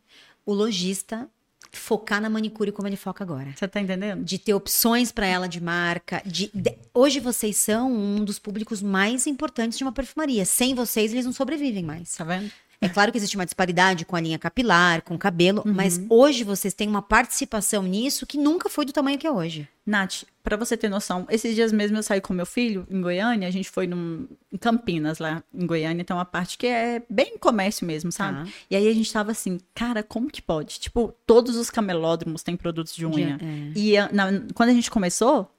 [0.45, 1.29] o lojista
[1.71, 3.53] focar na manicure como ele foca agora.
[3.55, 4.23] Você tá entendendo?
[4.23, 6.21] De ter opções para ela de marca.
[6.25, 10.45] De, de, hoje vocês são um dos públicos mais importantes de uma perfumaria.
[10.45, 12.15] Sem vocês, eles não sobrevivem mais.
[12.15, 12.51] Tá vendo?
[12.85, 15.73] É claro que existe uma disparidade com a linha capilar, com o cabelo, uhum.
[15.73, 19.67] mas hoje vocês têm uma participação nisso que nunca foi do tamanho que é hoje.
[19.85, 23.47] Nath, para você ter noção, esses dias mesmo eu saí com meu filho em Goiânia,
[23.47, 27.37] a gente foi num, em Campinas, lá em Goiânia, tem uma parte que é bem
[27.37, 28.49] comércio mesmo, sabe?
[28.49, 28.53] Ah.
[28.69, 30.79] E aí a gente tava assim, cara, como que pode?
[30.79, 33.37] Tipo, todos os camelódromos têm produtos de unha.
[33.41, 33.77] É.
[33.77, 35.51] E na, quando a gente começou,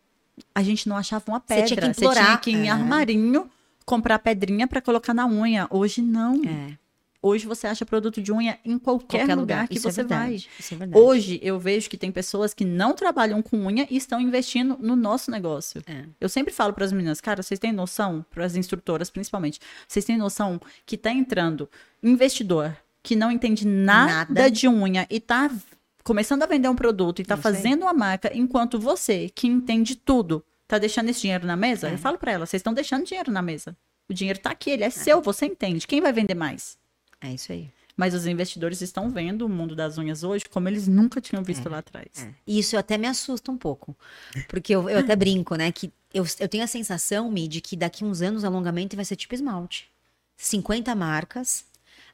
[0.54, 1.66] a gente não achava uma pedra.
[1.66, 2.14] Você tinha que, implorar.
[2.16, 2.70] Você tinha que ir em é.
[2.70, 3.50] armarinho
[3.84, 5.66] comprar pedrinha para colocar na unha.
[5.70, 6.42] Hoje não.
[6.44, 6.76] É.
[7.26, 10.02] Hoje você acha produto de unha em qualquer, qualquer lugar, lugar, que Isso é você
[10.02, 10.36] é vai.
[10.36, 14.78] É Hoje eu vejo que tem pessoas que não trabalham com unha e estão investindo
[14.78, 15.82] no nosso negócio.
[15.88, 16.04] É.
[16.20, 19.58] Eu sempre falo para as meninas, cara, vocês têm noção, para as instrutoras principalmente,
[19.88, 21.68] vocês têm noção que está entrando
[22.00, 25.50] investidor que não entende nada, nada, de unha e está
[26.04, 30.44] começando a vender um produto e está fazendo uma marca, enquanto você, que entende tudo,
[30.62, 31.88] está deixando esse dinheiro na mesa?
[31.88, 31.94] É.
[31.94, 33.76] Eu falo para ela, vocês estão deixando dinheiro na mesa.
[34.08, 35.88] O dinheiro está aqui, ele é, é seu, você entende.
[35.88, 36.78] Quem vai vender mais?
[37.26, 37.70] É isso aí.
[37.96, 41.66] Mas os investidores estão vendo o mundo das unhas hoje como eles nunca tinham visto
[41.66, 42.08] é, lá atrás.
[42.18, 42.30] É.
[42.46, 43.96] Isso até me assusta um pouco.
[44.48, 45.72] Porque eu, eu até brinco, né?
[45.72, 49.04] Que eu, eu tenho a sensação, Mi, de que daqui uns anos o alongamento vai
[49.04, 49.88] ser tipo esmalte.
[50.36, 51.64] 50 marcas,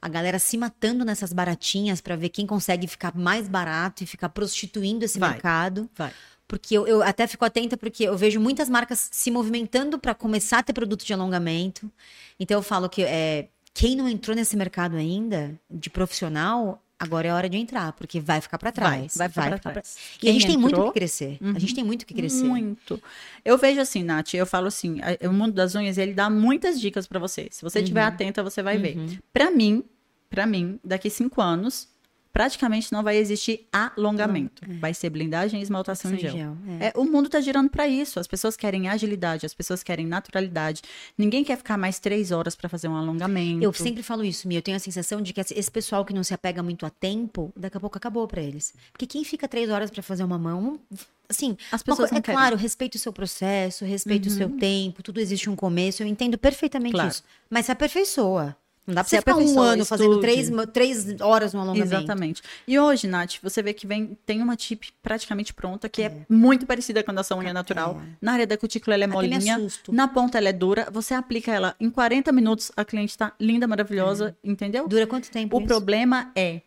[0.00, 4.28] a galera se matando nessas baratinhas para ver quem consegue ficar mais barato e ficar
[4.28, 5.90] prostituindo esse vai, mercado.
[5.96, 6.12] Vai.
[6.46, 10.58] Porque eu, eu até fico atenta porque eu vejo muitas marcas se movimentando para começar
[10.58, 11.90] a ter produto de alongamento.
[12.38, 17.32] Então eu falo que é, quem não entrou nesse mercado ainda, de profissional, agora é
[17.32, 19.16] hora de entrar, porque vai ficar para trás.
[19.16, 19.96] Vai, vai, vai ficar para trás.
[20.22, 21.38] E a gente entrou, tem muito que crescer.
[21.40, 22.44] Uhum, a gente tem muito que crescer.
[22.44, 23.02] Muito.
[23.44, 27.06] Eu vejo assim, Nath, eu falo assim, o mundo das unhas, ele dá muitas dicas
[27.06, 27.48] para você.
[27.50, 28.08] Se você estiver uhum.
[28.08, 28.82] atenta, você vai uhum.
[28.82, 29.18] ver.
[29.32, 29.82] Para mim,
[30.30, 31.88] para mim, daqui cinco anos,
[32.33, 34.66] praticamente não vai existir alongamento.
[34.66, 34.78] Não, é.
[34.78, 36.33] Vai ser blindagem e esmaltação em gel.
[36.33, 36.87] gel é.
[36.87, 38.18] É, o mundo está girando para isso.
[38.18, 40.83] As pessoas querem agilidade, as pessoas querem naturalidade.
[41.16, 43.62] Ninguém quer ficar mais três horas para fazer um alongamento.
[43.62, 44.59] Eu sempre falo isso, Mia.
[44.59, 47.53] Eu tenho a sensação de que esse pessoal que não se apega muito a tempo,
[47.55, 48.72] daqui a pouco acabou para eles.
[48.93, 50.80] Porque quem fica três horas para fazer uma mão,
[51.28, 52.39] assim, as pessoas uma, é querem.
[52.39, 54.35] claro, respeito o seu processo, respeito uhum.
[54.35, 54.59] o seu uhum.
[54.59, 57.11] tempo, tudo existe um começo, eu entendo perfeitamente claro.
[57.11, 57.22] isso.
[57.51, 58.57] Mas se aperfeiçoa.
[58.87, 61.95] Não dá pra você ficar um ano fazendo três, três horas no alongamento.
[61.95, 62.43] Exatamente.
[62.66, 66.26] E hoje, Nath, você vê que vem, tem uma tip praticamente pronta, que é, é
[66.28, 67.53] muito parecida com a nossa unha é.
[67.53, 68.01] natural.
[68.03, 68.16] É.
[68.20, 69.68] Na área da cutícula ela é Até molinha.
[69.89, 70.89] Na ponta ela é dura.
[70.93, 74.51] Você aplica ela em 40 minutos, a cliente tá linda, maravilhosa, é.
[74.51, 74.89] entendeu?
[74.89, 75.57] Dura quanto tempo?
[75.57, 75.68] O isso?
[75.68, 76.62] problema é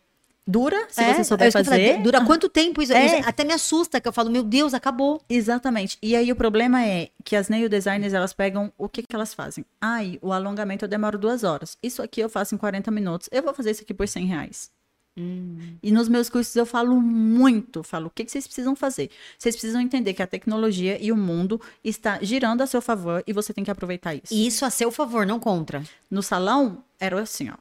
[0.47, 1.69] Dura, se é, você souber fazer.
[1.69, 2.93] Falei, dura quanto tempo isso?
[2.93, 3.19] É.
[3.21, 5.19] Até me assusta, que eu falo, meu Deus, acabou.
[5.27, 5.97] Exatamente.
[6.03, 9.33] E aí o problema é que as nail designers, elas pegam, o que que elas
[9.33, 9.65] fazem?
[9.81, 11.77] Ai, o alongamento eu demoro duas horas.
[11.81, 13.27] Isso aqui eu faço em 40 minutos.
[13.31, 14.69] Eu vou fazer isso aqui por 100 reais.
[15.17, 15.77] Hum.
[15.81, 19.09] E nos meus cursos eu falo muito, falo o que, que vocês precisam fazer.
[19.39, 23.33] Vocês precisam entender que a tecnologia e o mundo está girando a seu favor e
[23.33, 24.31] você tem que aproveitar isso.
[24.31, 25.81] E isso a seu favor, não contra.
[26.11, 27.55] No salão, era assim, ó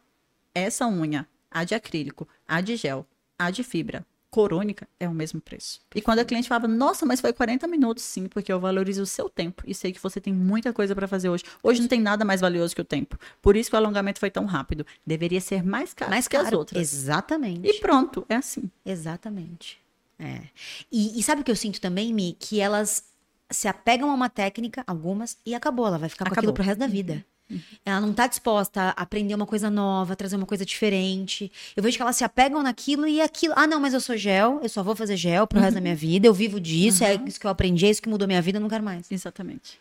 [0.54, 3.06] essa unha, a de acrílico, a de gel,
[3.38, 5.80] a de fibra, corônica, é o mesmo preço.
[5.94, 9.06] E quando a cliente falava, nossa, mas foi 40 minutos, sim, porque eu valorizo o
[9.06, 11.44] seu tempo e sei que você tem muita coisa para fazer hoje.
[11.62, 13.16] Hoje não tem nada mais valioso que o tempo.
[13.40, 14.84] Por isso que o alongamento foi tão rápido.
[15.06, 16.48] Deveria ser mais caro mais que caro.
[16.48, 16.82] as outras.
[16.82, 17.68] Exatamente.
[17.68, 18.68] E pronto, é assim.
[18.84, 19.78] Exatamente.
[20.18, 20.42] É.
[20.90, 22.36] E, e sabe o que eu sinto também, Mi?
[22.38, 23.04] Que elas
[23.48, 25.86] se apegam a uma técnica, algumas, e acabou.
[25.86, 26.34] Ela vai ficar acabou.
[26.34, 27.24] com aquilo pro resto da vida.
[27.50, 27.60] Uhum.
[27.84, 31.50] Ela não tá disposta a aprender uma coisa nova, a trazer uma coisa diferente.
[31.76, 33.54] Eu vejo que elas se apegam naquilo e aquilo.
[33.56, 35.64] Ah, não, mas eu sou gel, eu só vou fazer gel pro uhum.
[35.64, 37.24] resto da minha vida, eu vivo disso, é uhum.
[37.24, 39.10] é isso que eu aprendi, é isso que mudou minha vida, eu não quero mais.
[39.10, 39.78] Exatamente.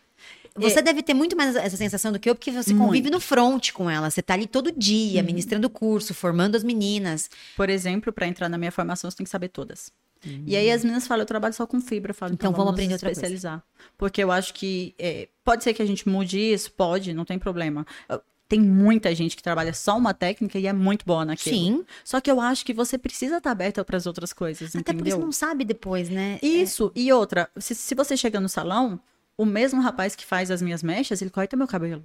[0.56, 0.82] Você é...
[0.82, 3.14] deve ter muito mais essa sensação do que eu, porque você convive muito.
[3.14, 4.08] no front com ela.
[4.08, 5.26] Você tá ali todo dia, uhum.
[5.26, 7.28] ministrando curso, formando as meninas.
[7.56, 9.90] Por exemplo, para entrar na minha formação, você tem que saber todas.
[10.24, 10.44] Uhum.
[10.46, 12.10] E aí as meninas falam, eu trabalho só com fibra.
[12.10, 13.60] Eu falo, então, então vamos, vamos aprender outra especializar.
[13.60, 13.92] Coisa.
[13.98, 17.38] Porque eu acho que é, pode ser que a gente mude isso, pode, não tem
[17.38, 17.86] problema.
[18.48, 21.56] Tem muita gente que trabalha só uma técnica e é muito boa naquilo.
[21.56, 21.84] Sim.
[22.04, 24.98] Só que eu acho que você precisa estar aberta para as outras coisas, Até entendeu?
[24.98, 26.38] porque você não sabe depois, né?
[26.42, 26.46] É.
[26.46, 26.92] Isso.
[26.94, 27.00] É...
[27.00, 29.00] E outra, se, se você chega no salão,
[29.36, 32.04] o mesmo rapaz que faz as minhas mechas, ele corta meu cabelo.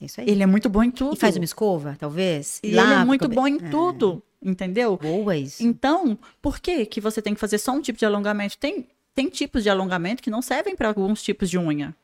[0.00, 0.28] Isso aí.
[0.28, 1.14] Ele é muito bom em tudo.
[1.14, 2.60] E faz uma escova, talvez?
[2.62, 3.68] E ele é muito bom em é.
[3.68, 4.22] tudo.
[4.40, 4.96] Entendeu?
[4.96, 5.62] Boa isso.
[5.64, 8.56] Então, por que que você tem que fazer só um tipo de alongamento?
[8.56, 11.94] Tem, tem tipos de alongamento que não servem para alguns tipos de unha.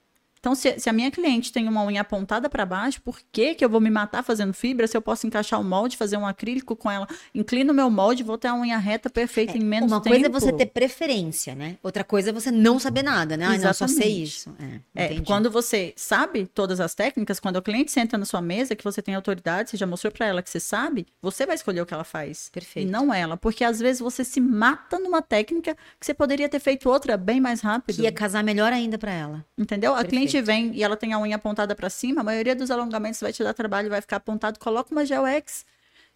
[0.45, 3.65] Então, se, se, a minha cliente tem uma unha apontada para baixo, por que, que
[3.65, 6.77] eu vou me matar fazendo fibra se eu posso encaixar o molde, fazer um acrílico
[6.77, 7.09] com ela?
[7.35, 10.15] Inclino o meu molde, vou ter a unha reta perfeita é, em menos uma tempo.
[10.15, 11.79] Uma coisa é você ter preferência, né?
[11.83, 13.47] Outra coisa é você não saber nada, né?
[13.47, 14.55] Ah, não, só sei isso.
[14.95, 18.77] É, é, quando você sabe todas as técnicas, quando o cliente senta na sua mesa,
[18.77, 21.81] que você tem autoridade, você já mostrou para ela que você sabe, você vai escolher
[21.81, 22.51] o que ela faz.
[22.53, 22.87] Perfeito.
[22.87, 23.39] E não ela.
[23.39, 27.41] Porque às vezes você se mata numa técnica que você poderia ter feito outra bem
[27.41, 27.97] mais rápido.
[27.97, 29.43] Que ia casar melhor ainda para ela.
[29.57, 29.93] Entendeu?
[29.93, 30.07] Perfeito.
[30.07, 33.21] A cliente vem e ela tem a unha apontada para cima, a maioria dos alongamentos
[33.21, 34.59] vai te dar trabalho, vai ficar apontado.
[34.59, 35.65] Coloca uma Gel X,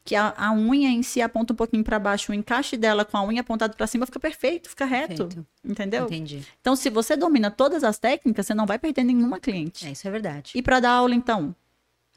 [0.04, 3.16] que a, a unha em si aponta um pouquinho para baixo, o encaixe dela com
[3.16, 5.26] a unha apontada para cima fica perfeito, fica reto.
[5.26, 5.46] Perfeito.
[5.64, 6.04] Entendeu?
[6.06, 6.42] Entendi.
[6.60, 9.86] Então, se você domina todas as técnicas, você não vai perder nenhuma cliente.
[9.86, 10.52] É, isso é verdade.
[10.54, 11.54] E para dar aula, então?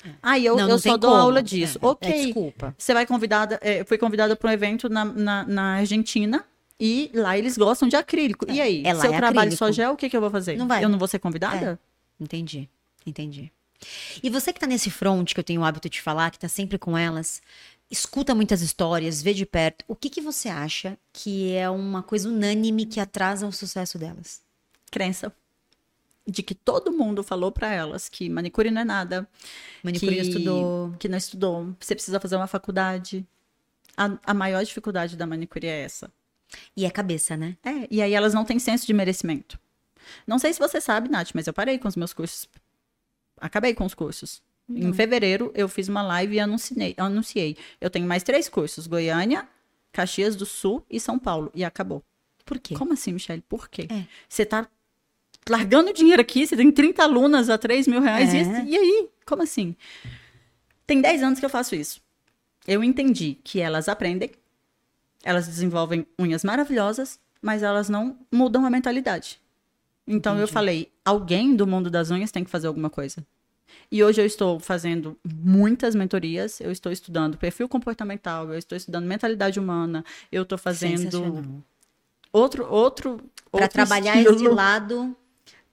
[0.05, 0.09] É.
[0.21, 1.21] Ah, eu, não, eu não só dou como.
[1.21, 1.79] aula disso.
[1.81, 2.09] É, ok.
[2.09, 2.75] É, desculpa.
[2.77, 3.59] Você vai convidada.
[3.61, 6.45] É, eu fui convidada para um evento na, na, na, Argentina.
[6.79, 8.45] E lá eles gostam de acrílico.
[8.49, 8.83] E é, aí?
[8.85, 9.57] É se eu trabalho acrílico.
[9.57, 10.57] só gel, o que, que eu vou fazer?
[10.57, 10.83] Não vai.
[10.83, 11.79] Eu não vou ser convidada?
[12.22, 12.69] Entendi.
[13.05, 13.51] Entendi.
[14.22, 16.47] E você que tá nesse front, que eu tenho o hábito de falar, que tá
[16.47, 17.41] sempre com elas,
[17.89, 22.30] escuta muitas histórias, vê de perto, o que, que você acha que é uma coisa
[22.30, 24.41] unânime que atrasa o sucesso delas?
[24.91, 25.34] Crença.
[26.28, 29.28] De que todo mundo falou para elas que manicure não é nada.
[29.84, 30.95] Manicure que, não estudou.
[30.99, 31.76] Que não estudou.
[31.80, 33.26] Você precisa fazer uma faculdade.
[33.97, 36.11] A, a maior dificuldade da manicure é essa.
[36.78, 37.57] E é cabeça, né?
[37.63, 39.59] É, e aí elas não têm senso de merecimento.
[40.25, 42.47] Não sei se você sabe, Nath, mas eu parei com os meus cursos
[43.41, 44.41] acabei com os cursos.
[44.69, 44.89] Uhum.
[44.89, 47.57] Em fevereiro, eu fiz uma live e anunciei, anunciei.
[47.81, 49.47] Eu tenho mais três cursos: Goiânia,
[49.91, 51.51] Caxias do Sul e São Paulo.
[51.55, 52.03] E acabou.
[52.45, 52.75] Por quê?
[52.75, 53.43] Como assim, Michelle?
[53.49, 53.87] Por quê?
[53.89, 54.05] É.
[54.29, 54.67] Você tá
[55.49, 58.33] largando dinheiro aqui, você tem 30 alunas a 3 mil reais.
[58.33, 58.63] É.
[58.63, 59.09] E, e aí?
[59.25, 59.75] Como assim?
[60.85, 62.01] Tem 10 anos que eu faço isso.
[62.67, 64.31] Eu entendi que elas aprendem,
[65.23, 69.41] elas desenvolvem unhas maravilhosas, mas elas não mudam a mentalidade.
[70.12, 70.43] Então Entendi.
[70.43, 73.26] eu falei, alguém do mundo das unhas tem que fazer alguma coisa.
[73.89, 79.05] E hoje eu estou fazendo muitas mentorias, eu estou estudando perfil comportamental, eu estou estudando
[79.05, 81.64] mentalidade humana, eu estou fazendo
[82.32, 85.16] outro outro para trabalhar esse lado.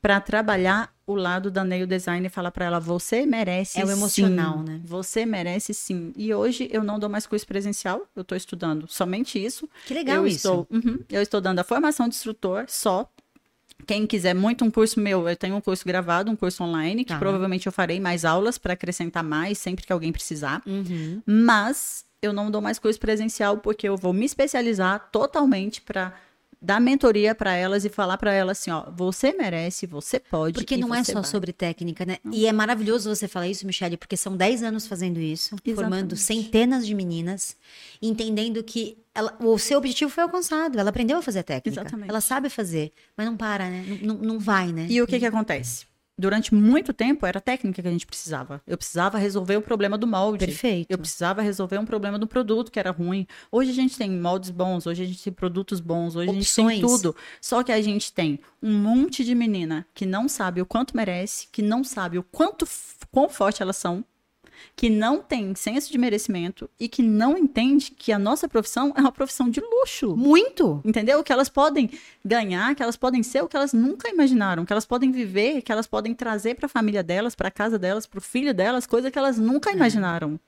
[0.01, 3.91] Para trabalhar o lado da nail design e falar para ela você merece é o
[3.91, 4.81] emocional sim, né?
[4.85, 6.13] Você merece sim.
[6.17, 9.69] E hoje eu não dou mais curso presencial eu estou estudando somente isso.
[9.87, 10.37] Que legal eu isso.
[10.37, 13.11] estou uhum, eu estou dando a formação de instrutor só
[13.87, 17.13] quem quiser muito um curso meu, eu tenho um curso gravado, um curso online, que
[17.13, 17.19] tá.
[17.19, 20.63] provavelmente eu farei mais aulas para acrescentar mais sempre que alguém precisar.
[20.67, 21.23] Uhum.
[21.25, 26.13] Mas eu não dou mais curso presencial porque eu vou me especializar totalmente para
[26.61, 30.55] dar mentoria para elas e falar para elas assim, ó, você merece, você pode.
[30.55, 31.25] Porque não é só vai.
[31.25, 32.19] sobre técnica, né?
[32.23, 32.33] Não.
[32.33, 35.75] E é maravilhoso você falar isso, Michelle, porque são 10 anos fazendo isso, Exatamente.
[35.75, 37.57] formando centenas de meninas,
[38.03, 41.81] entendendo que ela, o seu objetivo foi alcançado, ela aprendeu a fazer técnica.
[41.81, 42.11] Exatamente.
[42.11, 43.99] Ela sabe fazer, mas não para, né?
[44.03, 44.87] Não, não vai, né?
[44.89, 45.87] E o que que acontece?
[46.19, 48.61] Durante muito tempo era técnica que a gente precisava.
[48.67, 50.47] Eu precisava resolver o problema do molde.
[50.47, 50.91] Perfeito.
[50.91, 53.27] Eu precisava resolver um problema do produto que era ruim.
[53.53, 56.67] Hoje a gente tem moldes bons, hoje a gente tem produtos bons, hoje Opções.
[56.67, 57.17] a gente tem tudo.
[57.41, 61.47] Só que a gente tem um monte de menina que não sabe o quanto merece,
[61.53, 62.67] que não sabe o quanto
[63.13, 64.05] quão forte elas são
[64.75, 69.01] que não tem senso de merecimento e que não entende que a nossa profissão é
[69.01, 70.17] uma profissão de luxo.
[70.17, 70.81] Muito.
[70.85, 71.23] Entendeu?
[71.23, 71.91] Que elas podem
[72.25, 75.73] ganhar, que elas podem ser o que elas nunca imaginaram, que elas podem viver, que
[75.73, 78.87] elas podem trazer para a família delas, para a casa delas, para o filho delas,
[78.87, 79.75] coisa que elas nunca é.
[79.75, 80.39] imaginaram.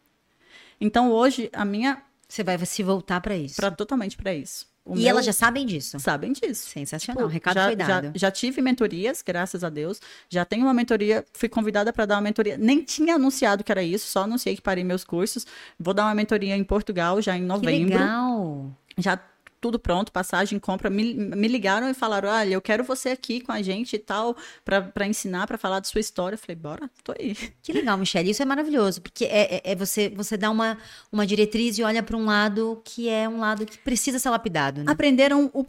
[0.81, 3.57] Então hoje a minha Você vai se voltar pra isso.
[3.57, 4.67] para totalmente para isso.
[4.91, 5.99] O E meu- elas já sabem disso.
[6.01, 6.69] sabem disso.
[6.69, 7.23] Sensacional.
[7.25, 8.13] Tipo, recado já, foi já, dado.
[8.15, 10.01] já tive mentorias, graças a Deus.
[10.29, 12.59] Já tenho uma mentoria, fui convidada para dar uma mentoria.
[12.59, 15.47] Nem tinha anunciado que era isso, só anunciei que parei meus cursos.
[15.79, 17.99] Vou dar uma mentoria em Portugal já em Que novembro.
[17.99, 18.71] legal.
[18.99, 19.19] Já
[19.61, 20.89] tudo pronto, passagem, compra.
[20.89, 24.37] Me, me ligaram e falaram: olha, eu quero você aqui com a gente e tal,
[24.65, 26.35] para ensinar, para falar da sua história.
[26.35, 27.37] Eu falei: bora, tô aí.
[27.63, 28.31] Que legal, Michelle.
[28.31, 30.79] Isso é maravilhoso, porque é, é- é você, você dá uma,
[31.13, 34.83] uma diretriz e olha pra um lado que é um lado que precisa ser lapidado,
[34.83, 34.91] né?
[34.91, 35.65] Aprenderam o,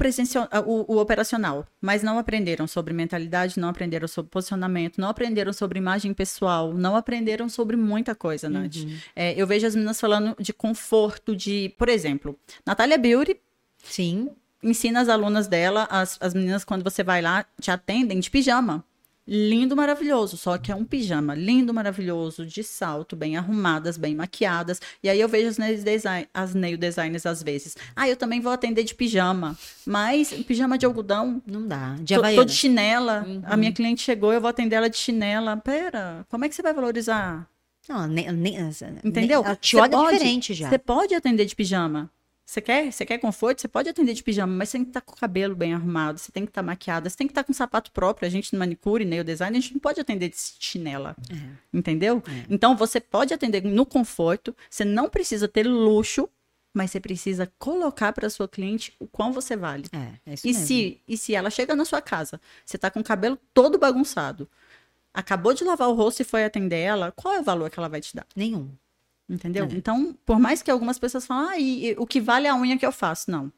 [0.49, 5.51] ah, o, o operacional, mas não aprenderam sobre mentalidade, não aprenderam sobre posicionamento, não aprenderam
[5.53, 8.77] sobre imagem pessoal, não aprenderam sobre muita coisa, Nath.
[9.15, 13.35] É, eu vejo as meninas falando de conforto, de, por exemplo, Natália Beauty
[13.83, 14.29] Sim.
[14.63, 18.83] ensina as alunas dela, as, as meninas, quando você vai lá, te atendem de pijama.
[19.27, 20.35] Lindo, maravilhoso.
[20.35, 24.81] Só que é um pijama lindo, maravilhoso, de salto, bem arrumadas, bem maquiadas.
[25.01, 27.77] E aí eu vejo as nail, design, as nail designers às vezes.
[27.95, 29.57] Ah, eu também vou atender de pijama.
[29.85, 31.41] Mas pijama de algodão.
[31.45, 31.95] Não dá.
[32.01, 33.25] De Tô, tô de chinela.
[33.43, 35.55] A minha cliente chegou, eu vou atender ela de chinela.
[35.57, 37.47] Pera, como é que você vai valorizar?
[37.87, 38.57] Não, nem, nem,
[39.03, 39.43] Entendeu?
[39.59, 40.69] te olha diferente já.
[40.69, 42.09] Você pode atender de pijama.
[42.51, 43.61] Você quer, você quer conforto?
[43.61, 46.19] Você pode atender de pijama, mas você tem que estar com o cabelo bem arrumado,
[46.19, 48.27] você tem que estar maquiada, você tem que estar com sapato próprio.
[48.27, 51.15] A gente no manicure, nail design, a gente não pode atender de chinela.
[51.71, 52.21] Entendeu?
[52.49, 56.27] Então você pode atender no conforto, você não precisa ter luxo,
[56.73, 59.85] mas você precisa colocar para sua cliente o quão você vale.
[59.93, 60.67] É, é isso E mesmo.
[60.67, 64.45] se, e se ela chega na sua casa, você tá com o cabelo todo bagunçado,
[65.13, 67.87] acabou de lavar o rosto e foi atender ela, qual é o valor que ela
[67.87, 68.27] vai te dar?
[68.35, 68.69] Nenhum.
[69.31, 69.63] Entendeu?
[69.63, 69.67] É.
[69.73, 72.77] Então, por mais que algumas pessoas falem, ah, e, e o que vale a unha
[72.77, 73.31] que eu faço.
[73.31, 73.49] Não.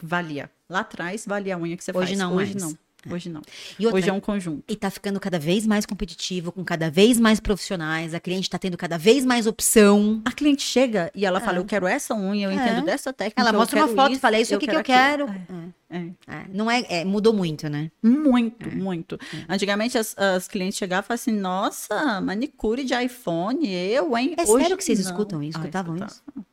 [0.00, 0.48] Valia.
[0.68, 2.18] Lá atrás, valia a unha que você Hoje faz.
[2.18, 2.62] não Hoje mais.
[2.62, 2.78] não.
[3.10, 3.40] Hoje não.
[3.80, 4.62] Outra, Hoje é um conjunto.
[4.68, 8.58] E tá ficando cada vez mais competitivo, com cada vez mais profissionais, a cliente tá
[8.58, 10.20] tendo cada vez mais opção.
[10.24, 12.54] A cliente chega e ela fala, eu quero essa unha, eu É.
[12.54, 13.40] entendo dessa técnica.
[13.40, 15.28] Ela eu mostra uma foto e isso, fala, é isso aqui que eu aquilo." quero.
[15.28, 15.76] É, é.
[15.88, 17.92] É, é, não é, é, mudou muito, né?
[18.02, 19.16] Muito, muito.
[19.48, 24.34] Antigamente as, as clientes chegavam e falavam assim, nossa, manicure de iPhone, eu, hein?
[24.36, 25.12] É Hoje, sério que vocês não.
[25.12, 25.56] escutam isso?
[25.58, 26.20] Ah, Escutavam escutava.
[26.36, 26.46] isso?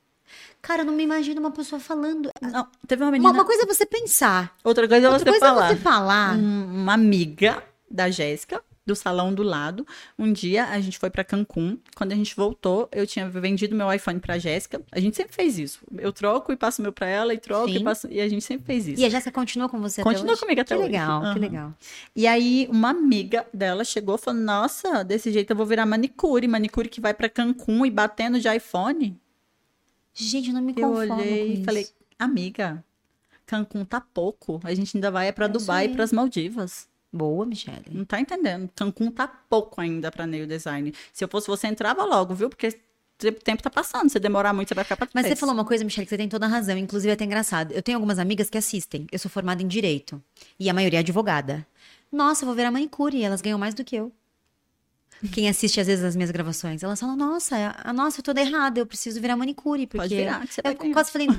[0.64, 2.32] Cara, eu não me imagino uma pessoa falando.
[2.42, 3.32] Não, teve uma Uma, menina...
[3.34, 5.66] uma coisa é você pensar, Outra coisa é você coisa falar.
[5.72, 6.36] é você falar.
[6.38, 7.62] Um- uma amiga
[7.92, 9.86] da Jéssica, do salão do lado.
[10.18, 11.78] Um dia a gente foi pra Cancún.
[11.96, 14.82] Quando a gente voltou, eu tinha vendido meu iPhone pra Jéssica.
[14.92, 15.80] A gente sempre fez isso.
[15.98, 17.78] Eu troco e passo meu pra ela, e troco Sim.
[17.78, 18.08] e passo.
[18.10, 19.02] E a gente sempre fez isso.
[19.02, 20.42] E a Jéssica continua com você até Continua hoje?
[20.42, 20.92] comigo até que hoje.
[20.92, 21.40] legal, que Aham.
[21.40, 21.74] legal.
[22.16, 26.48] E aí, uma amiga dela chegou e falou: Nossa, desse jeito eu vou virar manicure.
[26.48, 29.18] Manicure que vai pra Cancún e batendo de iPhone.
[30.14, 31.64] Gente, eu não me Eu conformo olhei com e isso.
[31.64, 31.88] falei:
[32.20, 32.84] Amiga,
[33.46, 34.60] Cancún tá pouco.
[34.64, 35.94] A gente ainda vai é pra É Dubai e aí.
[35.94, 36.88] pras Maldivas.
[37.12, 37.86] Boa, Michelle.
[37.92, 38.70] Não tá entendendo.
[38.76, 40.94] Cancún tá pouco ainda pra nail design.
[41.12, 42.50] Se eu fosse você, entrava logo, viu?
[42.50, 42.70] Porque
[43.24, 44.10] o tempo tá passando.
[44.10, 45.24] Se demorar muito, você vai ficar pra trás.
[45.24, 46.76] Mas você falou uma coisa, Michelle, que você tem toda a razão.
[46.78, 47.72] Inclusive, é até engraçado.
[47.72, 49.06] Eu tenho algumas amigas que assistem.
[49.12, 50.22] Eu sou formada em Direito.
[50.60, 51.66] E a maioria é advogada.
[52.12, 53.16] Nossa, eu vou virar manicure.
[53.18, 54.12] E elas ganham mais do que eu.
[55.32, 58.80] Quem assiste, às vezes, as minhas gravações, elas falam, nossa, a, nossa, eu tô errada,
[58.80, 59.88] eu preciso virar manicure.
[59.88, 60.94] Porque Pode virar, que você vai eu ganhar.
[60.94, 61.30] quase falei,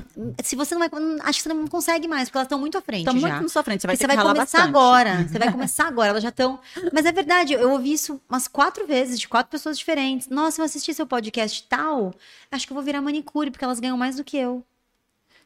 [0.43, 0.89] se você não vai.
[1.21, 3.13] Acho que você não consegue mais, porque elas estão muito à frente já.
[3.13, 3.81] muito na sua frente.
[3.81, 4.67] Você vai você vai começar bastante.
[4.67, 5.27] agora.
[5.27, 6.09] Você vai começar agora.
[6.09, 6.59] Elas já estão.
[6.91, 10.27] Mas é verdade, eu ouvi isso umas quatro vezes, de quatro pessoas diferentes.
[10.29, 12.13] Nossa, eu assisti seu podcast tal.
[12.51, 14.63] Acho que eu vou virar manicure, porque elas ganham mais do que eu.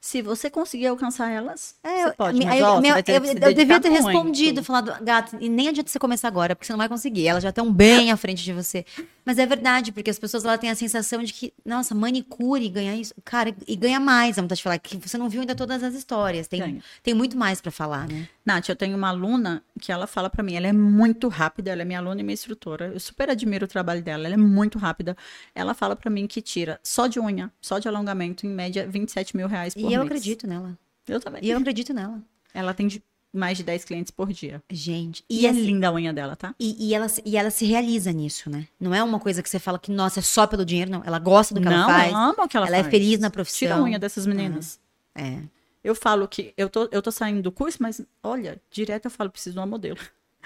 [0.01, 2.39] Se você conseguir alcançar elas, É, você pode.
[2.41, 4.05] eu- Mas, ó, minha- eu, eu devia ter muito.
[4.05, 7.27] respondido, falado, gato, e nem adianta você começar agora, porque você não vai conseguir.
[7.27, 8.85] Elas já estão bem à frente de você.
[9.29, 12.95] Mas é verdade, porque as pessoas ela têm a sensação de que, nossa, manicure ganha
[12.95, 13.13] isso.
[13.23, 15.93] Cara, e ganha mais, a vontade de falar, que você não viu ainda todas as
[15.93, 16.47] histórias.
[16.47, 18.27] Tem, tem muito mais pra falar, né?
[18.43, 21.83] Nath, eu tenho uma aluna que ela fala pra mim, ela é muito rápida, ela
[21.83, 22.87] é minha aluna e minha instrutora.
[22.87, 25.15] Eu super admiro o trabalho dela, ela é muito rápida.
[25.53, 29.37] Ela fala pra mim que tira só de unha, só de alongamento, em média, 27
[29.37, 29.93] mil reais por E mês.
[29.95, 30.75] eu acredito nela.
[31.07, 31.41] Eu também.
[31.45, 32.19] E eu acredito nela.
[32.51, 33.03] Ela tem de-
[33.33, 34.61] mais de 10 clientes por dia.
[34.69, 36.53] Gente, E, e, é assim, linda a unha dela, tá?
[36.59, 38.67] e, e ela, se- e ela se realiza nisso, né?
[38.79, 41.03] Não é uma coisa que você fala que, nossa, é só pelo dinheiro, não.
[41.05, 42.09] Ela gosta do que não, ela faz.
[42.11, 42.91] ela ama o que ela, ela é faz.
[42.91, 43.59] feliz na profissão.
[43.59, 44.79] Tira a unha dessas meninas.
[45.15, 45.39] É.
[45.83, 49.29] Eu falo que eu tô, eu tô saindo do curso, mas olha, direto eu falo,
[49.29, 49.97] preciso de uma modelo.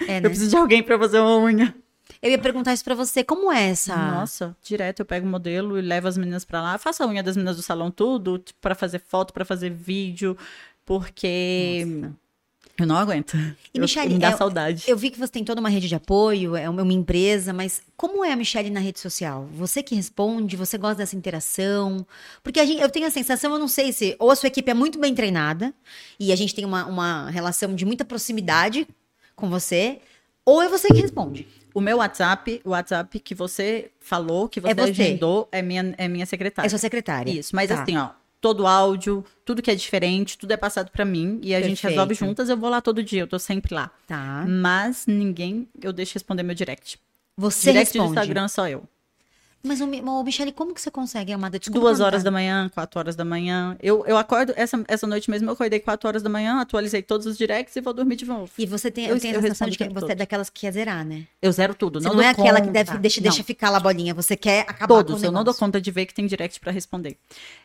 [0.06, 0.28] É, Eu né?
[0.28, 1.74] preciso de alguém pra fazer uma unha.
[2.20, 3.24] Eu ia perguntar isso pra você.
[3.24, 3.96] Como é essa?
[3.96, 6.76] Nossa, direto eu pego o modelo e levo as meninas pra lá.
[6.78, 10.36] Faço a unha das meninas do salão tudo, tipo, pra fazer foto, pra fazer vídeo,
[10.84, 11.86] porque
[12.78, 13.36] eu não aguento.
[13.36, 14.84] E, Eu- Michele, me dá é- saudade.
[14.86, 17.82] Eu vi que você tem toda uma rede de apoio, é uma uma empresa, mas
[17.96, 19.46] como é a Michelle na rede social?
[19.54, 22.06] Você que responde, você gosta dessa interação?
[22.42, 24.70] Porque a gente, eu tenho a sensação, eu não sei se ou a sua equipe
[24.70, 25.72] é muito bem treinada
[26.18, 28.86] e a gente tem uma, uma relação de muita proximidade
[29.36, 30.00] com você,
[30.46, 31.48] Ou é você que responde.
[31.72, 34.90] O meu WhatsApp, o WhatsApp que você falou, que você, É você.
[34.90, 36.66] agendou, é minha, é minha secretária.
[36.66, 37.30] É sua secretária.
[37.32, 37.82] Isso, mas Tá.
[37.82, 38.10] assim, ó,
[38.44, 41.92] todo áudio, tudo que é diferente, tudo é passado pra mim e a gente Perfeito.
[41.92, 42.50] resolve juntas.
[42.50, 43.90] Eu vou lá todo dia, eu tô sempre lá.
[44.06, 44.44] Tá.
[44.46, 46.98] Mas ninguém eu deixo responder meu direct.
[47.38, 48.20] Você direct do responde.
[48.20, 48.86] Instagram só eu.
[49.66, 51.58] Mas, ô, Mi- ô, Michele, como que você consegue, Amada?
[51.58, 53.76] Desculpa Duas horas da manhã, quatro horas da manhã.
[53.82, 57.26] Eu, eu acordo, essa, essa noite mesmo eu acordei quatro horas da manhã, atualizei todos
[57.26, 58.50] os directs e vou dormir de novo.
[58.58, 60.18] E você tem, Eu- eu tenho a sensação de que o você é todo.
[60.18, 61.26] daquelas que quer zerar, né?
[61.40, 61.98] Eu zero tudo.
[61.98, 62.84] Você não, não, é aquela que conta.
[62.84, 63.30] deve, deixa, Não.
[63.30, 64.12] deixa ficar lá a bolinha.
[64.12, 66.60] Você quer acabar Todos, com o eu não dou conta de ver que tem direct
[66.60, 67.16] pra responder.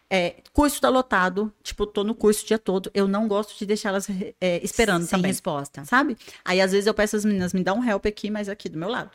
[0.10, 2.90] É, curso tá lotado, tipo, tô no curso o dia todo.
[2.94, 4.08] Eu não gosto de deixar elas
[4.40, 5.32] é, esperando Sem também.
[5.32, 5.84] resposta.
[5.84, 6.16] Sabe?
[6.46, 8.78] Aí às vezes eu peço às meninas, me dá um help aqui, mas aqui do
[8.78, 9.12] meu lado.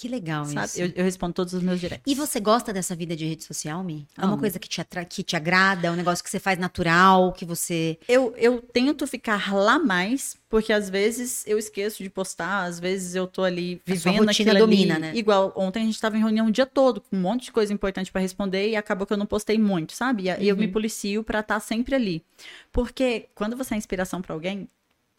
[0.00, 0.64] Que legal Sabe?
[0.66, 0.80] isso.
[0.80, 2.10] Eu, eu respondo todos os meus directs.
[2.10, 4.06] E você gosta dessa vida de rede social, Mi?
[4.16, 5.04] É uma coisa que te, atra...
[5.04, 5.88] que te agrada?
[5.88, 7.98] É um negócio que você faz natural, que você...
[8.08, 13.14] Eu, eu tento ficar lá mais, porque às vezes eu esqueço de postar, às vezes
[13.14, 15.02] eu tô ali A vivendo rotina aquilo domina, ali.
[15.02, 15.12] né?
[15.14, 17.70] Igual ontem a gente tava em reunião o dia todo, com um monte de coisa
[17.70, 20.24] importante pra responder e acabou que eu não postei muito, sabe?
[20.40, 20.72] E eu me Uhum.
[20.72, 22.24] policio pra estar sempre ali.
[22.72, 24.66] Porque quando você é inspiração pra alguém,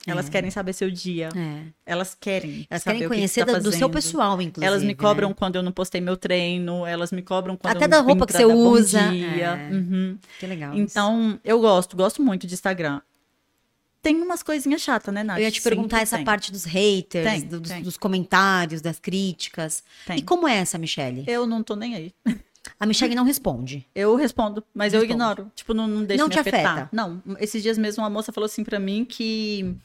[0.07, 0.29] elas É.
[0.29, 1.63] querem saber seu dia, É.
[1.85, 4.65] elas querem Elas querem conhecer que tá da- do seu pessoal, inclusive.
[4.65, 4.93] Elas me né?
[4.95, 8.03] cobram quando eu não postei meu treino, elas me cobram quando Até eu da não
[8.05, 8.99] vim roupa que você usa.
[8.99, 9.73] É.
[9.73, 10.17] Uhum.
[10.39, 10.73] Que legal.
[10.73, 10.81] isso.
[10.81, 12.99] Então, eu gosto, gosto muito de Instagram.
[14.01, 15.37] Tem umas coisinhas chatas, né, Nath?
[15.37, 16.25] Eu ia te perguntar Sempre essa tem.
[16.25, 17.83] parte dos haters, Tem, do- dos, tem.
[17.83, 19.83] dos comentários, das críticas.
[20.07, 20.17] Tem.
[20.17, 21.23] E como é essa, Michele?
[21.27, 22.11] Eu não tô nem aí.
[22.79, 23.87] A Michele não responde.
[23.93, 25.13] Eu respondo, mas eu Responde.
[25.21, 25.51] ignoro.
[25.55, 26.73] Tipo, não, não deixa Não me te afetar.
[26.77, 26.89] afeta?
[26.91, 27.21] Não.
[27.39, 29.75] Esses dias mesmo uma moça falou assim pra mim que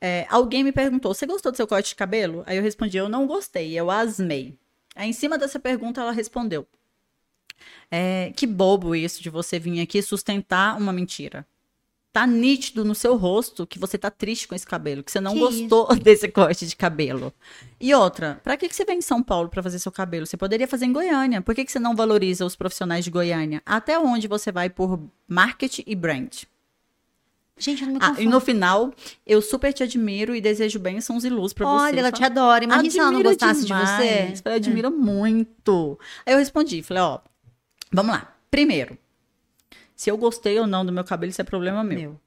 [0.00, 3.08] é, alguém me perguntou: "Você gostou do seu corte de cabelo?" Aí eu respondi: "Eu
[3.08, 4.56] não gostei, eu asmei."
[4.96, 6.66] Aí em cima dessa pergunta ela respondeu:
[7.90, 11.46] é, "Que bobo isso de você vir aqui sustentar uma mentira."
[12.18, 15.34] Tá nítido no seu rosto que você tá triste com esse cabelo, que você não
[15.34, 17.32] Que gostou desse corte de cabelo.
[17.80, 20.26] E outra, pra que, que você vem em São Paulo pra fazer seu cabelo?
[20.26, 21.40] Você poderia fazer em Goiânia.
[21.40, 23.62] Por que, que você não valoriza os profissionais de Goiânia?
[23.64, 26.42] Até onde você vai por marketing e brand?
[27.56, 28.92] Gente, eu não me Ah, e no final,
[29.24, 31.84] eu super te admiro e desejo bênçãos e luz pra você.
[31.84, 32.16] Olha, ela tá?
[32.16, 32.64] te adora.
[32.64, 33.90] Imagina se ela não gostasse de demais.
[33.90, 34.42] você.
[34.44, 35.96] Ela admira muito.
[36.26, 37.20] Aí eu respondi, falei, ó,
[37.92, 38.34] vamos lá.
[38.50, 38.98] Primeiro,
[39.98, 41.98] se eu gostei ou não do meu cabelo, isso é problema meu.
[41.98, 42.20] Meu.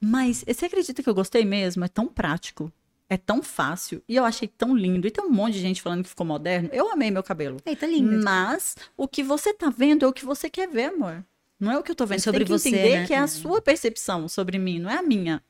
[0.00, 1.84] Mas você acredita que eu gostei mesmo?
[1.84, 2.72] É tão prático.
[3.10, 4.00] É tão fácil.
[4.08, 5.08] E eu achei tão lindo.
[5.08, 6.70] E tem um monte de gente falando que ficou moderno.
[6.72, 7.56] Eu amei meu cabelo.
[7.66, 8.18] Eita, linda.
[8.22, 11.24] Mas o que você tá vendo é o que você quer ver, amor.
[11.58, 12.18] Não é o que eu tô vendo.
[12.18, 13.06] É sobre você tem que você, entender né?
[13.08, 15.42] que é a sua percepção sobre mim, não é a minha.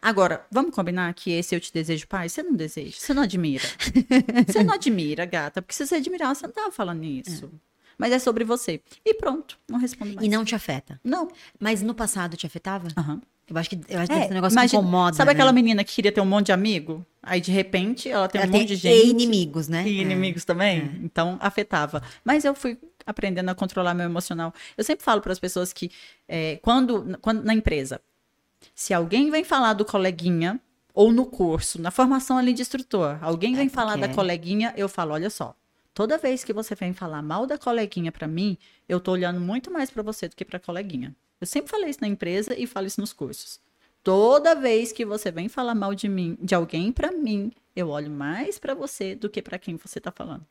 [0.00, 2.32] Agora, vamos combinar que esse eu te desejo paz?
[2.32, 3.64] Você não deseja, você não admira.
[4.46, 7.50] você não admira, gata, porque se você admirar, você não tava falando isso.
[7.98, 8.80] Mas é sobre você.
[9.04, 10.26] E pronto, não respondo mais.
[10.26, 11.00] E não te afeta.
[11.02, 11.28] Não.
[11.58, 12.88] Mas no passado te afetava?
[12.96, 13.20] Aham.
[13.48, 15.16] Eu acho que, eu acho que É, esse negócio imagina- que incomoda.
[15.16, 15.32] Sabe né?
[15.32, 17.06] aquela menina que queria ter um monte de amigo?
[17.22, 19.06] Aí, de repente, ela tem Ela um tem monte de gente.
[19.06, 19.86] e inimigos, né?
[19.88, 20.02] E É.
[20.02, 20.98] inimigos também.
[21.04, 22.02] Então, afetava.
[22.24, 24.52] Mas eu fui aprendendo a controlar meu emocional.
[24.76, 25.92] Eu sempre falo para as pessoas que,
[26.28, 28.00] é, quando, quando na empresa,
[28.74, 30.60] se alguém vem falar do coleguinha,
[30.92, 35.12] ou no curso, na formação ali de instrutor, alguém vem falar da coleguinha, eu falo:
[35.12, 35.54] olha só.
[35.96, 39.70] Toda vez que você vem falar mal da coleguinha para mim, eu tô olhando muito
[39.70, 41.16] mais para você do que para coleguinha.
[41.40, 43.58] Eu sempre falei isso na empresa e falo isso nos cursos.
[44.04, 48.10] Toda vez que você vem falar mal de mim, de alguém para mim, eu olho
[48.10, 50.44] mais para você do que para quem você tá falando.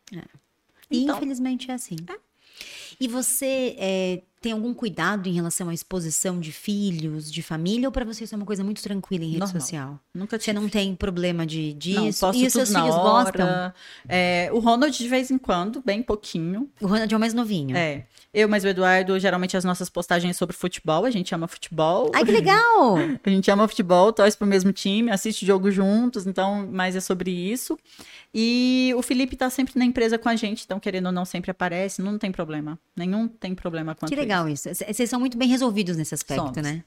[0.89, 1.97] E Então- infelizmente é assim.
[2.99, 7.91] E você é, tem algum cuidado em relação à exposição de filhos, de família, ou
[7.91, 9.59] pra você isso é uma coisa muito tranquila em rede Normal.
[9.59, 9.99] social?
[10.13, 11.99] Nunca Você não tem problema de, disso?
[11.99, 12.13] Não, e
[12.51, 13.23] seus filhos hora.
[13.23, 13.73] gostam?
[14.07, 16.69] É, o Ronald, de vez em quando, bem pouquinho.
[16.79, 17.75] O Ronald é o mais novinho.
[17.75, 18.05] É.
[18.31, 22.11] Eu, mas o Eduardo, geralmente as nossas postagens sobre futebol, a gente ama futebol.
[22.13, 22.97] Ai, que legal!
[23.25, 27.31] A gente ama futebol, torce pro mesmo time, assiste jogo juntos, então, mas é sobre
[27.31, 27.79] isso.
[28.33, 31.49] E o Felipe tá sempre na empresa com a gente, então, querendo ou não, sempre
[31.49, 32.77] aparece, não tem problema.
[32.95, 34.73] Nenhum tem problema quanto Que legal isso.
[34.75, 36.57] C- Vocês são muito bem resolvidos nesse aspecto, Somos.
[36.57, 36.83] né?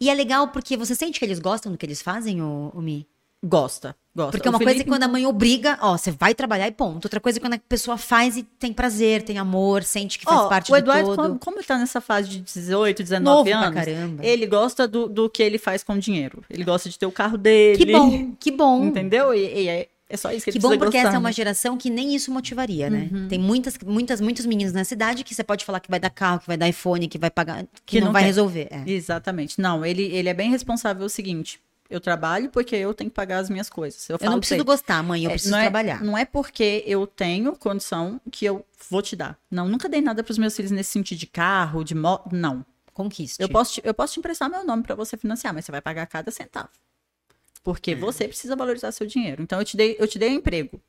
[0.00, 2.80] E é legal porque você sente que eles gostam do que eles fazem, o, o
[2.80, 2.98] Mi?
[3.00, 3.06] isso.
[3.44, 4.30] Gosta, gosta.
[4.30, 6.70] Porque uma O coisa é Felipe- quando a mãe obriga, ó, você vai trabalhar e
[6.70, 7.06] ponto.
[7.06, 10.42] Outra coisa é quando a pessoa faz e tem prazer, tem amor, sente que faz
[10.42, 11.16] Ó, parte o do Eduardo, todo.
[11.16, 14.24] como, como ele tá nessa fase de 18, 19 Novo anos, caramba.
[14.24, 16.44] ele gosta do, do que ele faz com o dinheiro.
[16.48, 17.84] Ele gosta de ter o carro dele.
[17.84, 18.84] Que bom, que bom.
[18.84, 19.34] Entendeu?
[19.34, 21.08] E, e é, é só isso que, Que bom porque gostar.
[21.08, 23.08] essa é uma geração que nem isso motivaria, né?
[23.12, 23.28] Uhum.
[23.28, 26.40] Tem muitas, muitas, muitos meninos na cidade que você pode falar que vai dar carro,
[26.40, 28.26] que vai dar iPhone, que vai pagar, que, Que não, não vai quer.
[28.26, 28.68] resolver.
[28.70, 28.82] É.
[28.86, 29.60] Exatamente.
[29.60, 31.60] Não, ele, ele é bem responsável o seguinte.
[31.90, 34.08] Eu trabalho porque eu tenho que pagar as minhas coisas.
[34.08, 36.02] Eu, Eu não preciso gostar, mãe, eu é, preciso não é- trabalhar.
[36.02, 39.36] Não é porque eu tenho condição que eu vou te dar.
[39.50, 42.30] Não, nunca dei nada pros meus filhos nesse sentido de carro, de moto.
[42.34, 42.64] Não.
[42.94, 43.40] Conquiste.
[43.42, 45.80] Eu posso, te, eu posso te emprestar meu nome pra você financiar, mas você vai
[45.80, 46.68] pagar cada centavo.
[47.62, 49.42] Porque você precisa valorizar seu dinheiro.
[49.42, 50.80] Então eu te dei, eu te dei um emprego.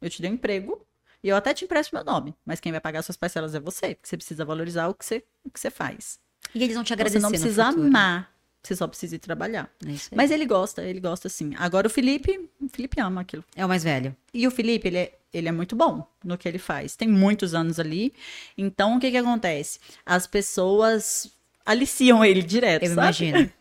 [0.00, 0.80] Eu te dei um emprego
[1.22, 2.34] e eu até te empresto meu nome.
[2.44, 5.24] Mas quem vai pagar suas parcelas é você, porque você precisa valorizar o que você,
[5.44, 6.18] o que você faz.
[6.54, 7.18] E eles vão te agradecer.
[7.18, 8.36] Você não precisa amar.
[8.62, 9.70] Você só precisa ir trabalhar.
[9.86, 10.14] É.
[10.14, 11.52] Mas ele gosta, ele gosta sim.
[11.56, 13.44] Agora o Felipe, o Felipe ama aquilo.
[13.54, 14.14] É o mais velho.
[14.34, 16.96] E o Felipe, ele é, ele é muito bom no que ele faz.
[16.96, 18.12] Tem muitos anos ali.
[18.58, 19.78] Então, o que que acontece?
[20.04, 21.30] As pessoas
[21.64, 23.00] aliciam ele direto, Eu sabe?
[23.00, 23.52] imagino.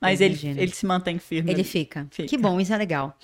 [0.00, 1.50] Mas ele, ele se mantém firme.
[1.50, 2.06] Ele fica.
[2.10, 2.28] Fica.
[2.28, 3.16] Que bom, isso é legal.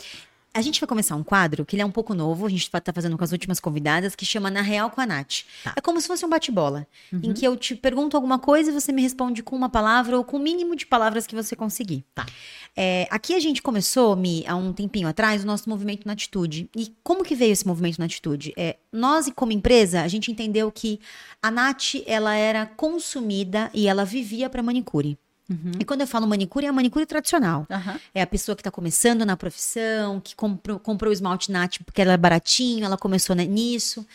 [0.55, 2.81] A gente vai começar um quadro que ele é um pouco novo, a gente tá
[2.93, 5.43] fazendo com as últimas convidadas, que chama Na Real com a Nath.
[5.62, 5.75] Tá.
[5.77, 7.20] É como se fosse um bate-bola, Uhum.
[7.23, 10.25] em que eu te pergunto alguma coisa e você me responde com uma palavra ou
[10.25, 12.03] com o mínimo de palavras que você conseguir.
[12.15, 12.27] Tá.
[12.75, 16.69] É, aqui a gente começou, Mi, há um tempinho atrás, o nosso movimento na atitude.
[16.75, 18.53] E como que veio esse movimento na atitude?
[18.57, 20.99] É, nós, como empresa, a gente entendeu que
[21.43, 25.16] a Nath, ela era consumida e ela vivia para manicure.
[25.49, 25.73] Uhum.
[25.81, 27.66] E quando eu falo manicure, é a manicure tradicional.
[27.70, 27.99] Aham.
[28.15, 32.03] É a pessoa que está começando na profissão, que comprou, comprou o esmalte Nat porque
[32.03, 34.07] ela é baratinho, ela começou nisso.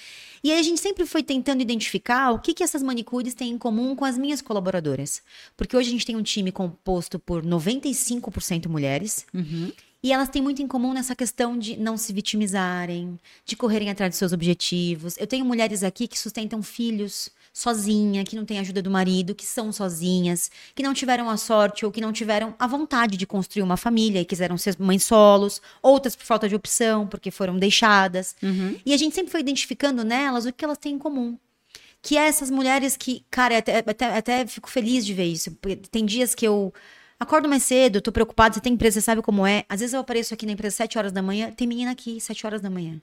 [0.43, 3.57] E aí a gente sempre foi tentando identificar o que, que essas manicures têm em
[3.57, 5.21] comum com as minhas colaboradoras.
[5.55, 9.25] Porque hoje a gente tem um time composto por 95% mulheres.
[9.33, 9.71] Uhum.
[10.03, 14.11] E elas têm muito em comum nessa questão de não se vitimizarem, de correrem atrás
[14.11, 15.17] de seus objetivos.
[15.17, 19.45] Eu tenho mulheres aqui que sustentam filhos sozinha, que não têm ajuda do marido, que
[19.45, 23.61] são sozinhas, que não tiveram a sorte ou que não tiveram a vontade de construir
[23.61, 28.35] uma família e quiseram ser mães solos, outras por falta de opção, porque foram deixadas.
[28.41, 28.75] Uhum.
[28.83, 31.37] E a gente sempre foi identificando nelas o que elas têm em comum.
[32.01, 35.55] Que é essas mulheres que, cara, até, até, até fico feliz de ver isso.
[35.91, 36.73] Tem dias que eu
[37.19, 39.63] acordo mais cedo, tô preocupada, você tem empresa, você sabe como é.
[39.69, 42.19] Às vezes eu apareço aqui na empresa às 7 horas da manhã, tem menina aqui,
[42.19, 42.99] 7 horas da manhã.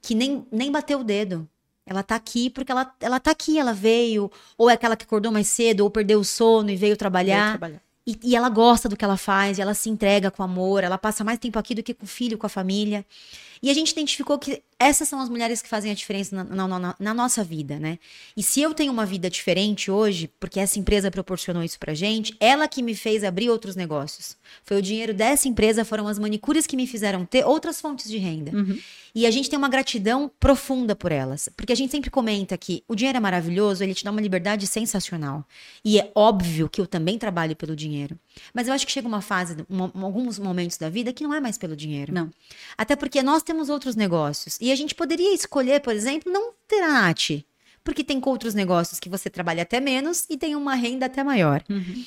[0.00, 1.48] Que nem, nem bateu o dedo.
[1.86, 4.30] Ela tá aqui porque ela, ela tá aqui, ela veio.
[4.56, 7.46] Ou é aquela que acordou mais cedo, ou perdeu o sono e veio trabalhar.
[7.46, 7.80] Veio trabalhar.
[8.06, 10.98] E, e ela gosta do que ela faz, e ela se entrega com amor, ela
[10.98, 13.04] passa mais tempo aqui do que com o filho, com a família.
[13.62, 16.78] E a gente identificou que essas são as mulheres que fazem a diferença na, na-
[16.78, 17.98] na- na nossa vida, né?
[18.36, 22.36] E se eu tenho uma vida diferente hoje, porque essa empresa proporcionou isso pra gente,
[22.40, 24.36] ela que me fez abrir outros negócios.
[24.64, 28.18] Foi o dinheiro dessa empresa, foram as manicures que me fizeram ter outras fontes de
[28.18, 28.56] renda.
[28.56, 28.78] Uhum.
[29.14, 31.48] E a gente tem uma gratidão profunda por elas.
[31.56, 34.66] Porque a gente sempre comenta que o dinheiro é maravilhoso, ele te dá uma liberdade
[34.66, 35.46] sensacional.
[35.84, 38.18] E é óbvio que eu também trabalho pelo dinheiro.
[38.52, 41.38] Mas eu acho que chega uma fase, um- alguns momentos da vida, que não é
[41.40, 42.12] mais pelo dinheiro.
[42.12, 42.28] Não.
[42.76, 44.58] Até porque nós temos outros negócios.
[44.64, 47.46] E a gente poderia escolher, por exemplo, não ter a.
[47.84, 51.62] Porque tem outros negócios que você trabalha até menos e tem uma renda até maior.
[51.68, 52.02] Uhum.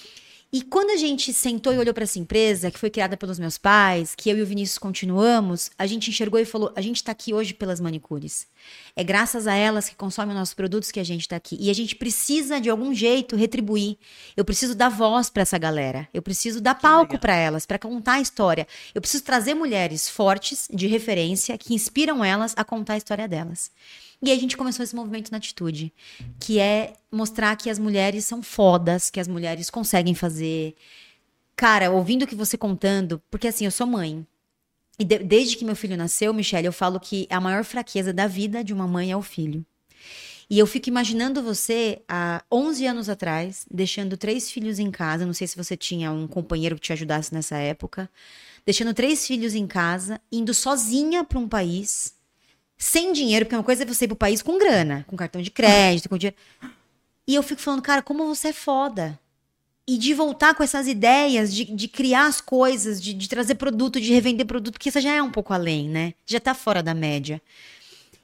[0.52, 3.58] E quando a gente sentou e olhou para essa empresa, que foi criada pelos meus
[3.58, 7.12] pais, que eu e o Vinícius continuamos, a gente enxergou e falou: a gente tá
[7.12, 8.48] aqui hoje pelas manicures.
[8.96, 11.58] É graças a elas que consomem nossos produtos que a gente tá aqui.
[11.60, 13.98] E a gente precisa, de algum jeito, retribuir.
[14.38, 16.08] Eu preciso dar voz para essa galera.
[16.14, 18.66] Eu preciso dar palco para elas, para contar a história.
[18.96, 23.70] Eu preciso trazer mulheres fortes, de referência, que inspiram elas a contar a história delas.
[24.22, 25.94] E aí a gente começou esse movimento na atitude,
[26.40, 30.76] que é mostrar que as mulheres são fodas, que as mulheres conseguem fazer.
[31.56, 34.26] Cara, ouvindo o que você contando, porque assim, eu sou mãe.
[35.00, 38.26] E de- desde que meu filho nasceu, Michelle, eu falo que a maior fraqueza da
[38.26, 39.64] vida de uma mãe é o filho.
[40.50, 45.26] E eu fico imaginando você há 11 anos atrás, deixando três filhos em casa.
[45.26, 48.10] Não sei se você tinha um companheiro que te ajudasse nessa época.
[48.66, 52.14] Deixando três filhos em casa, indo sozinha para um país,
[52.78, 55.50] sem dinheiro, porque uma coisa é você ir pro país com grana, com cartão de
[55.50, 56.38] crédito, com dinheiro.
[57.28, 59.20] E eu fico falando, cara, como você é foda.
[59.88, 64.00] E de voltar com essas ideias, de, de criar as coisas, de, de trazer produto,
[64.00, 66.14] de revender produto, porque isso já é um pouco além, né?
[66.26, 67.42] Já tá fora da média.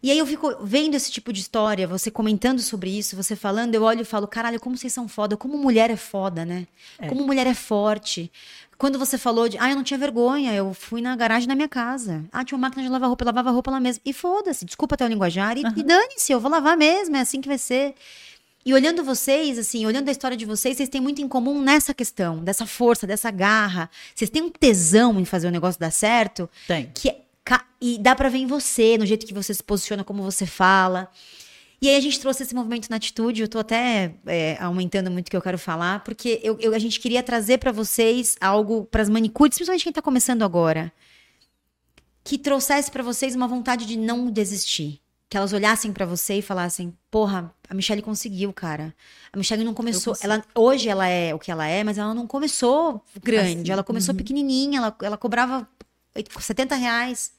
[0.04, 3.74] E aí eu fico vendo esse tipo de história, você comentando sobre isso, você falando,
[3.74, 6.68] eu olho e falo, caralho, como vocês são foda, como mulher é foda, né?
[7.00, 7.08] É.
[7.08, 8.30] Como mulher é forte.
[8.78, 11.70] Quando você falou de, ah, eu não tinha vergonha, eu fui na garagem da minha
[11.70, 12.26] casa.
[12.34, 14.02] Ah, tinha uma máquina de lavar roupa, eu lavava roupa lá mesmo.
[14.06, 17.40] E foda-se, desculpa até o linguajar, e, e dane-se, eu vou lavar mesmo, é assim
[17.40, 17.96] que vai ser.
[18.66, 21.94] E olhando vocês, assim, olhando a história de vocês, vocês têm muito em comum nessa
[21.94, 23.90] questão, dessa força, dessa garra.
[24.14, 26.90] Vocês têm um tesão em fazer o negócio dar certo, Tem.
[26.94, 27.23] que é
[27.82, 31.10] e dá pra ver em você, no jeito que você se posiciona, como você fala.
[31.82, 35.28] E aí a gente trouxe esse movimento na atitude, eu tô até é, aumentando muito
[35.28, 38.86] o que eu quero falar, porque eu, eu- a gente queria trazer pra vocês algo
[38.86, 40.94] pras manicures, principalmente quem tá começando agora,
[42.24, 45.02] que trouxesse pra vocês uma vontade de não desistir.
[45.30, 48.96] Que elas olhassem pra você e falassem: "Porra, a Michelle conseguiu, cara.
[49.34, 52.28] A Michelle não começou, ela hoje ela é o que ela é, mas ela não
[52.28, 55.68] começou grande, Assim, ela começou pequenininha, ela, ela cobrava
[56.40, 57.32] 70 reais,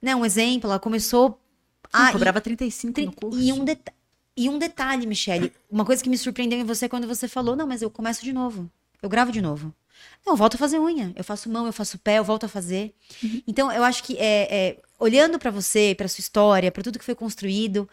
[0.00, 0.14] né?
[0.16, 1.40] Um exemplo, ela começou
[1.92, 3.38] Ah, e- cobrava 35 Tri- no curso.
[3.40, 3.92] E um, deta-
[4.36, 7.66] e um detalhe, Michele, uma coisa que me surpreendeu em você quando você falou, não,
[7.66, 8.70] mas eu começo de novo.
[9.02, 9.74] Eu gravo de novo.
[10.26, 11.12] Não, eu volto a fazer unha.
[11.14, 12.94] Eu faço mão, eu faço pé, eu volto a fazer.
[13.22, 13.42] Uhum.
[13.46, 17.04] Então, eu acho que é, é olhando para você, para sua história, para tudo que
[17.04, 17.88] foi construído,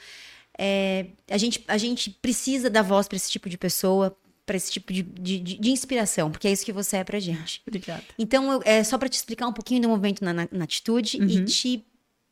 [0.57, 4.15] é, a, gente, a gente precisa dar voz para esse tipo de pessoa,
[4.49, 7.61] para esse tipo de, de, de, inspiração, porque é isso que você é pra gente.
[7.69, 8.03] Obrigada.
[8.17, 11.19] Então, eu, é só para te explicar um pouquinho do movimento na, na, na atitude
[11.21, 11.27] uhum.
[11.27, 11.85] e te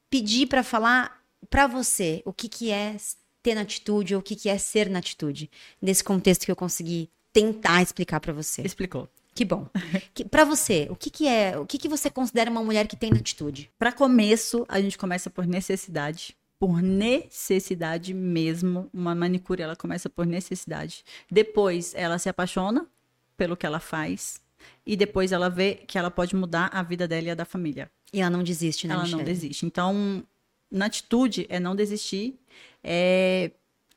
[0.09, 2.95] pedir para falar para você o que, que é
[3.43, 5.47] ter na atitude ou o que, que é ser na atitude,
[5.79, 8.63] nesse contexto que eu consegui tentar explicar para você.
[8.63, 9.07] Explicou.
[9.35, 9.69] Que bom.
[10.31, 13.11] para você, o que, que é, o que, que você considera uma mulher que tem
[13.11, 13.69] na atitude?
[13.77, 18.89] Para começo, a gente começa por necessidade por necessidade mesmo.
[18.93, 21.03] Uma manicure, ela começa por necessidade.
[21.29, 22.87] Depois, ela se apaixona
[23.35, 24.41] pelo que ela faz.
[24.85, 27.91] E depois ela vê que ela pode mudar a vida dela e a da família.
[28.11, 29.23] E ela não desiste, né, Ela Michelle?
[29.23, 29.65] não desiste.
[29.65, 30.23] Então,
[30.71, 32.39] na atitude, é não desistir,
[32.83, 33.51] é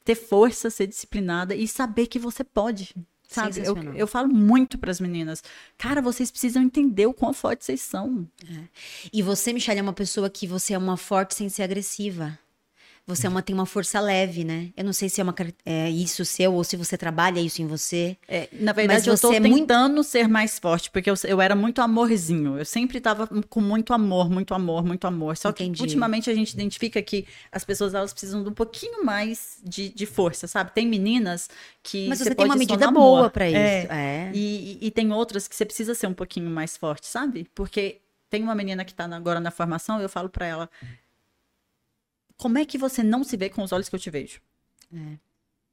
[0.05, 2.95] ter força, ser disciplinada e saber que você pode.
[3.29, 3.61] Sabe?
[3.65, 5.41] Eu, eu falo muito para as meninas.
[5.79, 8.29] Cara, vocês precisam entender o quão fortes vocês são.
[8.45, 8.65] É.
[9.13, 12.37] E você, Michelle, é uma pessoa que você é uma forte sem ser agressiva.
[13.11, 14.71] Você é uma, tem uma força leve, né?
[14.77, 15.35] Eu não sei se é, uma,
[15.67, 18.17] é isso seu ou se você trabalha isso em você.
[18.29, 20.05] É, na verdade, eu estou é tentando muito...
[20.05, 22.59] ser mais forte, porque eu, eu era muito amorzinho.
[22.59, 25.37] Eu sempre estava com muito amor, muito amor, muito amor.
[25.37, 25.79] Só Entendi.
[25.79, 29.89] que ultimamente a gente identifica que as pessoas elas precisam de um pouquinho mais de,
[29.89, 30.73] de força, sabe?
[30.73, 31.51] Tem meninas
[31.83, 32.09] que.
[32.09, 33.57] Mas você, você tem uma medida boa para isso.
[33.57, 34.31] É, é.
[34.33, 37.47] E, e, e tem outras que você precisa ser um pouquinho mais forte, sabe?
[37.55, 37.99] Porque
[38.31, 40.71] tem uma menina que está agora na formação, eu falo para ela
[42.41, 44.41] como é que você não se vê com os olhos que eu te vejo?
[44.91, 45.19] É.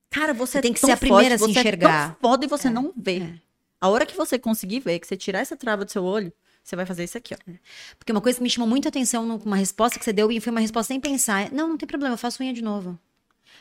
[0.10, 2.12] Cara, você, você tem que ser a primeira a se enxergar.
[2.12, 2.72] É foda e você é.
[2.72, 3.20] não vê.
[3.20, 3.34] É.
[3.80, 6.32] A hora que você conseguir ver, que você tirar essa trava do seu olho,
[6.62, 7.38] você vai fazer isso aqui, ó.
[7.50, 7.56] É.
[7.98, 10.52] Porque uma coisa que me chamou muita atenção numa resposta que você deu, e foi
[10.52, 11.50] uma resposta sem pensar.
[11.54, 13.00] Não, não tem problema, eu faço unha de novo.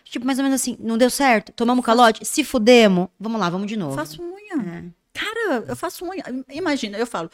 [0.03, 1.53] Tipo, mais ou menos assim, não deu certo?
[1.53, 2.25] Tomamos calote?
[2.25, 3.95] Se fudemos, vamos lá, vamos de novo.
[3.95, 4.57] Faço unha.
[4.69, 4.85] É.
[5.13, 6.25] Cara, eu faço unha.
[6.51, 7.31] Imagina, eu falo,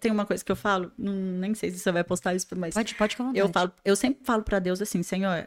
[0.00, 2.74] tem uma coisa que eu falo, não, nem sei se você vai postar isso, mas.
[2.74, 5.46] Pode, pode com Eu, falo, eu sempre falo para Deus assim, Senhor,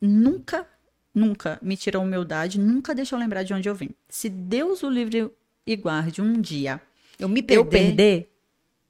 [0.00, 0.66] nunca,
[1.14, 3.90] nunca me tira a humildade, nunca deixa eu lembrar de onde eu vim.
[4.08, 5.30] Se Deus o livre
[5.66, 6.80] e guarde um dia
[7.18, 8.32] eu me perder, eu perder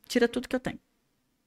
[0.06, 0.78] tira tudo que eu tenho.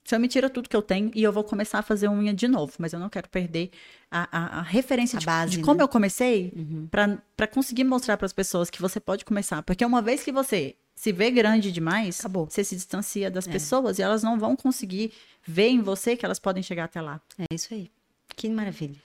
[0.04, 2.34] Se eu me tira tudo que eu tenho e eu vou começar a fazer unha
[2.34, 3.70] de novo, mas eu não quero perder
[4.10, 5.84] a, a, a referência a de, base, de, como né?
[5.84, 6.88] eu comecei uhum.
[6.90, 9.62] para conseguir mostrar para as pessoas que você pode começar.
[9.62, 12.46] Porque uma vez que você se vê grande demais, Acabou.
[12.46, 13.52] você se distancia das é.
[13.52, 15.12] pessoas e elas não vão conseguir
[15.46, 17.20] ver em você que elas podem chegar até lá.
[17.38, 17.90] É isso aí.
[18.36, 18.98] Que maravilha.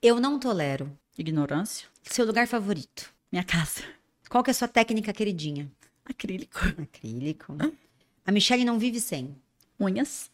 [0.00, 0.90] Eu não tolero.
[1.16, 1.88] Ignorância.
[2.04, 3.12] Seu lugar favorito?
[3.32, 3.82] Minha casa.
[4.28, 5.70] Qual que é a sua técnica queridinha?
[6.04, 6.58] Acrílico.
[6.80, 7.56] Acrílico.
[8.24, 9.34] A Michelle não vive sem.
[9.80, 10.30] Unhas.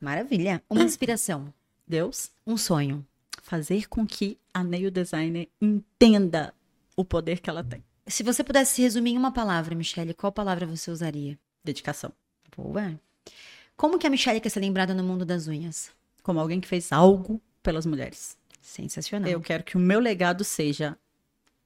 [0.00, 0.62] Maravilha.
[0.68, 1.52] Uma inspiração.
[1.86, 2.30] Deus.
[2.46, 3.04] Um sonho.
[3.42, 6.52] Fazer com que a nail designer entenda
[6.94, 7.82] o poder que ela tem.
[8.08, 11.38] Se você pudesse resumir em uma palavra, Michelle, qual palavra você usaria?
[11.62, 12.10] Dedicação.
[12.56, 12.98] Boa.
[13.76, 15.90] Como que a Michelle quer ser lembrada no mundo das unhas?
[16.22, 18.36] Como alguém que fez algo pelas mulheres.
[18.62, 19.30] Sensacional.
[19.30, 20.96] Eu quero que o meu legado seja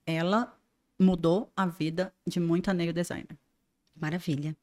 [0.05, 0.53] ela
[0.99, 3.37] mudou a vida de muita nail designer.
[3.95, 4.55] Maravilha.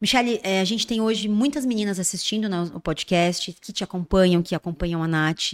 [0.00, 4.54] Michelle, é, a gente tem hoje muitas meninas assistindo no podcast, que te acompanham, que
[4.54, 5.52] acompanham a Nath.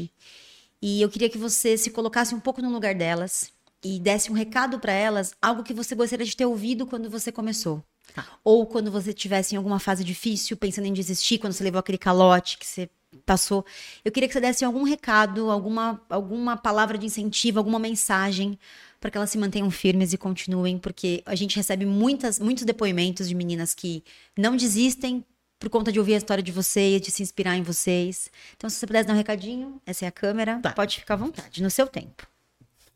[0.80, 3.52] E eu queria que você se colocasse um pouco no lugar delas
[3.84, 7.30] e desse um recado para elas, algo que você gostaria de ter ouvido quando você
[7.30, 7.82] começou.
[8.14, 8.24] Tá.
[8.44, 11.98] Ou quando você estivesse em alguma fase difícil, pensando em desistir, quando você levou aquele
[11.98, 12.88] calote que você
[13.24, 13.64] passou.
[14.04, 18.58] Eu queria que você desse algum recado, alguma, alguma palavra de incentivo, alguma mensagem
[19.00, 23.28] para que elas se mantenham firmes e continuem, porque a gente recebe muitas, muitos depoimentos
[23.28, 24.02] de meninas que
[24.36, 25.24] não desistem
[25.58, 28.30] por conta de ouvir a história de vocês, de se inspirar em vocês.
[28.56, 30.72] Então, se você pudesse dar um recadinho, essa é a câmera, tá.
[30.72, 32.26] pode ficar à vontade, no seu tempo.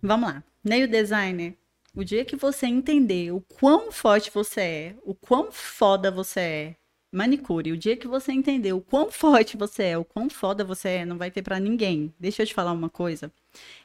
[0.02, 0.44] Vamos lá.
[0.64, 1.54] Nail designer,
[1.94, 6.76] o dia que você entender o quão forte você é, o quão foda você é,
[7.12, 10.88] manicure, o dia que você entender o quão forte você é, o quão foda você
[10.88, 12.14] é, não vai ter para ninguém.
[12.18, 13.30] Deixa eu te falar uma coisa.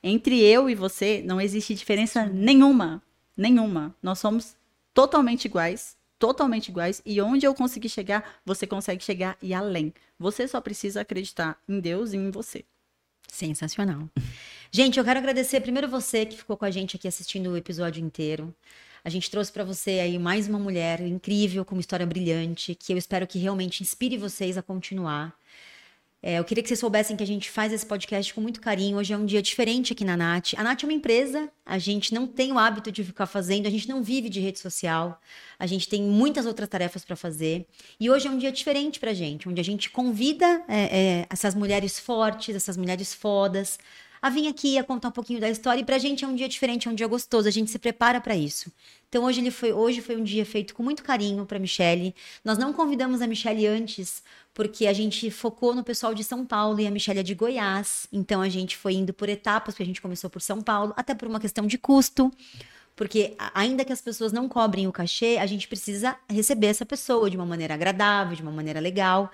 [0.04, 3.02] Entre eu e você não existe diferença nenhuma,
[3.36, 3.96] nenhuma.
[4.02, 4.56] Nós somos
[4.94, 9.94] totalmente iguais, totalmente iguais e onde eu conseguir chegar, você consegue chegar e além.
[10.18, 12.64] Você só precisa acreditar em Deus e em você.
[13.28, 14.08] Sensacional.
[14.72, 18.04] Gente, eu quero agradecer primeiro você que ficou com a gente aqui assistindo o episódio
[18.04, 18.54] inteiro.
[19.04, 22.92] A gente trouxe para você aí mais uma mulher incrível, com uma história brilhante, que
[22.92, 25.34] eu espero que realmente inspire vocês a continuar.
[26.24, 28.98] É, eu queria que vocês soubessem que a gente faz esse podcast com muito carinho.
[28.98, 30.56] Hoje é um dia diferente aqui na Nath.
[30.58, 33.70] A Nath é uma empresa, a gente não tem o hábito de ficar fazendo, a
[33.70, 35.22] gente não vive de rede social,
[35.60, 37.68] a gente tem muitas outras tarefas para fazer.
[38.00, 41.54] E hoje é um dia diferente pra gente, onde a gente convida é, é, essas
[41.54, 43.78] mulheres fortes, essas mulheres fodas,
[44.22, 45.82] a vir aqui, a contar um pouquinho da história.
[45.82, 48.20] E pra gente é um dia diferente, é um dia gostoso, a gente se prepara
[48.20, 48.72] para isso.
[49.10, 52.14] Então hoje ele foi, hoje foi um dia feito com muito carinho para Michelle.
[52.44, 54.22] Nós não convidamos a Michelle antes,
[54.54, 58.08] porque a gente focou no pessoal de São Paulo e a Michelle é de Goiás.
[58.12, 61.14] Então a gente foi indo por etapas, porque a gente começou por São Paulo, até
[61.14, 62.32] por uma questão de custo.
[62.96, 67.30] Porque ainda que as pessoas não cobrem o cachê, a gente precisa receber essa pessoa
[67.30, 69.30] de uma maneira agradável, de uma maneira legal.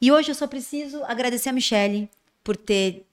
[0.00, 2.08] E hoje eu só preciso agradecer a Michelle
[2.44, 3.04] por ter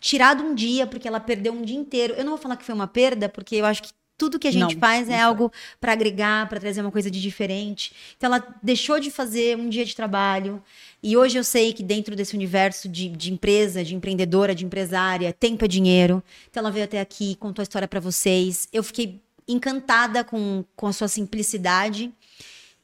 [0.00, 2.14] tirado um dia, porque ela perdeu um dia inteiro.
[2.14, 3.90] Eu não vou falar que foi uma perda, porque eu acho que
[4.20, 5.50] tudo que a gente não, faz é algo
[5.80, 7.90] para agregar, para trazer uma coisa de diferente.
[8.18, 10.62] Então ela deixou de fazer um dia de trabalho.
[11.02, 15.32] E hoje eu sei que dentro desse universo de, de empresa, de empreendedora, de empresária,
[15.32, 16.22] tempo é dinheiro.
[16.50, 18.68] Então ela veio até aqui, contou a história para vocês.
[18.70, 22.12] Eu fiquei encantada com, com a sua simplicidade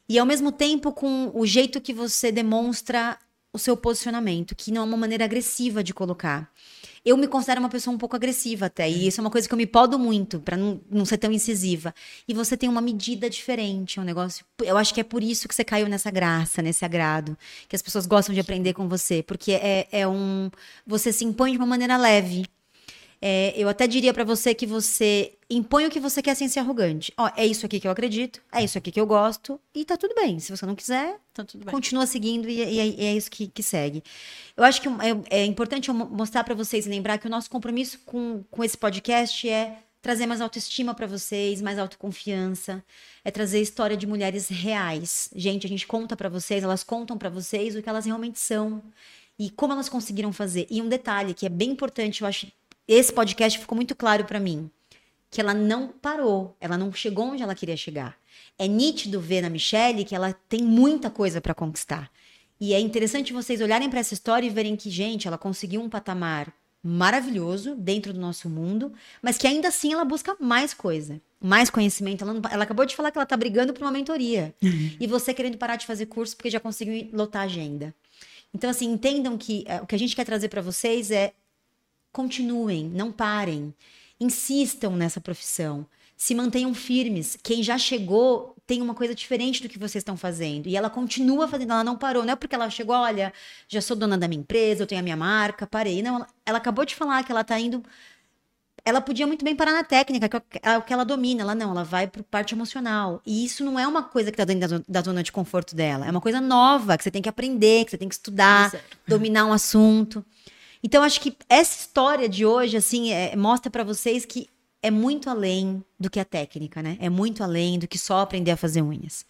[0.09, 3.15] e ao mesmo tempo com o jeito que você demonstra
[3.53, 6.51] o seu posicionamento, que não é uma maneira agressiva de colocar
[7.05, 8.89] eu me considero uma pessoa um pouco agressiva até.
[8.89, 11.31] E isso é uma coisa que eu me podo muito, para não, não ser tão
[11.31, 11.93] incisiva.
[12.27, 14.45] E você tem uma medida diferente, é um negócio.
[14.63, 17.37] Eu acho que é por isso que você caiu nessa graça, nesse agrado.
[17.67, 19.23] Que as pessoas gostam de aprender com você.
[19.23, 20.49] Porque é, é um.
[20.85, 22.45] Você se impõe de uma maneira leve.
[23.21, 26.59] É, eu até diria para você que você impõe o que você quer sem ser
[26.59, 27.11] arrogante.
[27.17, 29.97] Ó, é isso aqui que eu acredito, é isso aqui que eu gosto, e tá
[29.97, 30.39] tudo bem.
[30.39, 34.03] Se você não quiser, tá continua seguindo e, e, e, é isso que, que segue.
[34.55, 37.49] Eu acho que é, é importante eu mostrar para vocês e lembrar que o nosso
[37.49, 42.83] compromisso com, com esse podcast é trazer mais autoestima para vocês, mais autoconfiança,
[43.25, 45.29] é trazer história de mulheres reais.
[45.35, 48.81] Gente, a gente conta para vocês, elas contam para vocês o que elas realmente são
[49.39, 50.67] e como elas conseguiram fazer.
[50.69, 52.47] E um detalhe que é bem importante, eu acho
[52.87, 54.69] esse podcast ficou muito claro para mim
[55.29, 58.17] que ela não parou, ela não chegou onde ela queria chegar.
[58.57, 62.09] É nítido ver na Michelle que ela tem muita coisa para conquistar.
[62.59, 65.89] E é interessante vocês olharem para essa história e verem que, gente, ela conseguiu um
[65.89, 66.51] patamar
[66.81, 72.23] maravilhoso dentro do nosso mundo, mas que ainda assim ela busca mais coisa, mais conhecimento.
[72.23, 74.55] Ela, não, ela acabou de falar que ela tá brigando por uma mentoria.
[74.63, 74.91] Uhum.
[74.99, 77.93] E você querendo parar de fazer curso porque já conseguiu lotar a agenda.
[78.53, 81.33] Então, assim, entendam que é, o que a gente quer trazer para vocês é
[82.17, 83.71] continuem, não parem,
[84.19, 85.85] insistam nessa profissão,
[86.17, 87.37] se mantenham firmes.
[87.43, 90.65] Quem já chegou tem uma coisa diferente do que vocês estão fazendo.
[90.65, 92.25] E ela continua fazendo, ela não parou.
[92.25, 93.31] Não é porque ela chegou, olha,
[93.67, 96.01] já sou dona da minha empresa, eu tenho a minha marca, parei.
[96.01, 97.83] Não, ela, ela acabou de falar que ela está indo.
[98.83, 101.43] Ela podia muito bem parar na técnica, que é o que ela domina.
[101.43, 103.21] Ela não, ela vai para parte emocional.
[103.27, 106.07] E isso não é uma coisa que está dentro da, da, zona de conforto dela.
[106.07, 108.73] É uma coisa nova, que você tem que aprender, que você tem que estudar,
[109.07, 110.25] dominar um assunto.
[110.87, 114.47] Então, acho que essa história de hoje, assim, é, mostra para vocês que
[114.81, 116.97] é muito além do que a técnica, né?
[117.01, 119.25] É muito além do que só aprender a fazer unhas.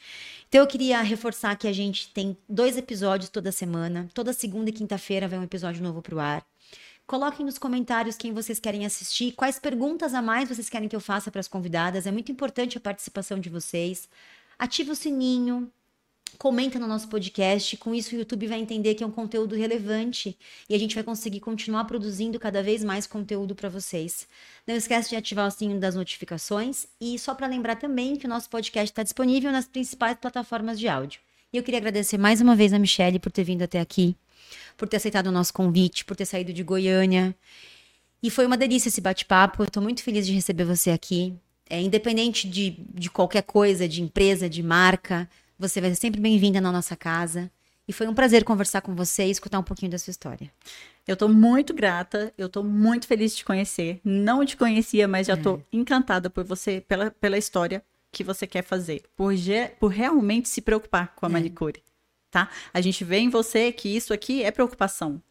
[0.48, 4.08] Então, eu queria reforçar que a gente tem dois episódios toda semana.
[4.14, 6.46] Toda segunda e quinta-feira vem um episódio novo pro ar.
[7.08, 11.02] Coloquem nos comentários quem vocês querem assistir, quais perguntas a mais vocês querem que eu
[11.02, 12.06] faça para as convidadas.
[12.06, 14.08] É muito importante a participação de vocês.
[14.60, 15.72] Ative o sininho,
[16.38, 17.78] comenta no nosso podcast.
[17.78, 20.38] Com isso, o YouTube vai entender que é um conteúdo relevante
[20.70, 24.28] e a gente vai conseguir continuar produzindo cada vez mais conteúdo para vocês.
[24.66, 28.30] Não esquece de ativar o sininho das notificações e só para lembrar também que o
[28.30, 31.22] nosso podcast está disponível nas principais plataformas de áudio.
[31.52, 34.16] E eu queria agradecer mais uma vez a Michelle por ter vindo até aqui,
[34.76, 37.36] por ter aceitado o nosso convite, por ter saído de Goiânia.
[38.22, 39.64] E foi uma delícia esse bate-papo.
[39.64, 41.34] Eu estou muito feliz de receber você aqui.
[41.70, 46.62] É, independente de, de qualquer coisa, de empresa, de marca, você vai ser sempre bem-vinda
[46.62, 47.52] na nossa casa.
[47.88, 50.52] E foi um prazer conversar com você e escutar um pouquinho da sua história.
[51.08, 54.02] Eu estou muito grata, eu estou muito feliz de te conhecer.
[54.04, 55.62] Não te conhecia, mas já estou é.
[55.72, 59.34] encantada por você, pela, pela história que você quer fazer, por,
[59.80, 61.32] por realmente se preocupar com a é.
[61.32, 61.82] manicure,
[62.30, 62.50] tá?
[62.74, 65.22] A gente vê em você que isso aqui é preocupação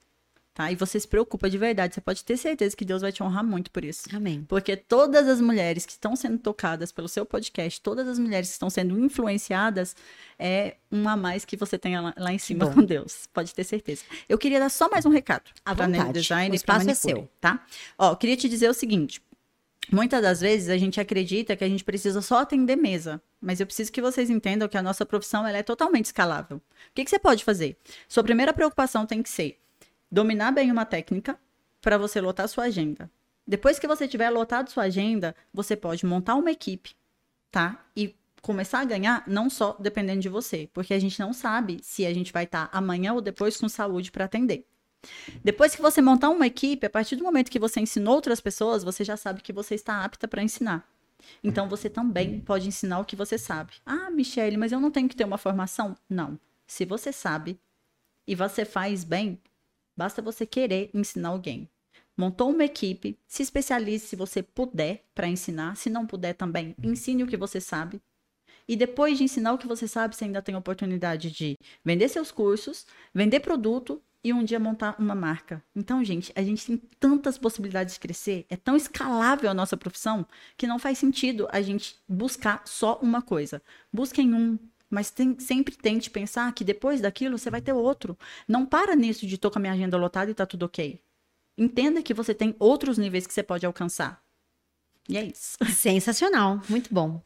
[0.56, 0.72] tá?
[0.72, 3.44] E você se preocupa de verdade, você pode ter certeza que Deus vai te honrar
[3.44, 4.04] muito por isso.
[4.12, 4.42] Amém.
[4.48, 8.54] Porque todas as mulheres que estão sendo tocadas pelo seu podcast, todas as mulheres que
[8.54, 9.94] estão sendo influenciadas,
[10.38, 13.28] é uma a mais que você tem lá, lá em cima com Deus.
[13.34, 14.02] Pode ter certeza.
[14.26, 15.50] Eu queria dar só mais um recado.
[15.62, 16.20] À vontade.
[16.20, 17.28] Design o espaço é seu.
[17.38, 17.62] Tá?
[17.98, 19.20] Ó, eu queria te dizer o seguinte.
[19.92, 23.66] Muitas das vezes a gente acredita que a gente precisa só atender mesa, mas eu
[23.66, 26.56] preciso que vocês entendam que a nossa profissão ela é totalmente escalável.
[26.56, 26.62] O
[26.94, 27.76] que, que você pode fazer?
[28.08, 29.60] Sua primeira preocupação tem que ser
[30.10, 31.38] dominar bem uma técnica
[31.80, 33.10] para você lotar sua agenda.
[33.46, 36.96] Depois que você tiver lotado sua agenda, você pode montar uma equipe,
[37.50, 37.84] tá?
[37.96, 42.04] E começar a ganhar não só dependendo de você, porque a gente não sabe se
[42.06, 44.66] a gente vai estar tá amanhã ou depois com saúde para atender.
[45.44, 48.82] Depois que você montar uma equipe, a partir do momento que você ensinou outras pessoas,
[48.82, 50.88] você já sabe que você está apta para ensinar.
[51.42, 53.74] Então você também pode ensinar o que você sabe.
[53.84, 55.96] Ah, Michele, mas eu não tenho que ter uma formação?
[56.08, 56.38] Não.
[56.66, 57.58] Se você sabe
[58.26, 59.40] e você faz bem,
[59.96, 61.68] Basta você querer ensinar alguém.
[62.16, 67.22] montou uma equipe, se especialize se você puder para ensinar, se não puder também, ensine
[67.22, 68.00] o que você sabe.
[68.68, 72.08] E depois de ensinar o que você sabe, você ainda tem a oportunidade de vender
[72.08, 75.62] seus cursos, vender produto e um dia montar uma marca.
[75.74, 80.26] Então, gente, a gente tem tantas possibilidades de crescer, é tão escalável a nossa profissão
[80.56, 83.62] que não faz sentido a gente buscar só uma coisa.
[83.92, 84.58] Busquem um,
[84.90, 88.18] mas tem, sempre tente pensar que depois daquilo você vai ter outro.
[88.46, 91.00] Não para nisso de tô com a minha agenda lotada e tá tudo ok.
[91.58, 94.22] Entenda que você tem outros níveis que você pode alcançar.
[95.08, 95.56] E é isso.
[95.74, 97.22] Sensacional, muito bom.